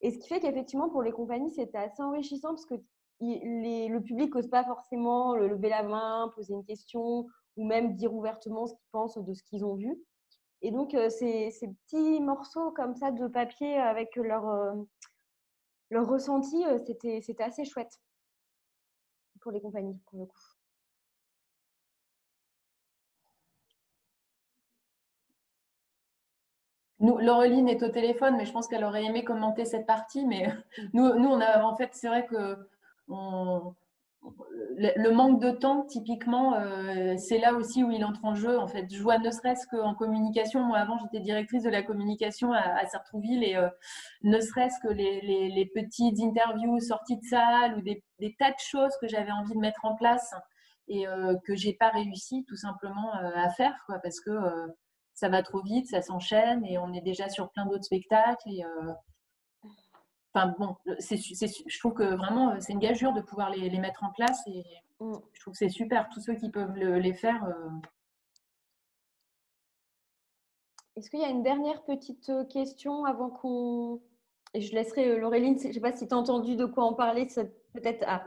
[0.00, 2.74] Et ce qui fait qu'effectivement, pour les compagnies, c'était assez enrichissant parce que
[3.20, 7.26] le public n'ose pas forcément lever la main, poser une question
[7.56, 9.96] ou même dire ouvertement ce qu'ils pensent de ce qu'ils ont vu.
[10.62, 14.44] Et donc, euh, ces, ces, petits morceaux comme ça de papier avec leur,
[15.90, 18.00] leur ressenti, c'était assez chouette
[19.42, 20.38] pour les compagnies, pour le coup.
[27.00, 30.24] Nous, Laureline est au téléphone, mais je pense qu'elle aurait aimé commenter cette partie.
[30.24, 30.48] Mais
[30.92, 32.56] nous, nous on a, en fait, c'est vrai que
[34.76, 38.58] le, manque de temps, typiquement, euh, c'est là aussi où il entre en jeu.
[38.58, 40.60] En fait, je vois ne serait-ce qu'en communication.
[40.60, 43.68] Moi, avant, j'étais directrice de la communication à, Sartrouville et euh,
[44.22, 48.02] ne serait-ce que les, petites interviews sorties de salle ou des,
[48.38, 50.34] tas de choses que j'avais envie de mettre en place
[50.88, 54.32] et euh, que j'ai pas réussi tout simplement à faire, parce que
[55.14, 58.48] ça va trop vite, ça s'enchaîne et on est déjà sur plein d'autres spectacles.
[58.48, 58.92] Euh,
[60.34, 64.40] Enfin bon, je trouve que vraiment c'est une gageure de pouvoir les, mettre en place
[64.46, 64.64] et
[65.00, 65.14] mm.
[65.32, 66.08] je trouve que c'est super.
[66.10, 67.44] Tous ceux qui peuvent les faire.
[67.44, 67.68] Euh.
[70.96, 74.00] Est-ce qu'il y a une dernière petite euh, question avant qu'on.
[74.54, 76.92] Et je laisserai Laureline, je ne sais pas si tu as entendu de quoi en
[76.92, 77.26] parler,
[77.72, 78.04] peut-être.
[78.06, 78.22] Ah.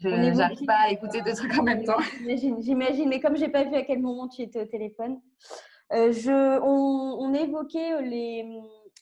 [0.00, 1.98] Je n'arrive pas à écouter deux trucs en même temps.
[2.60, 5.20] J'imagine, mais comme je n'ai pas vu à quel moment tu étais au téléphone,
[5.92, 8.46] euh, je, on, évoquait les,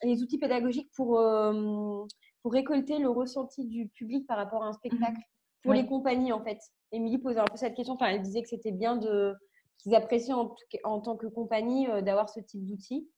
[0.02, 2.04] les, outils pédagogiques pour, euh,
[2.42, 5.62] pour récolter le ressenti du public par rapport à un spectacle, mhm.
[5.62, 6.58] pour les compagnies en fait.
[6.92, 9.34] Émilie posait un peu cette question, enfin, elle disait que c'était bien de
[9.78, 10.54] qu'ils appréciaient en,
[10.84, 13.08] en, tant que compagnie euh, d'avoir ce type d'outils.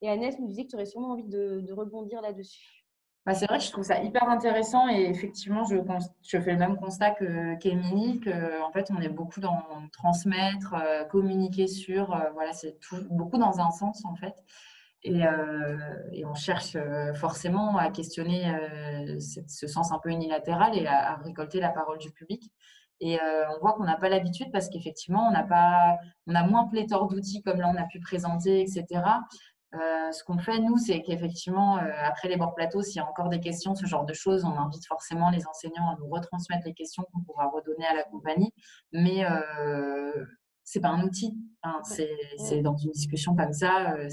[0.00, 2.78] Et Annès nous disait que tu aurais sûrement envie de, de rebondir là-dessus.
[3.28, 5.76] Bah, c'est vrai que je trouve ça hyper intéressant et effectivement, je,
[6.22, 7.10] je fais le même constat
[7.60, 12.78] qu'Émilie, que, en fait, on est beaucoup dans transmettre, euh, communiquer sur, euh, voilà, c'est
[13.10, 14.34] beaucoup dans un sens en fait.
[15.04, 15.78] Et, euh,
[16.12, 16.76] et on cherche
[17.14, 18.52] forcément à questionner
[19.20, 22.50] ce sens un peu unilatéral et à, récolter la parole du public.
[23.00, 23.18] Et
[23.54, 25.96] on voit qu'on n'a pas l'habitude parce qu'effectivement, on pas,
[26.26, 29.02] on a moins pléthore d'outils comme là on a pu présenter, etc.
[29.74, 33.06] Euh, ce qu'on fait, nous, c'est qu'effectivement, euh, après les bords plateaux, s'il y a
[33.06, 36.64] encore des questions, ce genre de choses, on invite forcément les enseignants à nous retransmettre
[36.64, 38.52] les questions qu'on pourra redonner à la compagnie.
[38.92, 40.24] Mais euh,
[40.64, 41.36] c'est pas un outil.
[41.62, 43.92] Hein, c'est dans une discussion comme ça.
[43.92, 44.08] Euh,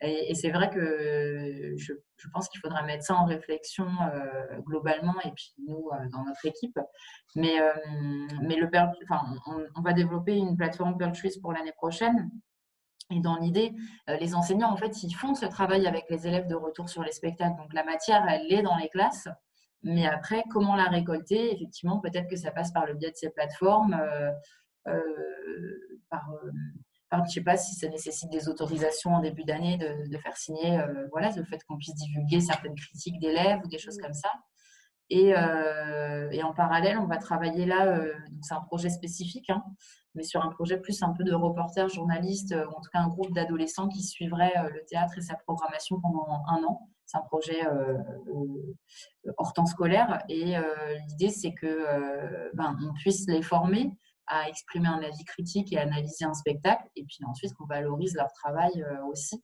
[0.00, 1.92] et, c'est vrai que je,
[2.32, 3.86] pense qu'il faudra mettre ça en réflexion
[4.60, 6.78] globalement et puis nous dans notre équipe.
[7.36, 7.58] Mais,
[8.42, 8.68] mais le,
[9.04, 9.22] enfin,
[9.74, 11.12] on, va développer une plateforme Pearl
[11.42, 12.30] pour l'année prochaine
[13.10, 13.72] et dans l'idée,
[14.08, 17.02] euh, les enseignants, en fait, ils font ce travail avec les élèves de retour sur
[17.02, 17.56] les spectacles.
[17.56, 19.28] Donc, la matière, elle est dans les classes.
[19.82, 21.52] Mais après, comment la récolter?
[21.54, 24.30] Effectivement, peut-être que ça passe par le biais de ces plateformes, euh,
[24.88, 25.98] euh,
[27.12, 30.36] je ne sais pas si ça nécessite des autorisations en début d'année de, de, faire
[30.36, 30.80] signer,
[31.10, 34.30] voilà, le fait qu'on puisse divulguer certaines critiques d'élèves ou des choses comme ça.
[35.08, 39.64] Et, et, en parallèle, on va travailler là, donc c'est un projet spécifique, hein,
[40.14, 43.08] mais sur un projet plus un peu de reporter, journaliste, ou en tout cas un
[43.08, 46.88] groupe d'adolescents qui suivrait euh, le théâtre et sa programmation pendant un an.
[47.06, 50.54] C'est un projet euh, euh, hors temps scolaire et
[51.08, 53.90] l'idée c'est que ben, on puisse les former
[54.30, 58.32] à exprimer un avis critique et analyser un spectacle et puis ensuite qu'on valorise leur
[58.32, 59.42] travail aussi.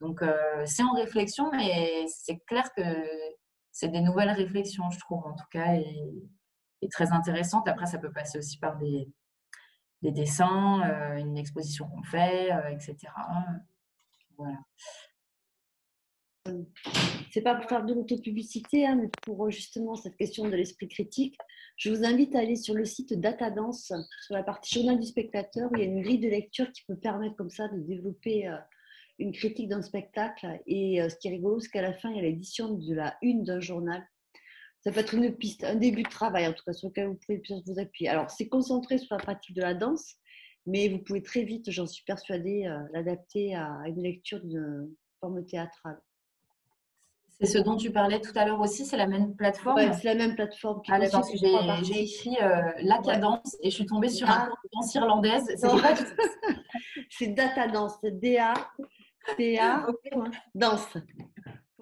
[0.00, 0.24] Donc
[0.64, 2.82] c'est en réflexion, mais c'est clair que
[3.72, 7.68] c'est des nouvelles réflexions, je trouve en tout cas, et, très intéressantes.
[7.68, 9.08] Après, ça peut passer aussi par des,
[10.02, 12.96] des dessins, euh, une exposition qu'on fait, euh, etc.
[14.36, 14.58] Voilà.
[17.30, 20.88] C'est pas pour faire de l'autopublicité, hein, mais pour euh, justement cette question de l'esprit
[20.88, 21.36] critique,
[21.76, 23.92] je vous invite à aller sur le site Datadance,
[24.26, 26.82] sur la partie journal du spectateur, où il y a une grille de lecture qui
[26.86, 28.54] peut permettre comme ça de développer
[29.18, 30.60] une critique d'un spectacle.
[30.66, 33.16] Et ce qui est rigolo, c'est qu'à la fin, il y a l'édition de la
[33.22, 34.06] une d'un journal
[34.82, 37.14] ça peut être une piste, un début de travail en tout cas sur lequel vous
[37.14, 38.10] pouvez vous appuyer.
[38.10, 40.16] Alors, c'est concentré sur la pratique de la danse,
[40.66, 45.44] mais vous pouvez très vite, j'en suis persuadée, euh, l'adapter à une lecture d'une forme
[45.44, 46.00] théâtrale.
[47.42, 50.14] C'est ce dont tu parlais tout à l'heure aussi, c'est la même plateforme C'est la
[50.14, 50.80] même plateforme.
[50.88, 51.00] Ah,
[51.82, 54.48] j'ai écrit euh, la cadence et je suis tombée sur ah.
[54.62, 55.44] de danse irlandaise.
[57.10, 58.54] C'est Data Dance, D-A,
[59.36, 59.86] T-A,
[60.54, 60.96] danse.